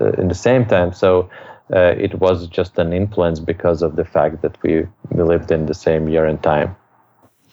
uh, 0.00 0.12
in 0.18 0.28
the 0.28 0.34
same 0.34 0.66
time. 0.66 0.92
So 0.92 1.30
uh, 1.72 1.94
it 1.96 2.20
was 2.20 2.48
just 2.48 2.78
an 2.78 2.92
influence 2.92 3.40
because 3.40 3.80
of 3.82 3.96
the 3.96 4.04
fact 4.04 4.42
that 4.42 4.60
we, 4.62 4.86
we 5.10 5.22
lived 5.22 5.50
in 5.50 5.66
the 5.66 5.74
same 5.74 6.08
year 6.08 6.26
and 6.26 6.42
time. 6.42 6.76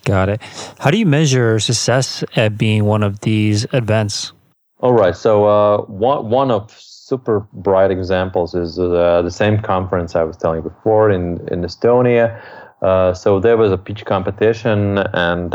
Got 0.05 0.29
it. 0.29 0.41
How 0.79 0.89
do 0.91 0.97
you 0.97 1.05
measure 1.05 1.59
success 1.59 2.23
at 2.35 2.57
being 2.57 2.85
one 2.85 3.03
of 3.03 3.19
these 3.21 3.65
events? 3.73 4.33
All 4.79 4.93
right. 4.93 5.15
So 5.15 5.45
uh, 5.45 5.81
one 5.83 6.29
one 6.29 6.51
of 6.51 6.71
super 6.71 7.41
bright 7.53 7.91
examples 7.91 8.55
is 8.55 8.79
uh, 8.79 9.21
the 9.21 9.31
same 9.31 9.59
conference 9.61 10.15
I 10.15 10.23
was 10.23 10.37
telling 10.37 10.63
you 10.63 10.69
before 10.69 11.11
in 11.11 11.47
in 11.49 11.61
Estonia. 11.61 12.41
Uh, 12.81 13.13
so 13.13 13.39
there 13.39 13.57
was 13.57 13.71
a 13.73 13.77
pitch 13.77 14.05
competition, 14.05 14.99
and 15.13 15.53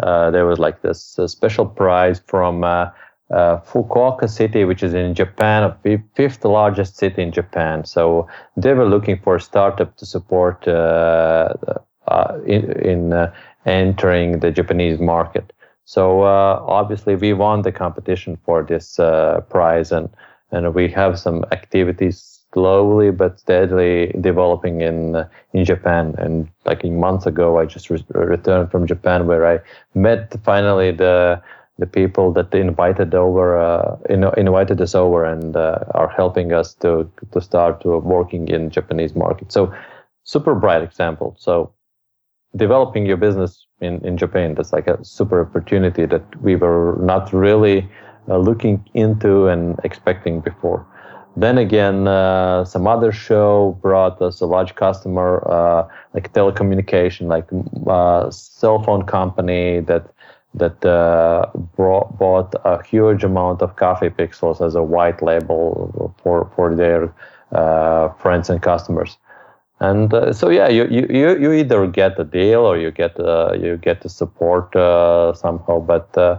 there 0.00 0.46
was 0.46 0.58
like 0.58 0.82
this 0.82 1.18
special 1.26 1.66
prize 1.66 2.20
from 2.26 2.64
uh, 2.64 2.90
Fukuoka 3.30 4.28
city, 4.28 4.64
which 4.64 4.82
is 4.82 4.94
in 4.94 5.14
Japan, 5.14 5.74
the 5.82 6.02
fifth 6.14 6.44
largest 6.44 6.96
city 6.96 7.22
in 7.22 7.32
Japan. 7.32 7.84
So 7.84 8.28
they 8.56 8.74
were 8.74 8.86
looking 8.86 9.18
for 9.18 9.36
a 9.36 9.40
startup 9.40 9.96
to 9.96 10.06
support 10.06 10.66
uh, 10.68 11.54
uh, 12.06 12.38
in, 12.46 12.72
in 12.82 13.12
uh, 13.12 13.32
entering 13.66 14.40
the 14.40 14.50
Japanese 14.50 14.98
market. 15.00 15.52
So 15.84 16.22
uh, 16.22 16.62
obviously 16.66 17.16
we 17.16 17.32
won 17.32 17.62
the 17.62 17.72
competition 17.72 18.38
for 18.44 18.62
this 18.62 18.98
uh, 18.98 19.40
prize, 19.48 19.92
and 19.92 20.08
and 20.50 20.74
we 20.74 20.88
have 20.90 21.18
some 21.18 21.44
activities 21.50 22.33
slowly 22.54 23.10
but 23.10 23.38
steadily 23.38 24.14
developing 24.20 24.80
in 24.80 25.26
in 25.52 25.64
Japan. 25.64 26.14
And 26.18 26.48
like 26.64 26.84
a 26.84 26.90
month 26.90 27.26
ago, 27.26 27.58
I 27.58 27.66
just 27.66 27.90
re- 27.90 28.04
returned 28.14 28.70
from 28.70 28.86
Japan, 28.86 29.26
where 29.26 29.46
I 29.46 29.60
met 29.94 30.34
finally 30.44 30.92
the 30.92 31.42
the 31.78 31.86
people 31.86 32.32
that 32.32 32.54
invited 32.54 33.14
over 33.14 33.58
uh, 33.58 33.96
invited 34.36 34.80
us 34.80 34.94
over 34.94 35.24
and 35.24 35.56
uh, 35.56 35.80
are 35.92 36.08
helping 36.08 36.52
us 36.52 36.74
to 36.74 37.10
to 37.32 37.40
start 37.40 37.84
working 37.84 38.48
in 38.48 38.70
Japanese 38.70 39.14
market. 39.14 39.52
So 39.52 39.74
super 40.24 40.54
bright 40.54 40.82
example. 40.82 41.34
So 41.38 41.72
developing 42.56 43.06
your 43.06 43.16
business 43.16 43.66
in, 43.80 44.04
in 44.06 44.16
Japan, 44.16 44.54
that's 44.54 44.72
like 44.72 44.86
a 44.86 45.04
super 45.04 45.40
opportunity 45.40 46.06
that 46.06 46.24
we 46.40 46.56
were 46.56 46.96
not 47.00 47.32
really 47.32 47.88
uh, 48.28 48.38
looking 48.38 48.88
into 48.94 49.48
and 49.48 49.78
expecting 49.84 50.40
before. 50.40 50.86
Then 51.36 51.58
again, 51.58 52.06
uh, 52.06 52.64
some 52.64 52.86
other 52.86 53.10
show 53.10 53.76
brought 53.82 54.22
us 54.22 54.40
a 54.40 54.46
large 54.46 54.76
customer, 54.76 55.42
uh, 55.50 55.88
like 56.14 56.32
telecommunication, 56.32 57.26
like 57.26 57.46
uh, 57.88 58.30
cell 58.30 58.82
phone 58.82 59.04
company 59.04 59.80
that 59.80 60.06
that 60.54 60.84
uh, 60.84 61.46
brought, 61.76 62.16
bought 62.16 62.54
a 62.64 62.80
huge 62.84 63.24
amount 63.24 63.60
of 63.62 63.74
coffee 63.74 64.10
pixels 64.10 64.64
as 64.64 64.76
a 64.76 64.82
white 64.82 65.22
label 65.22 66.14
for 66.22 66.48
for 66.54 66.74
their 66.74 67.12
uh, 67.50 68.10
friends 68.10 68.48
and 68.48 68.62
customers. 68.62 69.18
And 69.80 70.14
uh, 70.14 70.32
so 70.32 70.50
yeah, 70.50 70.68
you, 70.68 70.86
you 70.86 71.36
you 71.36 71.52
either 71.52 71.86
get 71.88 72.18
a 72.18 72.24
deal 72.24 72.60
or 72.60 72.78
you 72.78 72.92
get 72.92 73.18
uh, 73.18 73.54
you 73.60 73.76
get 73.76 74.02
the 74.02 74.08
support 74.08 74.74
uh, 74.76 75.32
somehow. 75.34 75.80
But 75.80 76.16
uh, 76.16 76.38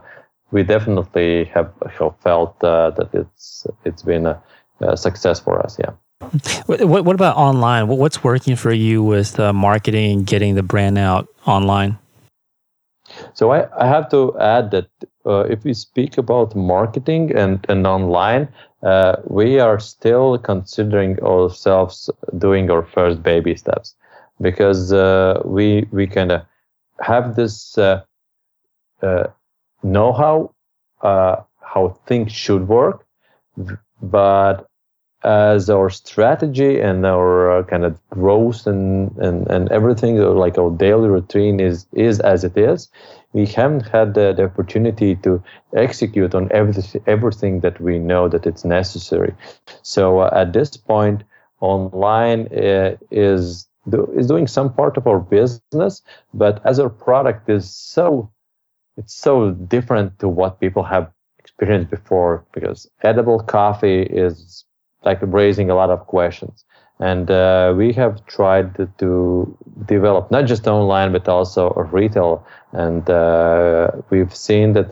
we 0.51 0.63
definitely 0.63 1.45
have, 1.45 1.73
have 1.99 2.15
felt 2.21 2.57
that 2.61 3.09
it's 3.11 3.67
it's 3.83 4.03
been 4.03 4.25
a, 4.25 4.41
a, 4.82 4.97
success 4.97 5.39
for 5.39 5.61
us. 5.63 5.78
Yeah. 5.80 5.91
What, 6.65 7.05
what 7.05 7.15
about 7.15 7.36
online? 7.36 7.88
What's 7.88 8.23
working 8.23 8.55
for 8.55 8.71
you 8.71 9.03
with 9.03 9.39
uh, 9.39 9.53
marketing, 9.53 10.23
getting 10.23 10.55
the 10.55 10.63
brand 10.63 10.97
out 10.97 11.28
online? 11.45 11.97
So 13.34 13.51
I, 13.51 13.67
I 13.78 13.88
have 13.88 14.09
to 14.11 14.38
add 14.39 14.71
that 14.71 14.88
uh, 15.26 15.45
if 15.49 15.63
we 15.63 15.73
speak 15.73 16.17
about 16.17 16.55
marketing 16.55 17.36
and, 17.36 17.63
and 17.69 17.86
online, 17.86 18.47
uh, 18.84 19.17
we 19.26 19.59
are 19.59 19.80
still 19.80 20.38
considering 20.38 21.19
ourselves 21.21 22.09
doing 22.38 22.69
our 22.69 22.84
first 22.84 23.23
baby 23.23 23.55
steps 23.55 23.95
because 24.41 24.91
uh, 24.93 25.41
we 25.45 25.88
we 25.91 26.07
kind 26.07 26.32
of 26.32 26.41
have 26.99 27.36
this 27.36 27.78
uh, 27.78 28.03
uh, 29.01 29.28
know-how 29.84 30.53
uh, 31.01 31.38
how 31.61 31.89
things 32.05 32.32
should 32.32 32.67
work, 32.67 33.05
but 34.11 34.67
as 35.23 35.69
our 35.71 35.89
strategy 35.89 36.79
and 36.79 37.05
our 37.05 37.59
uh, 37.59 37.63
kind 37.63 37.83
of 37.83 37.99
growth 38.09 38.67
and, 38.67 39.11
and, 39.17 39.47
and 39.47 39.71
everything 39.71 40.17
like 40.17 40.57
our 40.57 40.69
daily 40.69 41.09
routine 41.09 41.59
is 41.59 41.87
is 41.93 42.19
as 42.19 42.43
it 42.43 42.55
is 42.57 42.89
we 43.33 43.45
haven't 43.45 43.87
had 43.89 44.13
the, 44.13 44.33
the 44.33 44.45
opportunity 44.45 45.15
to 45.15 45.43
execute 45.75 46.35
on 46.35 46.47
everything 46.51 47.01
everything 47.07 47.59
that 47.61 47.81
we 47.81 47.99
know 47.99 48.29
that 48.29 48.45
it's 48.45 48.63
necessary. 48.63 49.33
So 49.81 50.19
uh, 50.19 50.29
at 50.33 50.53
this 50.53 50.77
point 50.77 51.23
online 51.59 52.47
uh, 52.53 52.95
is 53.11 53.67
do, 53.89 54.05
is 54.15 54.27
doing 54.27 54.47
some 54.47 54.73
part 54.73 54.97
of 54.97 55.07
our 55.07 55.19
business 55.19 56.01
but 56.33 56.61
as 56.65 56.79
our 56.79 56.89
product 56.89 57.49
is 57.49 57.69
so 57.69 58.31
it's 58.97 59.13
so 59.13 59.51
different 59.51 60.17
to 60.19 60.27
what 60.27 60.59
people 60.59 60.83
have 60.83 61.11
experienced 61.45 61.91
before 61.91 62.43
because 62.53 62.89
edible 63.03 63.39
coffee 63.39 64.01
is 64.25 64.65
like 65.03 65.19
raising 65.21 65.69
a 65.69 65.75
lot 65.75 65.89
of 65.89 65.99
questions. 66.07 66.65
And 66.99 67.29
uh, 67.29 67.73
we 67.77 67.93
have 67.93 68.25
tried 68.25 68.67
to 68.99 69.57
develop 69.85 70.31
not 70.31 70.45
just 70.45 70.67
online 70.67 71.11
but 71.11 71.27
also 71.27 71.69
retail. 71.91 72.45
And 72.71 73.09
uh, 73.09 73.91
we've 74.09 74.35
seen 74.35 74.73
that 74.73 74.89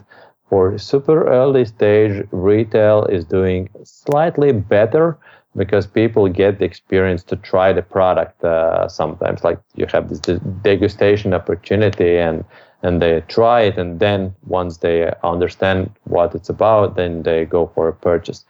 for 0.48 0.78
super 0.78 1.26
early 1.26 1.64
stage, 1.64 2.26
retail 2.30 3.04
is 3.06 3.24
doing 3.24 3.70
slightly 3.82 4.52
better 4.52 5.18
because 5.56 5.86
people 5.86 6.28
get 6.28 6.58
the 6.58 6.64
experience 6.64 7.22
to 7.24 7.36
try 7.36 7.72
the 7.72 7.82
product 7.82 8.42
uh, 8.44 8.88
sometimes. 8.88 9.44
Like 9.44 9.60
you 9.74 9.86
have 9.92 10.08
this 10.08 10.20
degustation 10.20 11.34
opportunity 11.34 12.18
and 12.18 12.44
and 12.82 13.00
they 13.00 13.22
try 13.28 13.62
it 13.62 13.78
and 13.78 13.98
then 13.98 14.34
once 14.46 14.78
they 14.78 15.10
understand 15.22 15.90
what 16.04 16.34
it's 16.34 16.50
about 16.50 16.96
then 16.96 17.22
they 17.22 17.46
go 17.46 17.70
for 17.74 17.88
a 17.88 17.94
purchase. 17.94 18.44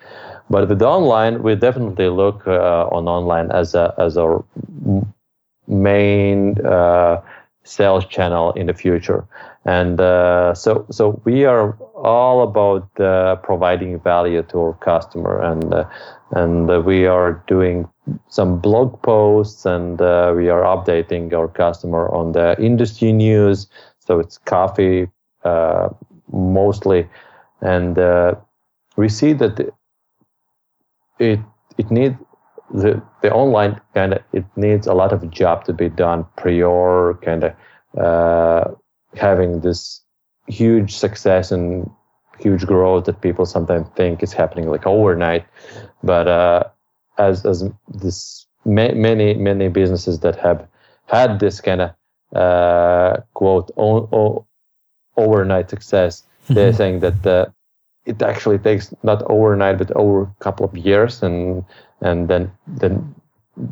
But 0.50 0.68
with 0.68 0.82
online 0.82 1.42
we 1.42 1.54
definitely 1.54 2.08
look 2.08 2.46
uh, 2.46 2.88
on 2.90 3.06
online 3.06 3.52
as 3.52 3.74
a 3.74 3.94
as 3.98 4.16
our 4.16 4.44
main 5.66 6.58
uh, 6.66 7.20
sales 7.64 8.06
channel 8.06 8.52
in 8.52 8.66
the 8.66 8.74
future. 8.74 9.26
And 9.64 10.00
uh, 10.00 10.54
so 10.54 10.86
so 10.90 11.20
we 11.24 11.44
are 11.44 11.72
all 11.94 12.42
about 12.42 13.00
uh, 13.00 13.36
providing 13.36 13.98
value 14.00 14.42
to 14.42 14.58
our 14.58 14.74
customer. 14.74 15.40
And 15.40 15.72
uh, 15.72 15.84
and 16.34 16.68
we 16.84 17.06
are 17.06 17.42
doing 17.46 17.88
some 18.28 18.58
blog 18.60 19.00
posts 19.02 19.64
and 19.66 20.00
uh, 20.00 20.32
we 20.36 20.48
are 20.50 20.62
updating 20.62 21.32
our 21.32 21.48
customer 21.48 22.08
on 22.14 22.32
the 22.32 22.60
industry 22.60 23.12
news. 23.12 23.68
So 24.00 24.18
it's 24.20 24.38
coffee 24.38 25.08
uh, 25.44 25.88
mostly, 26.32 27.08
and 27.62 27.98
uh, 27.98 28.34
we 28.96 29.08
see 29.08 29.32
that 29.34 29.72
it 31.18 31.40
it 31.78 31.90
needs 31.90 32.16
the 32.72 33.02
the 33.22 33.30
online 33.32 33.80
kind 33.94 34.14
of 34.14 34.22
it 34.32 34.44
needs 34.56 34.86
a 34.86 34.94
lot 34.94 35.12
of 35.12 35.30
job 35.30 35.64
to 35.64 35.72
be 35.72 35.88
done. 35.88 36.26
Prior 36.36 37.14
kind 37.22 37.44
of 37.44 37.54
uh, 38.00 38.70
having 39.14 39.60
this 39.60 40.02
huge 40.48 40.94
success 40.94 41.50
and 41.52 41.90
huge 42.38 42.66
growth 42.66 43.04
that 43.04 43.20
people 43.20 43.46
sometimes 43.46 43.86
think 43.96 44.22
is 44.22 44.32
happening 44.32 44.68
like 44.68 44.86
overnight 44.86 45.44
but 46.04 46.28
uh, 46.28 46.64
as 47.18 47.44
as 47.44 47.64
this 47.88 48.46
many 48.64 49.34
many 49.34 49.68
businesses 49.68 50.20
that 50.20 50.36
have 50.36 50.66
had 51.06 51.38
this 51.40 51.60
kind 51.60 51.80
of 51.82 51.90
uh, 52.34 53.20
quote 53.34 53.70
o- 53.76 54.08
o- 54.12 54.46
overnight 55.16 55.70
success. 55.70 56.22
Mm-hmm. 56.22 56.54
They're 56.54 56.72
saying 56.72 57.00
that 57.00 57.26
uh, 57.26 57.46
it 58.06 58.22
actually 58.22 58.58
takes 58.58 58.94
not 59.02 59.22
overnight 59.30 59.78
but 59.78 59.90
over 59.92 60.22
a 60.22 60.34
couple 60.40 60.66
of 60.66 60.76
years, 60.76 61.22
and 61.22 61.64
and 62.00 62.28
then 62.28 62.50
then 62.66 63.14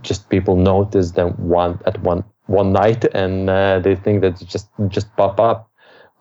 just 0.02 0.28
people 0.28 0.56
notice 0.56 1.12
them 1.12 1.30
one 1.36 1.78
at 1.86 2.00
one 2.02 2.24
one 2.46 2.72
night, 2.72 3.04
and 3.14 3.50
uh, 3.50 3.78
they 3.80 3.96
think 3.96 4.20
that 4.22 4.40
it 4.40 4.48
just 4.48 4.68
just 4.88 5.14
pop 5.16 5.40
up. 5.40 5.70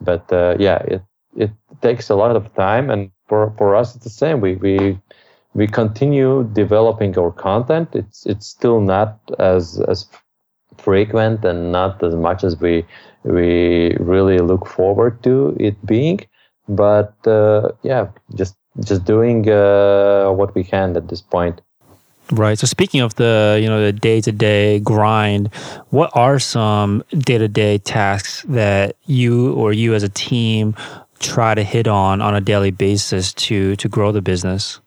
But 0.00 0.30
uh, 0.32 0.56
yeah, 0.58 0.78
it 0.88 1.02
it 1.36 1.50
takes 1.80 2.10
a 2.10 2.14
lot 2.14 2.36
of 2.36 2.52
time, 2.54 2.90
and 2.90 3.10
for 3.28 3.52
for 3.56 3.76
us 3.76 3.94
it's 3.94 4.04
the 4.04 4.10
same. 4.10 4.40
We 4.40 4.56
we 4.56 4.98
we 5.54 5.66
continue 5.66 6.44
developing 6.52 7.16
our 7.18 7.30
content. 7.30 7.88
It's 7.94 8.26
it's 8.26 8.46
still 8.46 8.80
not 8.80 9.18
as 9.38 9.80
as 9.88 10.06
frequent 10.78 11.44
and 11.44 11.72
not 11.72 12.02
as 12.02 12.14
much 12.14 12.44
as 12.44 12.58
we 12.60 12.84
we 13.24 13.96
really 14.00 14.38
look 14.38 14.66
forward 14.66 15.22
to 15.22 15.56
it 15.60 15.84
being. 15.86 16.20
But 16.68 17.14
uh, 17.26 17.72
yeah, 17.82 18.08
just 18.34 18.56
just 18.80 19.04
doing 19.04 19.48
uh, 19.48 20.30
what 20.32 20.54
we 20.54 20.64
can 20.64 20.96
at 20.96 21.08
this 21.08 21.20
point. 21.20 21.60
Right. 22.30 22.58
So 22.58 22.66
speaking 22.66 23.00
of 23.00 23.14
the 23.16 23.58
you 23.60 23.68
know 23.68 23.84
the 23.84 23.92
day 23.92 24.20
to 24.22 24.32
day 24.32 24.78
grind, 24.80 25.52
what 25.90 26.10
are 26.14 26.38
some 26.38 27.04
day 27.10 27.36
to 27.38 27.48
day 27.48 27.78
tasks 27.78 28.42
that 28.48 28.96
you 29.04 29.52
or 29.52 29.72
you 29.72 29.94
as 29.94 30.02
a 30.02 30.08
team 30.08 30.74
try 31.18 31.54
to 31.54 31.62
hit 31.62 31.86
on 31.86 32.20
on 32.22 32.34
a 32.34 32.40
daily 32.40 32.70
basis 32.70 33.34
to 33.34 33.76
to 33.76 33.88
grow 33.88 34.12
the 34.12 34.22
business? 34.22 34.80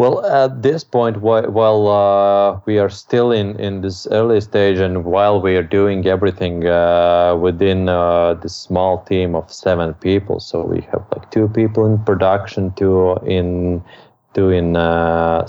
Well, 0.00 0.24
at 0.24 0.62
this 0.62 0.82
point, 0.82 1.18
while 1.20 1.86
uh, 1.86 2.58
we 2.64 2.78
are 2.78 2.88
still 2.88 3.32
in, 3.32 3.60
in 3.60 3.82
this 3.82 4.06
early 4.06 4.40
stage, 4.40 4.78
and 4.78 5.04
while 5.04 5.42
we 5.42 5.56
are 5.56 5.62
doing 5.62 6.06
everything 6.06 6.66
uh, 6.66 7.36
within 7.38 7.86
uh, 7.86 8.32
this 8.32 8.56
small 8.56 9.04
team 9.04 9.34
of 9.34 9.52
seven 9.52 9.92
people, 9.92 10.40
so 10.40 10.62
we 10.62 10.80
have 10.90 11.04
like 11.14 11.30
two 11.30 11.48
people 11.48 11.84
in 11.84 12.02
production, 12.02 12.72
two 12.76 13.18
in 13.26 13.84
in 14.34 14.74
uh, 14.74 15.42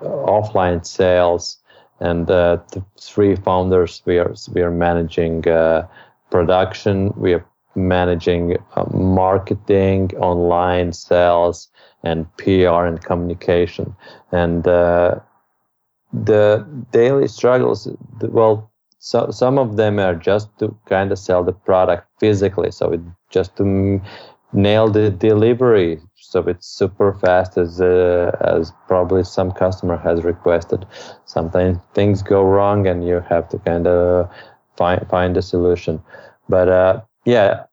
offline 0.00 0.86
sales, 0.86 1.58
and 2.00 2.30
uh, 2.30 2.56
three 2.98 3.36
founders. 3.36 4.00
We 4.06 4.16
are 4.16 4.34
we 4.54 4.62
are 4.62 4.70
managing 4.70 5.46
uh, 5.46 5.86
production. 6.30 7.12
We 7.16 7.34
are 7.34 7.44
managing 7.74 8.56
marketing, 8.94 10.12
online 10.16 10.94
sales 10.94 11.68
and 12.02 12.26
PR 12.36 12.84
and 12.86 13.02
communication. 13.02 13.94
And 14.32 14.66
uh, 14.66 15.20
the 16.12 16.66
daily 16.90 17.28
struggles, 17.28 17.88
well, 18.20 18.70
so, 19.02 19.30
some 19.30 19.58
of 19.58 19.76
them 19.76 19.98
are 19.98 20.14
just 20.14 20.50
to 20.58 20.76
kind 20.86 21.10
of 21.10 21.18
sell 21.18 21.42
the 21.42 21.52
product 21.52 22.06
physically. 22.18 22.70
So 22.70 22.92
it 22.92 23.00
just 23.30 23.56
to 23.56 24.00
nail 24.52 24.88
the 24.88 25.10
delivery 25.10 26.00
so 26.16 26.40
it's 26.40 26.66
super 26.66 27.14
fast 27.14 27.56
as 27.56 27.80
uh, 27.80 28.30
as 28.40 28.72
probably 28.88 29.22
some 29.22 29.52
customer 29.52 29.96
has 29.96 30.24
requested 30.24 30.86
sometimes 31.24 31.78
things 31.94 32.22
go 32.22 32.42
wrong 32.42 32.86
and 32.86 33.06
you 33.06 33.20
have 33.28 33.48
to 33.48 33.58
kind 33.60 33.86
of 33.86 34.28
find 34.76 35.06
find 35.08 35.36
a 35.36 35.42
solution 35.42 36.02
but 36.48 36.68
uh, 36.68 37.00
yeah 37.24 37.64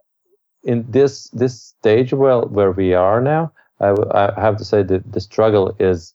in 0.63 0.85
this 0.89 1.29
this 1.29 1.59
stage 1.59 2.13
well 2.13 2.43
where 2.49 2.71
we 2.71 2.93
are 2.93 3.21
now 3.21 3.51
I, 3.79 3.93
I 4.13 4.41
have 4.41 4.57
to 4.57 4.65
say 4.65 4.83
that 4.83 5.11
the 5.11 5.21
struggle 5.21 5.75
is 5.79 6.13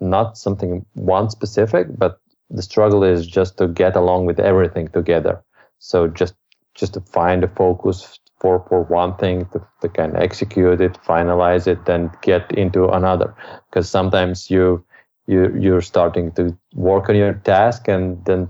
not 0.00 0.36
something 0.36 0.84
one 0.94 1.30
specific, 1.30 1.86
but 1.96 2.20
the 2.50 2.62
struggle 2.62 3.02
is 3.04 3.26
just 3.26 3.58
to 3.58 3.68
get 3.68 3.96
along 3.96 4.26
with 4.26 4.40
everything 4.40 4.88
together. 4.88 5.42
So 5.78 6.08
just 6.08 6.34
just 6.74 6.94
to 6.94 7.00
find 7.00 7.44
a 7.44 7.48
focus 7.48 8.18
for 8.40 8.64
for 8.68 8.82
one 8.82 9.16
thing 9.16 9.46
to, 9.52 9.66
to 9.80 9.88
kind 9.88 10.14
of 10.16 10.22
execute 10.22 10.80
it, 10.80 10.98
finalize 11.06 11.66
it, 11.66 11.84
then 11.86 12.10
get 12.22 12.50
into 12.52 12.88
another. 12.88 13.34
Because 13.70 13.88
sometimes 13.88 14.50
you 14.50 14.84
you 15.26 15.54
you're 15.58 15.80
starting 15.82 16.32
to 16.32 16.56
work 16.74 17.08
on 17.08 17.16
your 17.16 17.34
task 17.34 17.88
and 17.88 18.24
then 18.24 18.48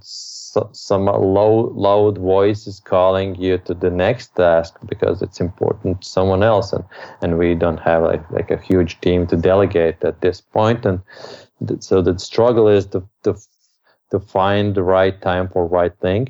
so, 0.53 0.69
some 0.73 1.07
low 1.07 1.73
loud 1.75 2.19
voice 2.19 2.67
is 2.67 2.79
calling 2.79 3.35
you 3.37 3.57
to 3.59 3.73
the 3.73 3.91
next 3.91 4.37
task 4.37 4.77
because 4.87 5.23
it's 5.23 5.41
important 5.41 6.03
to 6.03 6.09
someone 6.09 6.43
else. 6.43 6.75
And 6.75 6.85
and 7.23 7.39
we 7.39 7.55
don't 7.55 7.81
have 7.81 8.03
like, 8.03 8.31
like 8.31 8.51
a 8.51 8.61
huge 8.61 9.01
team 9.01 9.27
to 9.29 9.37
delegate 9.37 10.05
at 10.05 10.21
this 10.21 10.43
point. 10.43 10.85
And 10.85 11.01
th- 11.67 11.83
so 11.83 12.03
the 12.03 12.19
struggle 12.19 12.69
is 12.69 12.87
to 12.89 13.03
to 13.23 13.35
to 14.11 14.21
find 14.21 14.75
the 14.75 14.83
right 14.83 15.19
time 15.23 15.49
for 15.49 15.67
right 15.67 15.97
thing. 16.01 16.29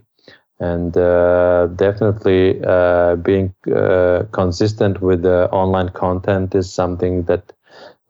And 0.61 0.97
uh, 0.97 1.67
definitely 1.75 2.63
uh, 2.65 3.17
being 3.17 3.53
uh, 3.75 4.23
consistent 4.31 5.03
with 5.03 5.23
the 5.23 5.51
online 5.51 5.89
content 5.89 6.55
is 6.55 6.73
something 6.73 7.25
that 7.25 7.53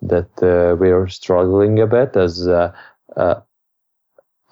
that 0.03 0.31
uh, 0.43 0.77
we 0.77 0.91
are 0.91 1.09
struggling 1.09 1.81
a 1.81 1.87
bit 1.87 2.17
as 2.17 2.47
uh, 2.47 2.73
uh, 3.17 3.41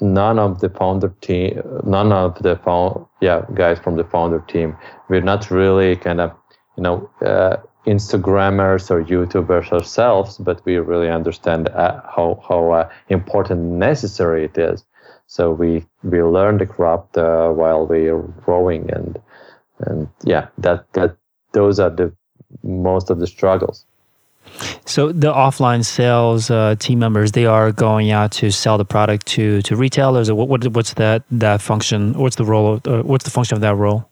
none 0.00 0.38
of 0.38 0.60
the 0.60 0.70
founder 0.70 1.14
team, 1.20 1.62
none 1.84 2.12
of 2.12 2.42
the 2.42 2.56
found, 2.56 3.06
yeah 3.20 3.44
guys 3.54 3.78
from 3.78 3.96
the 3.96 4.04
founder 4.04 4.40
team, 4.48 4.76
we're 5.08 5.20
not 5.20 5.50
really 5.50 5.96
kind 5.96 6.20
of 6.20 6.32
you 6.76 6.82
know 6.82 7.10
uh, 7.24 7.56
Instagrammers 7.86 8.90
or 8.90 9.02
YouTubers 9.02 9.72
ourselves, 9.72 10.38
but 10.38 10.64
we 10.64 10.76
really 10.76 11.08
understand 11.08 11.68
uh, 11.68 12.00
how 12.04 12.42
how 12.48 12.70
uh, 12.72 12.90
important 13.08 13.60
and 13.60 13.78
necessary 13.78 14.44
it 14.44 14.58
is. 14.58 14.84
So 15.26 15.50
we 15.50 15.86
we 16.02 16.22
learn 16.22 16.58
the 16.58 16.66
craft 16.66 17.16
uh, 17.16 17.50
while 17.50 17.86
we 17.86 18.08
are 18.08 18.22
growing, 18.44 18.90
and 18.90 19.20
and 19.80 20.08
yeah, 20.24 20.48
that 20.58 20.92
that 20.92 21.16
those 21.52 21.80
are 21.80 21.90
the 21.90 22.12
most 22.62 23.10
of 23.10 23.18
the 23.18 23.26
struggles. 23.26 23.86
So 24.84 25.12
the 25.12 25.32
offline 25.32 25.84
sales 25.84 26.50
uh, 26.50 26.74
team 26.78 26.98
members, 26.98 27.32
they 27.32 27.46
are 27.46 27.72
going 27.72 28.10
out 28.10 28.32
to 28.32 28.50
sell 28.50 28.78
the 28.78 28.84
product 28.84 29.26
to 29.28 29.62
to 29.62 29.76
retailers. 29.76 30.30
What, 30.30 30.48
what 30.48 30.66
what's 30.68 30.94
that 30.94 31.22
that 31.30 31.60
function? 31.60 32.14
What's 32.14 32.36
the 32.36 32.44
role? 32.44 32.74
Of, 32.74 32.86
uh, 32.86 33.02
what's 33.02 33.24
the 33.24 33.30
function 33.30 33.54
of 33.56 33.60
that 33.60 33.76
role? 33.76 34.08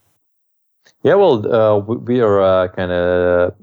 Yeah, 1.03 1.15
well, 1.15 1.53
uh, 1.53 1.79
we 1.79 2.21
are 2.21 2.41
uh, 2.41 2.69
kind 2.69 2.93
of 2.93 3.55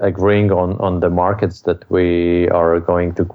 agreeing 0.00 0.52
on 0.52 0.78
on 0.78 1.00
the 1.00 1.10
markets 1.10 1.62
that 1.62 1.90
we 1.90 2.48
are 2.50 2.80
going 2.80 3.14
to 3.14 3.26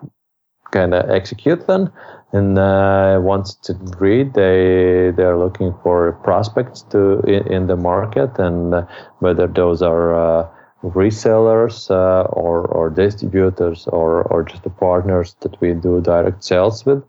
kind 0.72 0.94
of 0.94 1.10
execute 1.10 1.68
them. 1.68 1.92
And 2.32 2.58
uh, 2.58 3.20
once 3.22 3.58
it's 3.60 3.70
agreed, 3.70 4.34
they 4.34 5.12
they 5.16 5.24
are 5.24 5.38
looking 5.38 5.74
for 5.84 6.14
prospects 6.24 6.82
to 6.92 7.20
in, 7.22 7.48
in 7.52 7.68
the 7.68 7.76
market, 7.76 8.40
and 8.40 8.74
uh, 8.74 8.86
whether 9.20 9.48
those 9.48 9.82
are 9.82 10.50
resellers 10.84 11.90
uh, 11.90 12.24
or 12.30 12.68
or 12.68 12.90
distributors 12.90 13.88
or 13.88 14.24
or 14.24 14.44
just 14.44 14.64
the 14.64 14.70
partners 14.70 15.36
that 15.40 15.60
we 15.62 15.74
do 15.74 16.02
direct 16.02 16.44
sales 16.44 16.86
with. 16.86 17.04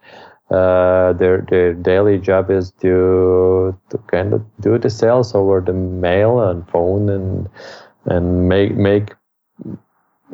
Uh, 0.51 1.13
their 1.15 1.45
their 1.51 1.75
daily 1.75 2.19
job 2.19 2.51
is 2.51 2.71
to 2.81 3.77
to 3.91 3.99
kind 4.07 4.33
of 4.33 4.43
do 4.61 4.79
the 4.79 4.91
sales 4.91 5.35
over 5.35 5.61
the 5.61 5.73
mail 5.73 6.41
and 6.41 6.69
phone 6.69 7.09
and 7.09 7.49
and 8.07 8.49
make 8.49 8.75
make 8.77 9.15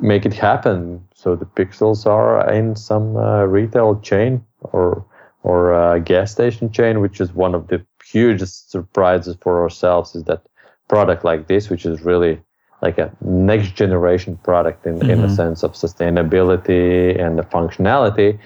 make 0.00 0.26
it 0.26 0.34
happen. 0.34 1.02
So 1.14 1.36
the 1.36 1.46
pixels 1.46 2.06
are 2.06 2.50
in 2.52 2.76
some 2.76 3.16
uh, 3.16 3.44
retail 3.44 4.00
chain 4.00 4.44
or 4.60 5.04
or 5.42 5.72
a 5.72 6.00
gas 6.00 6.32
station 6.32 6.70
chain, 6.70 7.00
which 7.00 7.20
is 7.20 7.32
one 7.32 7.54
of 7.54 7.68
the 7.68 7.84
hugest 8.04 8.70
surprises 8.70 9.36
for 9.40 9.62
ourselves. 9.62 10.14
Is 10.14 10.24
that 10.24 10.42
product 10.88 11.24
like 11.24 11.46
this, 11.46 11.70
which 11.70 11.86
is 11.86 12.02
really 12.02 12.42
like 12.82 12.98
a 12.98 13.10
next 13.20 13.74
generation 13.74 14.36
product 14.42 14.86
in, 14.86 14.98
mm-hmm. 14.98 15.10
in 15.10 15.20
the 15.20 15.26
mm-hmm. 15.26 15.36
sense 15.36 15.62
of 15.62 15.72
sustainability 15.72 17.20
and 17.20 17.38
the 17.38 17.42
functionality, 17.42 18.38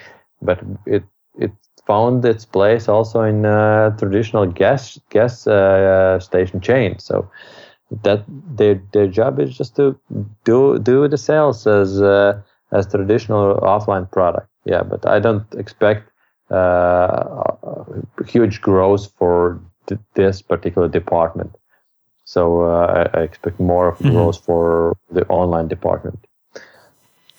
but 0.43 0.61
it 0.87 1.05
it 1.39 1.53
found 1.87 2.25
its 2.25 2.45
place 2.45 2.89
also 2.89 3.23
in 3.23 3.45
uh, 3.45 3.91
traditional 3.97 4.47
gas 4.47 4.99
gas 5.11 5.47
uh, 5.47 6.19
station 6.21 6.61
chain. 6.61 6.99
So 6.99 7.31
that 8.03 8.25
their 8.29 8.81
their 8.93 9.07
job 9.07 9.39
is 9.39 9.57
just 9.57 9.77
to 9.77 9.99
do 10.45 10.79
do 10.79 11.09
the 11.09 11.19
sales 11.19 11.67
as 11.67 12.01
uh, 12.01 12.41
as 12.73 12.87
traditional 12.87 13.57
offline 13.57 14.11
product. 14.11 14.49
Yeah, 14.65 14.83
but 14.83 15.07
I 15.07 15.21
don't 15.21 15.47
expect 15.55 16.11
uh, 16.51 17.45
huge 18.27 18.61
growth 18.61 19.13
for 19.19 19.61
th- 19.87 20.01
this 20.15 20.43
particular 20.43 20.89
department. 20.89 21.55
So 22.25 22.65
uh, 22.65 23.09
I, 23.15 23.19
I, 23.19 23.23
expect 23.23 23.61
more 23.61 23.89
of 23.89 23.99
mm-hmm. 23.99 24.13
growth 24.13 24.45
for 24.45 24.97
the 25.11 25.27
online 25.27 25.69
department. 25.69 26.19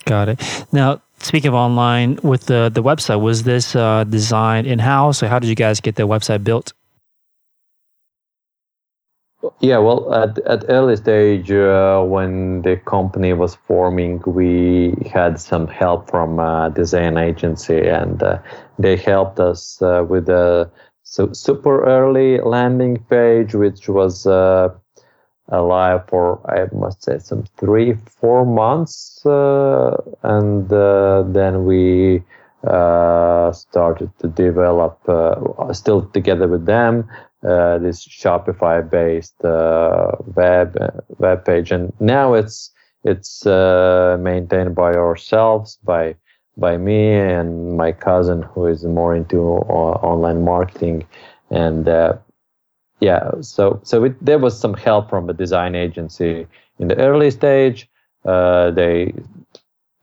Got 0.06 0.30
it. 0.30 0.66
Now, 0.72 1.02
speaking 1.20 1.50
of 1.50 1.56
online, 1.56 2.20
with 2.22 2.46
the 2.46 2.70
the 2.72 2.84
website, 2.84 3.20
was 3.20 3.44
this 3.44 3.76
uh, 3.76 4.04
designed 4.04 4.68
in 4.68 4.80
house, 4.80 5.24
or 5.24 5.28
how 5.28 5.40
did 5.40 5.48
you 5.48 5.56
guys 5.56 5.80
get 5.82 5.96
the 5.96 6.08
website 6.08 6.44
built? 6.44 6.74
Yeah, 9.60 9.78
well, 9.80 10.14
at 10.14 10.38
at 10.40 10.66
early 10.70 10.96
stage 10.96 11.52
uh, 11.52 12.02
when 12.04 12.62
the 12.62 12.78
company 12.78 13.34
was 13.34 13.56
forming, 13.56 14.22
we 14.26 14.94
had 15.12 15.40
some 15.40 15.68
help 15.68 16.10
from 16.10 16.40
a 16.40 16.72
design 16.74 17.18
agency, 17.18 17.88
and 17.88 18.22
uh, 18.22 18.40
they 18.78 18.96
helped 18.96 19.40
us 19.40 19.82
uh, 19.82 20.04
with 20.08 20.30
a 20.30 20.70
so 21.06 21.32
super 21.32 21.86
early 21.86 22.40
landing 22.40 22.98
page, 23.10 23.54
which 23.54 23.88
was 23.88 24.26
uh, 24.26 24.70
alive 25.50 26.02
for 26.08 26.42
I 26.50 26.68
must 26.76 27.04
say 27.04 27.20
some 27.20 27.44
three 27.58 27.94
four 27.94 28.46
months, 28.46 29.24
uh, 29.26 29.96
and 30.24 30.72
uh, 30.74 31.24
then 31.28 31.66
we 31.66 32.24
uh, 32.68 33.52
started 33.52 34.10
to 34.20 34.28
develop 34.28 34.98
uh, 35.08 35.72
still 35.74 36.02
together 36.08 36.48
with 36.48 36.66
them 36.66 37.08
uh, 37.48 37.78
this 37.78 38.08
Shopify 38.08 38.82
based 38.90 39.36
web 40.36 40.76
web 41.20 41.46
page, 41.46 41.72
and 41.72 41.94
now 42.00 42.34
it's 42.34 42.72
it's 43.04 43.46
maintained 43.46 44.74
by 44.74 44.96
ourselves 44.96 45.78
by 45.84 46.16
by 46.58 46.78
me 46.78 47.14
and 47.14 47.78
my 47.78 47.92
cousin 47.92 48.42
who 48.42 48.66
is 48.66 48.84
more 48.84 49.16
into 49.16 49.40
uh, 49.42 49.98
online 50.12 50.44
marketing. 50.44 51.06
And 51.50 51.88
uh, 51.88 52.14
yeah 53.02 53.32
so 53.42 53.80
so 53.84 54.06
it, 54.06 54.26
there 54.26 54.40
was 54.40 54.58
some 54.58 54.74
help 54.74 55.10
from 55.10 55.30
a 55.30 55.34
design 55.34 55.76
agency 55.76 56.48
in 56.80 56.88
the 56.88 56.98
early 56.98 57.32
stage. 57.32 57.90
Uh, 58.24 58.72
they 58.72 59.14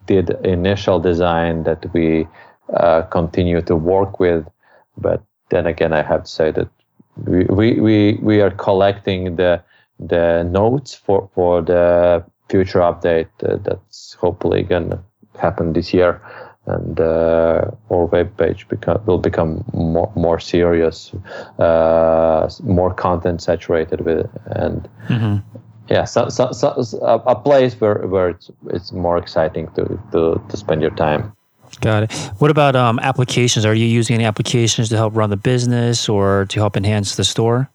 did 0.07 0.31
initial 0.45 1.01
design 1.01 1.65
that 1.65 1.93
we 1.95 2.27
uh, 2.75 3.03
continue 3.03 3.63
to 3.63 3.75
work 3.75 4.21
with. 4.21 4.47
But 4.97 5.23
then 5.53 5.67
again 5.67 5.93
i 5.93 6.03
have 6.03 6.25
to 6.25 6.31
say 6.31 6.51
that 6.51 6.69
we 7.27 7.45
we 7.45 7.67
we, 7.87 8.19
we 8.23 8.41
are 8.41 8.51
collecting 8.51 9.37
the 9.37 9.63
the 10.01 10.43
notes 10.45 10.95
for 10.95 11.29
for 11.35 11.63
the 11.63 12.25
future 12.49 12.81
update 12.81 13.29
uh, 13.49 13.57
that's 13.67 14.15
hopefully 14.15 14.63
gonna 14.63 15.01
happen 15.39 15.73
this 15.75 15.93
year 15.95 16.21
and 16.67 17.01
uh, 17.01 17.71
our 17.91 18.07
web 18.07 18.37
page 18.37 18.69
become, 18.69 19.03
will 19.05 19.19
become 19.19 19.65
more, 19.73 20.13
more 20.15 20.39
serious, 20.39 21.13
uh, 21.59 22.49
more 22.63 22.95
content 22.95 23.43
saturated 23.43 24.03
with, 24.03 24.31
and 24.47 24.89
mm-hmm. 25.09 25.59
yeah, 25.89 26.05
so, 26.05 26.29
so, 26.29 26.53
so, 26.53 26.99
a 27.27 27.35
place 27.35 27.75
where, 27.81 28.07
where 28.07 28.29
it's 28.31 28.51
it's 28.71 28.93
more 28.93 29.19
exciting 29.19 29.69
to, 29.75 30.01
to, 30.13 30.41
to 30.49 30.57
spend 30.57 30.83
your 30.83 30.95
time. 30.95 31.33
Got 31.81 32.05
it. 32.05 32.13
What 32.39 32.51
about 32.51 32.77
um, 32.77 32.99
applications? 33.01 33.65
Are 33.65 33.75
you 33.75 33.87
using 33.87 34.15
any 34.15 34.25
applications 34.25 34.89
to 34.91 34.97
help 34.97 35.17
run 35.17 35.31
the 35.31 35.37
business 35.37 36.09
or 36.09 36.47
to 36.51 36.61
help 36.61 36.77
enhance 36.77 37.17
the 37.17 37.25
store? 37.25 37.71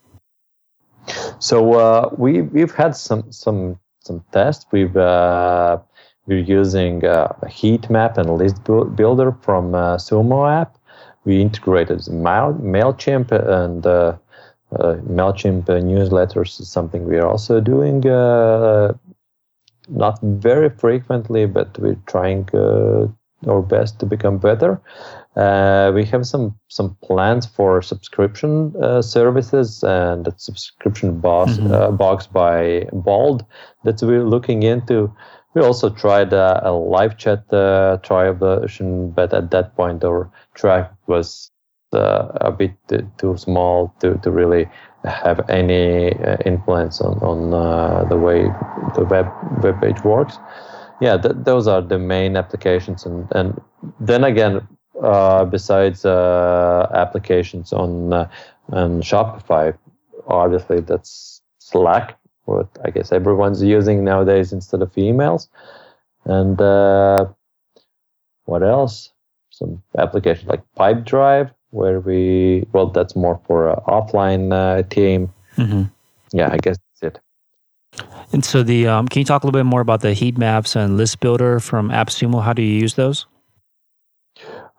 So 1.40 1.74
uh, 1.74 2.10
we 2.18 2.42
we've 2.42 2.74
had 2.74 2.96
some 2.96 3.32
some 3.32 3.80
some 4.00 4.24
tests. 4.32 4.66
We've 4.72 4.96
uh, 4.96 5.80
we're 6.28 6.40
using 6.40 7.06
uh, 7.06 7.34
a 7.42 7.50
heat 7.50 7.90
map 7.90 8.18
and 8.18 8.38
list 8.38 8.64
builder 8.64 9.32
from 9.42 9.74
uh, 9.74 9.98
Sumo 9.98 10.50
app. 10.50 10.78
We 11.26 11.42
integrated 11.42 12.00
MailChimp 12.00 13.32
and 13.32 13.86
uh, 13.86 14.18
uh, 14.72 14.96
MailChimp 15.10 15.66
newsletters 15.66 16.60
is 16.60 16.70
something 16.70 17.06
we 17.06 17.18
are 17.18 17.28
also 17.28 17.60
doing 17.60 18.08
uh, 18.08 18.94
not 19.90 20.20
very 20.22 20.70
frequently, 20.70 21.46
but 21.46 21.78
we're 21.80 22.00
trying 22.06 22.50
uh, 22.54 23.08
our 23.48 23.62
best 23.62 24.00
to 24.00 24.06
become 24.06 24.38
better. 24.38 24.82
Uh, 25.36 25.92
we 25.94 26.04
have 26.04 26.26
some 26.26 26.58
some 26.68 26.98
plans 27.04 27.46
for 27.46 27.82
subscription 27.82 28.74
uh, 28.82 29.02
services 29.02 29.84
and 29.84 30.34
subscription 30.38 31.20
box 31.20 31.52
mm-hmm. 31.54 31.72
uh, 31.72 31.92
box 31.92 32.26
by 32.26 32.88
Bold 32.92 33.46
that 33.84 34.02
we're 34.02 34.28
looking 34.28 34.64
into. 34.64 35.14
We 35.58 35.64
also 35.64 35.90
tried 35.90 36.36
uh, 36.36 36.60
a 36.62 36.72
live 36.72 37.18
chat 37.18 37.52
uh, 37.52 37.98
trial 38.04 38.36
version, 38.36 39.10
but 39.10 39.34
at 39.34 39.50
that 39.50 39.76
point 39.76 40.04
our 40.04 40.30
track 40.54 40.94
was 41.08 41.50
uh, 41.94 42.28
a 42.42 42.52
bit 42.52 42.74
too 43.18 43.36
small 43.38 43.92
to, 44.02 44.20
to 44.20 44.30
really 44.30 44.70
have 45.04 45.50
any 45.50 46.14
uh, 46.14 46.38
influence 46.46 47.02
on, 47.02 47.18
on 47.24 47.56
uh, 47.56 48.04
the 48.08 48.18
way 48.18 48.44
the 48.94 49.04
web 49.04 49.28
web 49.64 49.82
page 49.82 50.04
works. 50.04 50.38
Yeah, 51.02 51.18
th- 51.18 51.38
those 51.40 51.68
are 51.68 51.82
the 51.82 51.98
main 51.98 52.38
applications, 52.38 53.04
and 53.08 53.28
and 53.32 53.60
then 54.00 54.24
again, 54.24 54.62
besides 55.50 56.06
applications 56.06 57.74
on 57.74 58.14
on 58.74 59.02
Shopify, 59.02 59.76
obviously 60.28 60.82
that's 60.82 61.42
Slack 61.58 62.16
what 62.48 62.68
I 62.84 62.90
guess 62.90 63.12
everyone's 63.12 63.62
using 63.62 64.04
nowadays 64.04 64.54
instead 64.54 64.82
of 64.82 64.94
emails. 64.96 65.48
And 66.26 66.60
uh, 66.60 67.28
what 68.46 68.64
else? 68.64 69.12
Some 69.50 69.82
applications 69.98 70.48
like 70.48 70.62
Pipedrive, 70.78 71.52
where 71.72 72.00
we 72.00 72.66
well, 72.72 72.88
that's 72.88 73.16
more 73.16 73.40
for 73.46 73.72
an 73.72 73.80
offline 73.88 74.54
uh, 74.54 74.84
team. 74.84 75.34
Mm-hmm. 75.58 75.84
Yeah, 76.32 76.50
I 76.52 76.58
guess 76.58 76.78
that's 77.02 77.16
it. 77.16 77.22
And 78.32 78.44
so 78.46 78.64
the 78.64 78.88
um, 78.88 79.08
can 79.08 79.20
you 79.20 79.26
talk 79.26 79.44
a 79.44 79.48
little 79.48 79.58
bit 79.58 79.66
more 79.66 79.82
about 79.82 80.02
the 80.02 80.14
heat 80.14 80.38
maps 80.38 80.76
and 80.76 80.98
list 80.98 81.20
builder 81.20 81.60
from 81.60 81.90
AppSumo? 81.90 82.44
How 82.44 82.54
do 82.54 82.62
you 82.62 82.80
use 82.80 82.96
those? 82.96 83.26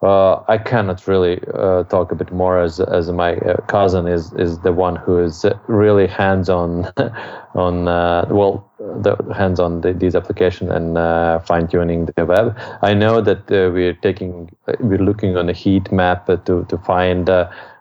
Uh, 0.00 0.44
I 0.46 0.58
cannot 0.58 1.08
really 1.08 1.40
uh, 1.54 1.82
talk 1.84 2.12
a 2.12 2.14
bit 2.14 2.30
more 2.30 2.60
as 2.60 2.78
as 2.78 3.10
my 3.10 3.34
uh, 3.38 3.56
cousin 3.62 4.06
is 4.06 4.32
is 4.34 4.60
the 4.60 4.72
one 4.72 4.94
who 4.94 5.18
is 5.18 5.44
really 5.66 6.06
hands 6.06 6.48
on 6.48 6.84
on 7.56 7.88
uh, 7.88 8.24
well 8.30 8.70
the 8.78 9.16
hands 9.36 9.58
on 9.58 9.80
the, 9.80 9.92
these 9.92 10.14
applications 10.14 10.70
and 10.70 10.96
uh, 10.96 11.40
fine 11.40 11.66
tuning 11.66 12.06
the 12.06 12.24
web. 12.24 12.56
I 12.82 12.94
know 12.94 13.20
that 13.20 13.50
uh, 13.50 13.72
we're 13.74 13.94
taking 13.94 14.48
we're 14.78 15.02
looking 15.02 15.36
on 15.36 15.48
a 15.48 15.52
heat 15.52 15.90
map 15.90 16.26
to 16.26 16.64
to 16.64 16.78
find 16.78 17.28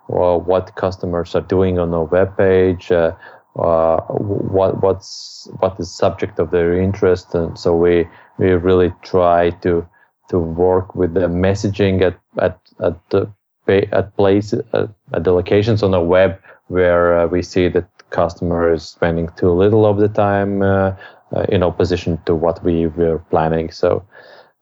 what 0.07 0.75
customers 0.75 1.35
are 1.35 1.41
doing 1.41 1.77
on 1.77 1.93
a 1.93 2.03
web 2.03 2.35
page. 2.35 2.89
what 3.53 4.81
what's 4.81 5.47
what 5.59 5.79
is 5.79 5.91
subject 5.91 6.39
of 6.39 6.49
their 6.49 6.73
interest 6.79 7.35
and 7.35 7.59
so 7.59 7.75
we 7.75 8.07
we 8.39 8.51
really 8.53 8.91
try 9.03 9.51
to 9.61 9.85
to 10.29 10.39
work 10.39 10.95
with 10.95 11.13
the 11.13 11.27
messaging 11.27 12.01
at 12.01 12.19
at 12.39 12.59
at 12.79 12.95
the 13.09 13.31
at 13.67 14.15
place 14.15 14.53
at, 14.53 14.89
at 15.13 15.23
the 15.23 15.31
locations 15.31 15.83
on 15.83 15.91
the 15.91 16.01
web 16.01 16.39
where 16.67 17.19
uh, 17.19 17.27
we 17.27 17.41
see 17.41 17.67
that 17.67 17.87
customer 18.09 18.73
is 18.73 18.83
spending 18.83 19.29
too 19.35 19.51
little 19.51 19.85
of 19.85 19.97
the 19.97 20.07
time 20.07 20.61
uh, 20.61 20.93
uh, 21.35 21.45
in 21.49 21.63
opposition 21.63 22.17
to 22.25 22.35
what 22.35 22.63
we 22.63 22.87
were 22.87 23.19
planning. 23.29 23.69
So 23.71 24.05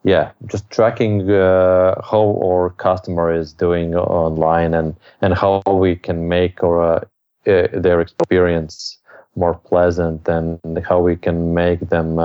yeah, 0.03 0.32
just 0.45 0.70
tracking 0.70 1.30
uh, 1.30 2.01
how 2.01 2.39
our 2.43 2.70
customer 2.78 3.34
is 3.34 3.53
doing 3.53 3.95
online 3.95 4.74
and 4.74 4.95
and 5.22 5.34
how 5.34 5.61
we 5.66 5.95
can 5.95 6.28
make 6.28 6.63
our 6.63 6.82
uh, 6.82 6.99
uh, 7.47 7.68
their 7.74 8.01
experience 8.01 8.99
more 9.36 9.55
pleasant 9.55 10.28
and 10.28 10.59
how 10.88 10.99
we 10.99 11.16
can 11.16 11.53
make 11.53 11.80
them 11.89 12.20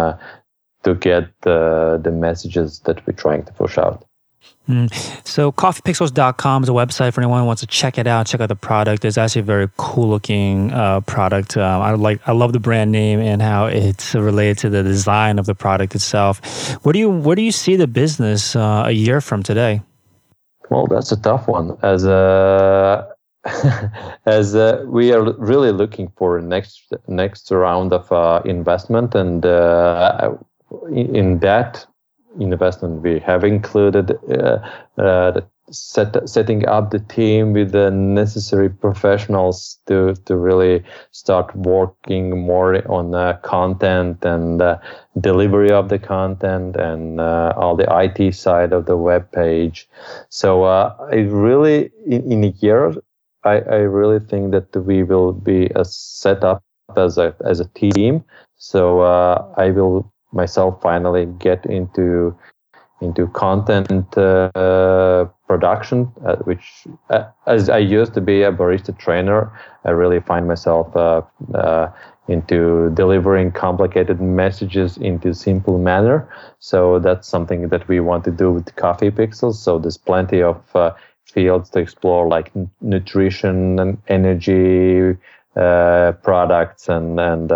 to 0.83 0.95
get 0.95 1.28
the, 1.43 2.01
the 2.03 2.11
messages 2.11 2.81
that 2.81 3.07
we're 3.07 3.12
trying 3.12 3.45
to 3.45 3.53
push 3.53 3.78
out. 3.78 4.07
Mm. 4.68 4.89
So 5.26 5.53
coffeepixels.com 5.53 6.62
is 6.62 6.68
a 6.68 6.72
website 6.72 7.12
for 7.12 7.20
anyone 7.20 7.41
who 7.41 7.47
wants 7.47 7.61
to 7.61 7.66
check 7.66 7.99
it 7.99 8.07
out, 8.07 8.26
check 8.26 8.41
out 8.41 8.49
the 8.49 8.57
product. 8.57 9.05
It's 9.05 9.18
actually 9.18 9.41
a 9.41 9.45
very 9.45 9.68
cool 9.76 10.09
looking 10.09 10.72
uh, 10.72 11.01
product. 11.01 11.57
Um, 11.57 11.83
I 11.83 11.93
like, 11.93 12.20
I 12.26 12.33
love 12.33 12.53
the 12.53 12.61
brand 12.61 12.93
name 12.93 13.20
and 13.20 13.43
how 13.43 13.66
it's 13.66 14.14
related 14.14 14.59
to 14.59 14.70
the 14.70 14.83
design 14.83 15.39
of 15.39 15.47
the 15.47 15.55
product 15.55 15.95
itself. 15.95 16.41
Where 16.85 16.93
do 16.93 16.99
you, 16.99 17.11
where 17.11 17.37
do 17.37 17.43
you 17.43 17.53
see 17.53 17.76
the 17.76 17.89
business 17.89 18.55
uh, 18.55 18.85
a 18.87 18.93
year 18.93 19.20
from 19.20 19.43
today? 19.43 19.83
Well, 20.70 20.87
that's 20.87 21.11
a 21.11 21.20
tough 21.20 21.49
one. 21.49 21.76
As 21.83 22.05
a 22.05 23.09
as 24.26 24.55
uh, 24.55 24.85
we 24.87 25.12
are 25.12 25.33
really 25.39 25.72
looking 25.72 26.12
for 26.16 26.41
next 26.41 26.93
next 27.09 27.51
round 27.51 27.93
of 27.93 28.11
uh, 28.12 28.43
investment, 28.45 29.14
and 29.14 29.47
uh, 29.47 30.33
in 30.93 31.39
that 31.41 31.87
investment, 32.39 33.03
we 33.03 33.18
have 33.21 33.45
included 33.45 34.16
uh, 34.31 34.59
uh, 34.99 35.41
set, 35.71 36.29
setting 36.29 36.66
up 36.66 36.91
the 36.91 36.99
team 36.99 37.53
with 37.53 37.73
the 37.73 37.91
necessary 37.91 38.68
professionals 38.68 39.79
to 39.87 40.14
to 40.27 40.37
really 40.37 40.85
start 41.11 41.55
working 41.57 42.41
more 42.41 42.87
on 42.91 43.14
uh, 43.14 43.37
content 43.43 44.25
and 44.25 44.62
uh, 44.62 44.79
delivery 45.21 45.71
of 45.71 45.89
the 45.89 45.99
content 45.99 46.77
and 46.77 47.21
uh, 47.21 47.53
all 47.57 47.77
the 47.77 47.87
IT 47.89 48.35
side 48.35 48.73
of 48.73 48.87
the 48.87 48.97
web 48.97 49.31
page. 49.33 49.89
So 50.29 50.64
uh, 50.64 50.95
I 51.11 51.16
really 51.16 51.91
in, 52.07 52.33
in 52.33 52.45
a 52.45 52.55
year, 52.61 52.95
I, 53.45 53.61
I 53.61 53.77
really 53.77 54.21
think 54.21 54.53
that 54.53 54.75
we 54.77 55.03
will 55.03 55.33
be 55.33 55.71
set 55.83 56.45
up 56.45 56.62
as 56.97 57.18
a 57.18 57.35
as 57.45 57.61
a 57.61 57.68
team. 57.68 58.25
So 58.57 59.01
I 59.57 59.71
will 59.71 60.12
myself 60.33 60.81
finally 60.81 61.26
get 61.26 61.66
into 61.66 62.37
into 63.01 63.26
content 63.28 64.16
uh, 64.18 65.26
production, 65.49 66.12
uh, 66.24 66.37
which 66.45 66.87
uh, 67.09 67.24
as 67.47 67.68
I 67.68 67.78
used 67.78 68.14
to 68.14 68.20
be 68.20 68.43
a 68.43 68.53
barista 68.53 68.97
trainer, 68.97 69.51
I 69.85 69.91
really 69.91 70.20
find 70.20 70.47
myself 70.47 70.95
uh, 70.95 71.22
uh, 71.55 71.91
into 72.28 72.91
delivering 72.95 73.53
complicated 73.53 74.20
messages 74.20 74.97
into 74.99 75.35
simple 75.35 75.78
manner. 75.78 76.28
So 76.59 76.99
that's 76.99 77.26
something 77.26 77.68
that 77.68 77.89
we 77.89 78.01
want 78.01 78.24
to 78.24 78.31
do 78.31 78.53
with 78.53 78.74
Coffee 78.76 79.11
Pixels. 79.11 79.55
So 79.55 79.78
there's 79.78 79.97
plenty 79.99 80.43
of 80.43 80.61
uh, 80.76 80.93
fields 81.24 81.70
to 81.70 81.78
explore, 81.81 82.28
like 82.28 82.51
n- 82.55 82.70
nutrition 82.81 83.78
and 83.78 83.99
energy 84.09 85.16
products 86.22 86.89
and 86.89 87.18
and 87.18 87.51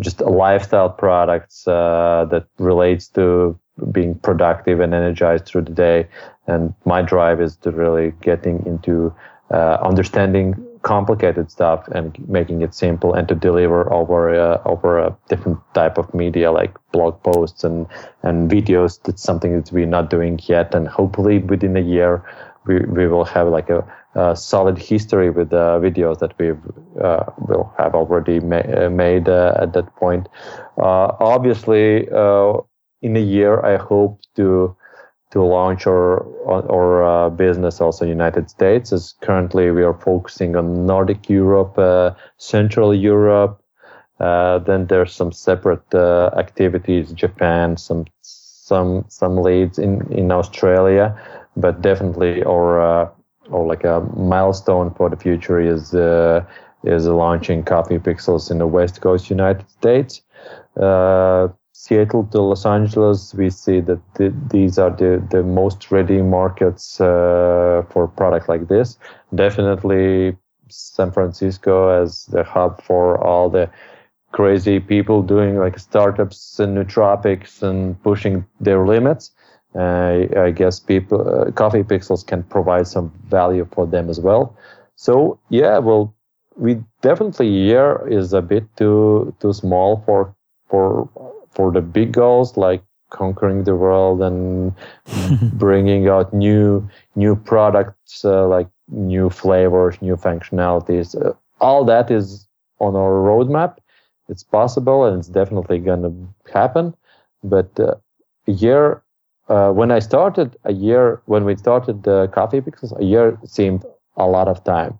just 0.00 0.20
a 0.20 0.28
lifestyle 0.28 0.90
products 0.90 1.66
uh, 1.66 2.26
that 2.30 2.46
relates 2.58 3.08
to 3.08 3.58
being 3.92 4.14
productive 4.14 4.80
and 4.80 4.94
energized 4.94 5.46
through 5.46 5.62
the 5.62 5.72
day. 5.72 6.08
And 6.46 6.74
my 6.84 7.02
drive 7.02 7.40
is 7.40 7.56
to 7.58 7.70
really 7.70 8.12
getting 8.20 8.64
into 8.66 9.14
uh, 9.50 9.78
understanding 9.82 10.54
complicated 10.82 11.50
stuff 11.50 11.86
and 11.88 12.16
making 12.28 12.62
it 12.62 12.72
simple 12.72 13.12
and 13.12 13.26
to 13.26 13.34
deliver 13.34 13.92
over 13.92 14.32
uh, 14.32 14.62
over 14.64 15.00
a 15.00 15.16
different 15.28 15.58
type 15.74 15.98
of 15.98 16.12
media 16.14 16.52
like 16.52 16.76
blog 16.92 17.20
posts 17.22 17.64
and 17.64 17.86
and 18.22 18.50
videos. 18.50 19.00
That's 19.02 19.22
something 19.22 19.56
that 19.56 19.72
we're 19.72 19.86
not 19.86 20.10
doing 20.10 20.38
yet, 20.44 20.74
and 20.74 20.86
hopefully 20.86 21.38
within 21.38 21.76
a 21.76 21.80
year 21.80 22.22
we, 22.66 22.78
we 22.80 23.08
will 23.08 23.24
have 23.24 23.48
like 23.48 23.70
a 23.70 23.84
uh, 24.16 24.34
solid 24.34 24.78
history 24.78 25.28
with 25.30 25.50
the 25.50 25.78
videos 25.78 26.18
that 26.20 26.32
we 26.38 26.50
uh, 27.02 27.24
will 27.48 27.70
have 27.76 27.94
already 27.94 28.40
ma- 28.40 28.56
uh, 28.56 28.88
made 28.88 29.28
uh, 29.28 29.52
at 29.60 29.74
that 29.74 29.94
point. 29.96 30.26
Uh, 30.78 31.12
obviously, 31.20 32.08
in 33.02 33.16
a 33.16 33.20
year, 33.20 33.60
I 33.64 33.76
hope 33.76 34.20
to 34.36 34.74
to 35.32 35.42
launch 35.42 35.86
our 35.86 36.24
our 36.48 37.30
business 37.30 37.80
also 37.80 38.04
in 38.04 38.08
United 38.08 38.48
States. 38.48 38.92
As 38.92 39.14
currently 39.20 39.70
we 39.70 39.82
are 39.82 40.00
focusing 40.00 40.56
on 40.56 40.86
Nordic 40.86 41.28
Europe, 41.28 41.76
Central 42.38 42.94
Europe. 42.94 43.60
then 44.18 44.86
there's 44.86 45.12
some 45.12 45.32
separate 45.32 45.94
activities, 45.94 47.12
Japan, 47.12 47.76
some 47.76 48.06
some 48.22 49.04
some 49.08 49.36
leads 49.36 49.78
in 49.78 50.10
in 50.10 50.32
Australia, 50.32 51.14
but 51.54 51.82
definitely 51.82 52.42
our 52.44 53.12
or 53.50 53.66
like 53.66 53.84
a 53.84 54.00
milestone 54.16 54.92
for 54.94 55.08
the 55.08 55.16
future 55.16 55.60
is 55.60 55.94
uh, 55.94 56.44
is 56.84 57.06
launching 57.06 57.64
Coffee 57.64 57.98
Pixels 57.98 58.50
in 58.50 58.58
the 58.58 58.66
West 58.66 59.00
Coast 59.00 59.30
United 59.30 59.68
States. 59.70 60.22
Uh, 60.80 61.48
Seattle 61.72 62.24
to 62.32 62.40
Los 62.40 62.64
Angeles, 62.64 63.34
we 63.34 63.50
see 63.50 63.80
that 63.80 64.00
the, 64.14 64.34
these 64.50 64.78
are 64.78 64.90
the, 64.90 65.22
the 65.30 65.42
most 65.42 65.90
ready 65.90 66.22
markets 66.22 67.00
uh, 67.00 67.84
for 67.90 68.08
product 68.08 68.48
like 68.48 68.68
this. 68.68 68.98
Definitely 69.34 70.36
San 70.68 71.12
Francisco 71.12 72.02
as 72.02 72.26
the 72.26 72.42
hub 72.44 72.82
for 72.82 73.22
all 73.22 73.50
the 73.50 73.70
crazy 74.32 74.80
people 74.80 75.22
doing 75.22 75.58
like 75.58 75.78
startups 75.78 76.58
and 76.58 76.76
nootropics 76.76 77.62
and 77.62 78.02
pushing 78.02 78.46
their 78.60 78.86
limits. 78.86 79.30
Uh, 79.76 80.26
I 80.36 80.50
guess 80.52 80.80
people 80.80 81.20
uh, 81.28 81.50
coffee 81.52 81.82
pixels 81.82 82.26
can 82.26 82.42
provide 82.44 82.86
some 82.86 83.12
value 83.28 83.68
for 83.72 83.86
them 83.86 84.08
as 84.08 84.18
well. 84.18 84.56
So 84.96 85.38
yeah, 85.50 85.78
well, 85.78 86.14
we 86.56 86.82
definitely 87.02 87.48
year 87.48 88.06
is 88.08 88.32
a 88.32 88.40
bit 88.40 88.64
too 88.76 89.34
too 89.40 89.52
small 89.52 90.02
for 90.06 90.34
for 90.68 91.08
for 91.50 91.70
the 91.72 91.82
big 91.82 92.12
goals 92.12 92.56
like 92.56 92.82
conquering 93.10 93.64
the 93.64 93.76
world 93.76 94.22
and 94.22 94.74
bringing 95.52 96.08
out 96.08 96.32
new 96.32 96.88
new 97.14 97.36
products 97.36 98.24
uh, 98.24 98.46
like 98.46 98.68
new 98.88 99.30
flavors, 99.30 100.00
new 100.00 100.16
functionalities. 100.16 101.14
Uh, 101.20 101.32
all 101.60 101.84
that 101.84 102.10
is 102.10 102.46
on 102.78 102.94
our 102.94 103.12
roadmap. 103.12 103.78
It's 104.28 104.42
possible 104.42 105.04
and 105.04 105.18
it's 105.18 105.28
definitely 105.28 105.78
going 105.78 106.02
to 106.02 106.52
happen. 106.52 106.94
But 107.44 107.78
uh, 107.78 107.94
a 108.48 108.52
year 108.52 109.02
uh, 109.48 109.70
when 109.70 109.90
I 109.90 110.00
started 110.00 110.56
a 110.64 110.72
year, 110.72 111.20
when 111.26 111.44
we 111.44 111.56
started 111.56 112.02
the 112.02 112.28
Coffee 112.28 112.60
Pixels, 112.60 112.98
a 112.98 113.04
year 113.04 113.38
seemed 113.44 113.84
a 114.16 114.26
lot 114.26 114.48
of 114.48 114.64
time. 114.64 114.98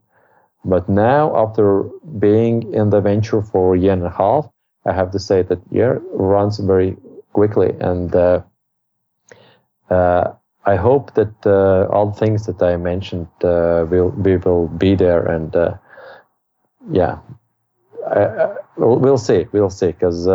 But 0.64 0.88
now, 0.88 1.36
after 1.36 1.82
being 2.18 2.72
in 2.74 2.90
the 2.90 3.00
venture 3.00 3.42
for 3.42 3.74
a 3.74 3.78
year 3.78 3.92
and 3.92 4.04
a 4.04 4.10
half, 4.10 4.48
I 4.84 4.92
have 4.92 5.10
to 5.12 5.18
say 5.18 5.42
that 5.42 5.60
year 5.70 6.02
runs 6.12 6.58
very 6.58 6.96
quickly. 7.32 7.74
And 7.80 8.14
uh, 8.14 8.42
uh, 9.90 10.32
I 10.64 10.76
hope 10.76 11.14
that 11.14 11.34
uh, 11.46 11.86
all 11.92 12.06
the 12.10 12.18
things 12.18 12.46
that 12.46 12.62
I 12.62 12.76
mentioned 12.76 13.28
uh, 13.42 13.86
will 13.88 14.10
we 14.10 14.36
will 14.36 14.68
be 14.68 14.96
there. 14.96 15.24
And 15.24 15.54
uh, 15.54 15.74
yeah, 16.90 17.18
I, 18.08 18.20
I, 18.24 18.54
we'll, 18.76 18.98
we'll 18.98 19.18
see. 19.18 19.46
We'll 19.52 19.70
see 19.70 19.88
because 19.88 20.26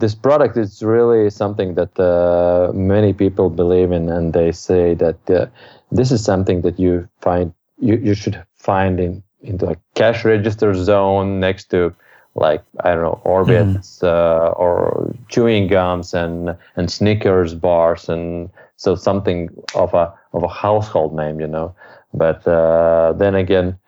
this 0.00 0.14
product 0.14 0.56
is 0.56 0.82
really 0.82 1.30
something 1.30 1.74
that 1.74 1.98
uh, 2.00 2.72
many 2.72 3.12
people 3.12 3.50
believe 3.50 3.92
in, 3.92 4.08
and 4.08 4.32
they 4.32 4.50
say 4.52 4.94
that 4.94 5.30
uh, 5.30 5.46
this 5.92 6.10
is 6.10 6.24
something 6.24 6.62
that 6.62 6.78
you 6.78 7.08
find 7.20 7.52
you, 7.78 7.96
you 7.96 8.14
should 8.14 8.42
find 8.56 8.98
in 8.98 9.22
into 9.42 9.66
a 9.66 9.76
cash 9.94 10.24
register 10.24 10.74
zone 10.74 11.40
next 11.40 11.70
to 11.70 11.94
like 12.34 12.62
I 12.80 12.94
don't 12.94 13.02
know 13.02 13.20
Orbits 13.24 14.00
mm. 14.00 14.04
uh, 14.04 14.50
or 14.52 15.14
chewing 15.28 15.68
gums 15.68 16.14
and 16.14 16.56
and 16.76 16.90
Snickers 16.90 17.54
bars 17.54 18.08
and 18.08 18.50
so 18.76 18.94
something 18.94 19.50
of 19.74 19.92
a 19.94 20.12
of 20.32 20.42
a 20.42 20.48
household 20.48 21.14
name, 21.14 21.40
you 21.40 21.46
know. 21.46 21.74
But 22.14 22.46
uh, 22.46 23.12
then 23.16 23.34
again, 23.34 23.78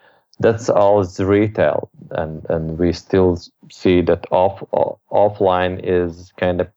that's 0.43 0.69
all 0.69 1.05
retail, 1.19 1.91
and 2.11 2.45
and 2.49 2.79
we 2.79 2.93
still 2.93 3.41
see 3.71 4.01
that 4.03 4.27
off 4.31 4.63
offline 5.11 5.81
is 5.83 6.33
kind 6.37 6.61
of 6.61 6.69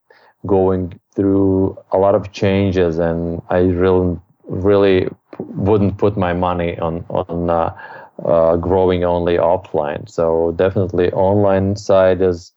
going 0.46 0.98
through 1.14 1.76
a 1.92 1.98
lot 1.98 2.14
of 2.14 2.32
changes, 2.32 2.98
and 2.98 3.42
I 3.50 3.58
really 3.58 4.18
really 4.44 5.08
wouldn't 5.38 5.98
put 5.98 6.16
my 6.16 6.32
money 6.32 6.78
on 6.78 7.04
on 7.10 7.50
uh, 7.50 7.76
uh, 8.24 8.56
growing 8.56 9.04
only 9.04 9.36
offline. 9.36 10.08
So 10.08 10.52
definitely 10.56 11.12
online 11.12 11.76
side 11.76 12.22
is 12.22 12.52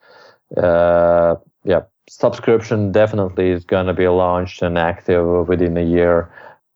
uh, 0.57 1.35
yeah 1.63 1.81
subscription 2.09 2.91
definitely 2.91 3.49
is 3.49 3.63
going 3.63 3.85
to 3.85 3.93
be 3.93 4.07
launched 4.07 4.61
and 4.63 4.77
active 4.77 5.47
within 5.47 5.77
a 5.77 5.83
year. 5.83 6.29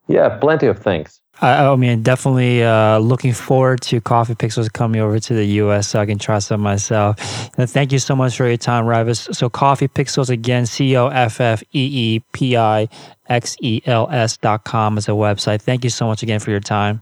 Yeah, 0.07 0.37
plenty 0.37 0.67
of 0.67 0.77
things. 0.79 1.22
I, 1.41 1.65
I 1.65 1.75
mean, 1.75 2.03
definitely 2.03 2.63
uh, 2.63 2.99
looking 2.99 3.33
forward 3.33 3.81
to 3.83 3.99
Coffee 3.99 4.35
Pixels 4.35 4.71
coming 4.71 5.01
over 5.01 5.19
to 5.19 5.33
the 5.33 5.45
US 5.61 5.87
so 5.87 5.99
I 5.99 6.05
can 6.05 6.19
try 6.19 6.39
some 6.39 6.61
myself. 6.61 7.17
And 7.57 7.69
thank 7.69 7.91
you 7.91 7.99
so 7.99 8.15
much 8.15 8.37
for 8.37 8.47
your 8.47 8.57
time, 8.57 8.85
Raivis. 8.85 9.33
So, 9.35 9.49
Coffee 9.49 9.87
Pixels 9.87 10.29
again, 10.29 10.65
C 10.65 10.95
O 10.95 11.07
F 11.07 11.41
F 11.41 11.63
E 11.73 12.15
E 12.15 12.19
P 12.33 12.55
I 12.55 12.87
X 13.27 13.57
E 13.61 13.81
L 13.85 14.07
S 14.11 14.37
dot 14.37 14.63
com 14.63 14.97
is 14.97 15.07
a 15.07 15.11
website. 15.11 15.61
Thank 15.61 15.83
you 15.83 15.89
so 15.89 16.05
much 16.05 16.23
again 16.23 16.39
for 16.39 16.51
your 16.51 16.59
time. 16.59 17.01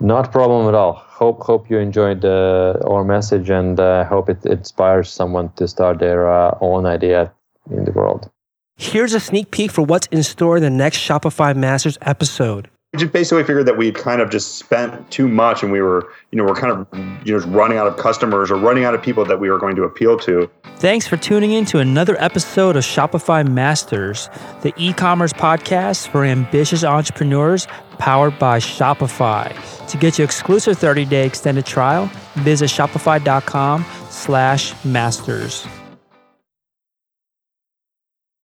Not 0.00 0.26
a 0.26 0.30
problem 0.30 0.66
at 0.66 0.74
all. 0.74 0.94
Hope 0.94 1.42
hope 1.42 1.70
you 1.70 1.78
enjoyed 1.78 2.24
uh, 2.24 2.74
our 2.86 3.04
message 3.04 3.50
and 3.50 3.78
uh, 3.78 4.04
hope 4.04 4.28
it 4.28 4.44
inspires 4.44 5.10
someone 5.10 5.52
to 5.52 5.68
start 5.68 6.00
their 6.00 6.28
uh, 6.28 6.58
own 6.60 6.86
idea 6.86 7.32
in 7.70 7.84
the 7.84 7.92
world. 7.92 8.28
Here's 8.76 9.14
a 9.14 9.20
sneak 9.20 9.52
peek 9.52 9.70
for 9.70 9.82
what's 9.82 10.08
in 10.08 10.24
store 10.24 10.56
in 10.56 10.62
the 10.64 10.70
next 10.70 10.98
Shopify 10.98 11.54
Masters 11.54 11.96
episode 12.02 12.68
we 12.68 12.73
just 12.96 13.12
basically 13.12 13.42
figured 13.44 13.66
that 13.66 13.76
we 13.76 13.92
kind 13.92 14.20
of 14.20 14.30
just 14.30 14.56
spent 14.56 15.10
too 15.10 15.28
much 15.28 15.62
and 15.62 15.72
we 15.72 15.80
were 15.80 16.12
you 16.30 16.38
know 16.38 16.44
we're 16.44 16.54
kind 16.54 16.72
of 16.72 16.86
you 17.26 17.32
know 17.32 17.38
just 17.38 17.46
running 17.48 17.78
out 17.78 17.86
of 17.86 17.96
customers 17.96 18.50
or 18.50 18.56
running 18.56 18.84
out 18.84 18.94
of 18.94 19.02
people 19.02 19.24
that 19.24 19.40
we 19.40 19.50
were 19.50 19.58
going 19.58 19.76
to 19.76 19.82
appeal 19.82 20.18
to. 20.18 20.48
Thanks 20.76 21.06
for 21.06 21.16
tuning 21.16 21.52
in 21.52 21.64
to 21.66 21.78
another 21.78 22.16
episode 22.22 22.76
of 22.76 22.84
shopify 22.84 23.46
masters 23.46 24.28
the 24.62 24.72
e-commerce 24.76 25.32
podcast 25.32 26.08
for 26.08 26.24
ambitious 26.24 26.84
entrepreneurs 26.84 27.66
powered 27.98 28.38
by 28.38 28.58
shopify. 28.58 29.54
To 29.88 29.96
get 29.96 30.18
your 30.18 30.24
exclusive 30.24 30.78
30-day 30.78 31.26
extended 31.26 31.66
trial 31.66 32.10
visit 32.36 32.70
shopify.com 32.70 33.84
slash 34.10 34.84
masters 34.84 35.66